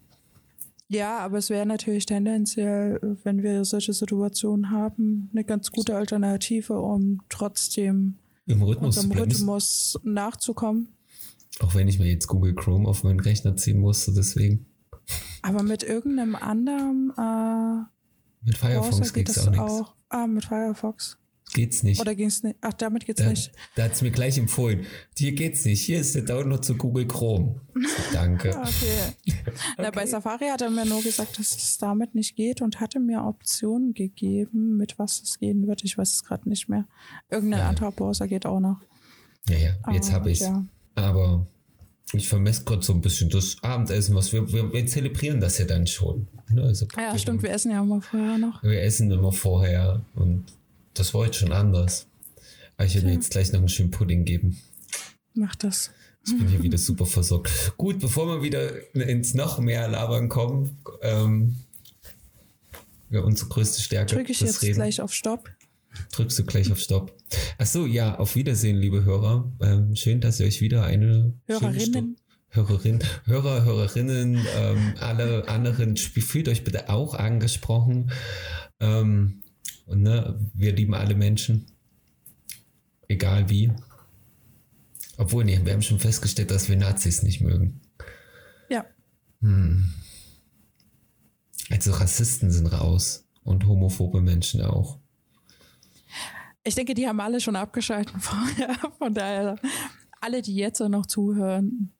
Ja, 0.89 1.19
aber 1.19 1.39
es 1.39 1.49
wäre 1.49 1.65
natürlich 1.65 2.05
tendenziell, 2.05 2.99
wenn 3.23 3.43
wir 3.43 3.65
solche 3.65 3.91
Situationen 3.91 4.71
haben, 4.71 5.29
eine 5.33 5.43
ganz 5.43 5.71
gute 5.71 5.97
Alternative, 5.97 6.79
um 6.79 7.21
trotzdem 7.27 8.15
Im 8.47 8.61
Rhythmus 8.63 8.95
bleiben. 8.95 9.31
Rhythmus 9.31 9.99
nachzukommen. 10.03 10.89
Auch 11.59 11.75
wenn 11.75 11.87
ich 11.87 11.99
mir 11.99 12.09
jetzt 12.09 12.27
Google 12.27 12.55
Chrome 12.55 12.87
auf 12.87 13.03
meinen 13.03 13.19
Rechner 13.19 13.55
ziehen 13.55 13.79
musste, 13.79 14.13
deswegen. 14.13 14.65
Aber 15.41 15.63
mit 15.63 15.83
irgendeinem 15.83 16.35
anderen 16.35 17.13
äh, 17.17 18.45
Mit 18.45 18.57
Firefox 18.57 19.13
geht 19.13 19.29
das 19.29 19.47
auch 19.47 19.57
auch. 19.57 19.95
Ah, 20.09 20.27
mit 20.27 20.45
Firefox. 20.45 21.17
Geht's 21.53 21.81
nicht. 21.81 22.01
Oder 22.01 22.13
ging 22.13 22.27
es 22.27 22.43
nicht? 22.43 22.57
Ach, 22.61 22.73
damit 22.73 23.05
geht's 23.05 23.21
Da, 23.21 23.29
nicht. 23.29 23.51
da 23.75 23.83
hat's 23.83 24.01
mir 24.01 24.11
gleich 24.11 24.37
empfohlen. 24.37 24.85
Hier 25.17 25.31
geht's 25.31 25.63
nicht. 25.65 25.81
Hier 25.81 25.99
ist 26.01 26.13
der 26.13 26.23
Download 26.23 26.61
zu 26.61 26.75
Google 26.75 27.07
Chrome. 27.07 27.61
Danke. 28.13 28.55
Ah, 28.55 28.63
Okay. 28.67 29.33
Na, 29.77 29.89
bei 29.91 30.05
Safari 30.05 30.47
hat 30.49 30.61
er 30.61 30.69
mir 30.69 30.85
nur 30.85 31.01
gesagt, 31.01 31.39
dass 31.39 31.55
es 31.55 31.77
damit 31.77 32.15
nicht 32.15 32.35
geht 32.35 32.61
und 32.61 32.79
hatte 32.81 32.99
mir 32.99 33.23
Optionen 33.23 33.93
gegeben, 33.93 34.75
mit 34.77 34.99
was 34.99 35.21
es 35.21 35.39
gehen 35.39 35.65
wird. 35.67 35.83
Ich 35.85 35.97
weiß 35.97 36.11
es 36.11 36.23
gerade 36.23 36.47
nicht 36.49 36.67
mehr. 36.67 36.85
Irgendein 37.31 37.61
Ja. 37.61 37.69
anderer 37.69 37.91
Browser 37.91 38.27
geht 38.27 38.45
auch 38.45 38.59
noch. 38.59 38.81
Ja, 39.47 39.57
ja, 39.57 39.93
jetzt 39.93 40.11
habe 40.11 40.29
ich's. 40.31 40.41
Ja. 40.41 40.65
Aber 40.95 41.47
ich 42.11 42.27
vermesse 42.27 42.65
gerade 42.65 42.83
so 42.83 42.91
ein 42.93 43.01
bisschen 43.01 43.29
das 43.29 43.55
Abendessen, 43.61 44.15
was 44.15 44.33
wir, 44.33 44.51
wir, 44.51 44.73
wir 44.73 44.85
zelebrieren 44.85 45.39
das 45.39 45.57
ja 45.59 45.65
dann 45.65 45.87
schon. 45.87 46.27
Ne, 46.49 46.63
Also, 46.63 46.87
ja, 46.97 47.17
stimmt. 47.17 47.41
Wir 47.41 47.51
essen 47.51 47.71
ja 47.71 47.81
immer 47.81 48.01
vorher 48.01 48.37
noch. 48.37 48.61
wir 48.63 48.81
essen 48.81 49.09
immer 49.11 49.31
vorher 49.31 50.01
und 50.15 50.43
das 50.99 51.13
war 51.13 51.25
jetzt 51.25 51.37
schon 51.37 51.51
anders. 51.51 52.07
Aber 52.75 52.85
ich 52.85 52.95
werde 52.95 53.07
mir 53.07 53.13
jetzt 53.13 53.31
gleich 53.31 53.51
noch 53.51 53.59
einen 53.59 53.69
schönen 53.69 53.91
Pudding 53.91 54.25
geben. 54.25 54.61
Mach 55.33 55.55
das. 55.55 55.91
Ich 56.25 56.37
bin 56.37 56.47
hier 56.47 56.61
wieder 56.61 56.77
super 56.77 57.05
versorgt. 57.05 57.73
Gut, 57.77 57.99
bevor 57.99 58.27
wir 58.27 58.43
wieder 58.43 58.93
ins 58.93 59.33
noch 59.33 59.59
mehr 59.59 59.87
Labern 59.87 60.27
kommen, 60.27 60.77
ähm, 61.01 61.55
ja, 63.09 63.21
unsere 63.21 63.47
größte 63.49 63.81
Stärke. 63.81 64.15
Drücke 64.15 64.33
ich 64.33 64.41
jetzt 64.41 64.61
Reden. 64.61 64.75
gleich 64.75 64.99
auf 64.99 65.13
Stopp. 65.13 65.49
Drückst 66.11 66.37
du 66.39 66.43
gleich 66.43 66.71
auf 66.71 66.79
Stopp. 66.79 67.15
Ach 67.57 67.65
so, 67.65 67.85
ja, 67.85 68.17
auf 68.17 68.35
Wiedersehen, 68.35 68.77
liebe 68.77 69.05
Hörer. 69.05 69.49
Ähm, 69.61 69.95
schön, 69.95 70.19
dass 70.19 70.39
ihr 70.39 70.47
euch 70.47 70.59
wieder 70.59 70.83
eine 70.83 71.33
Hörerinnen. 71.45 72.17
Hörerin, 72.49 72.99
Hörer, 73.25 73.65
Hörerinnen, 73.65 74.45
ähm, 74.57 74.93
alle 74.99 75.47
anderen, 75.47 75.95
fühlt 75.97 76.47
euch 76.49 76.63
bitte 76.63 76.89
auch 76.89 77.13
angesprochen. 77.13 78.11
Ähm, 78.79 79.43
und 79.87 80.03
ne, 80.03 80.39
wir 80.53 80.73
lieben 80.73 80.93
alle 80.93 81.15
Menschen. 81.15 81.65
Egal 83.07 83.49
wie. 83.49 83.71
Obwohl, 85.17 85.45
nee, 85.45 85.59
wir 85.63 85.73
haben 85.73 85.81
schon 85.81 85.99
festgestellt, 85.99 86.51
dass 86.51 86.69
wir 86.69 86.75
Nazis 86.77 87.23
nicht 87.23 87.41
mögen. 87.41 87.81
Ja. 88.69 88.85
Also 91.69 91.91
Rassisten 91.91 92.51
sind 92.51 92.67
raus 92.67 93.25
und 93.43 93.65
homophobe 93.65 94.21
Menschen 94.21 94.61
auch. 94.61 94.99
Ich 96.63 96.75
denke, 96.75 96.93
die 96.93 97.07
haben 97.07 97.19
alle 97.19 97.39
schon 97.39 97.55
abgeschaltet 97.55 98.15
vorher. 98.19 98.75
Von 98.97 99.13
daher, 99.13 99.55
alle, 100.19 100.41
die 100.41 100.55
jetzt 100.55 100.79
noch 100.81 101.05
zuhören, 101.05 101.93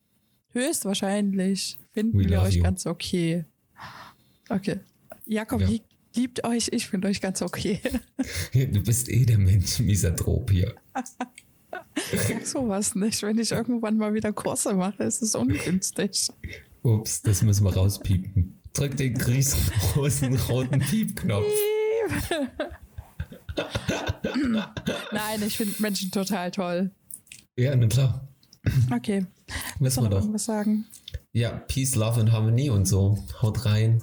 höchstwahrscheinlich 0.52 1.78
finden 1.92 2.18
We 2.18 2.28
wir 2.28 2.42
euch 2.42 2.56
you. 2.56 2.62
ganz 2.62 2.86
okay. 2.86 3.46
Okay. 4.48 4.80
Jakob 5.26 5.60
Ja. 5.60 5.68
lieb, 5.68 5.82
liebt 6.14 6.44
euch, 6.44 6.68
ich 6.72 6.88
finde 6.88 7.08
euch 7.08 7.20
ganz 7.20 7.42
okay. 7.42 7.80
Du 8.52 8.82
bist 8.82 9.08
eh 9.08 9.24
der 9.24 9.38
Mensch 9.38 9.78
Misanthrop 9.80 10.50
hier. 10.50 10.74
Sag 12.12 12.46
sowas 12.46 12.94
nicht. 12.94 13.22
Wenn 13.22 13.38
ich 13.38 13.52
irgendwann 13.52 13.96
mal 13.96 14.14
wieder 14.14 14.32
Kurse 14.32 14.74
mache, 14.74 15.04
ist 15.04 15.22
es 15.22 15.34
ungünstig. 15.34 16.28
Ups, 16.82 17.22
das 17.22 17.42
müssen 17.42 17.64
wir 17.64 17.74
rauspiepen. 17.74 18.58
Drück 18.72 18.96
den 18.96 19.16
riesengroßen 19.20 20.36
roten 20.48 20.78
Piepknopf. 20.80 21.46
Nein, 25.12 25.42
ich 25.46 25.56
finde 25.56 25.74
Menschen 25.80 26.10
total 26.10 26.50
toll. 26.50 26.90
Ja, 27.56 27.74
na 27.74 27.86
klar. 27.88 28.28
Okay. 28.92 29.26
Soll 29.80 30.04
wir 30.04 30.10
doch. 30.10 30.38
sagen? 30.38 30.86
Ja, 31.32 31.50
Peace, 31.50 31.94
Love 31.94 32.20
und 32.20 32.32
Harmonie 32.32 32.70
und 32.70 32.86
so. 32.86 33.18
Haut 33.42 33.64
rein. 33.64 34.02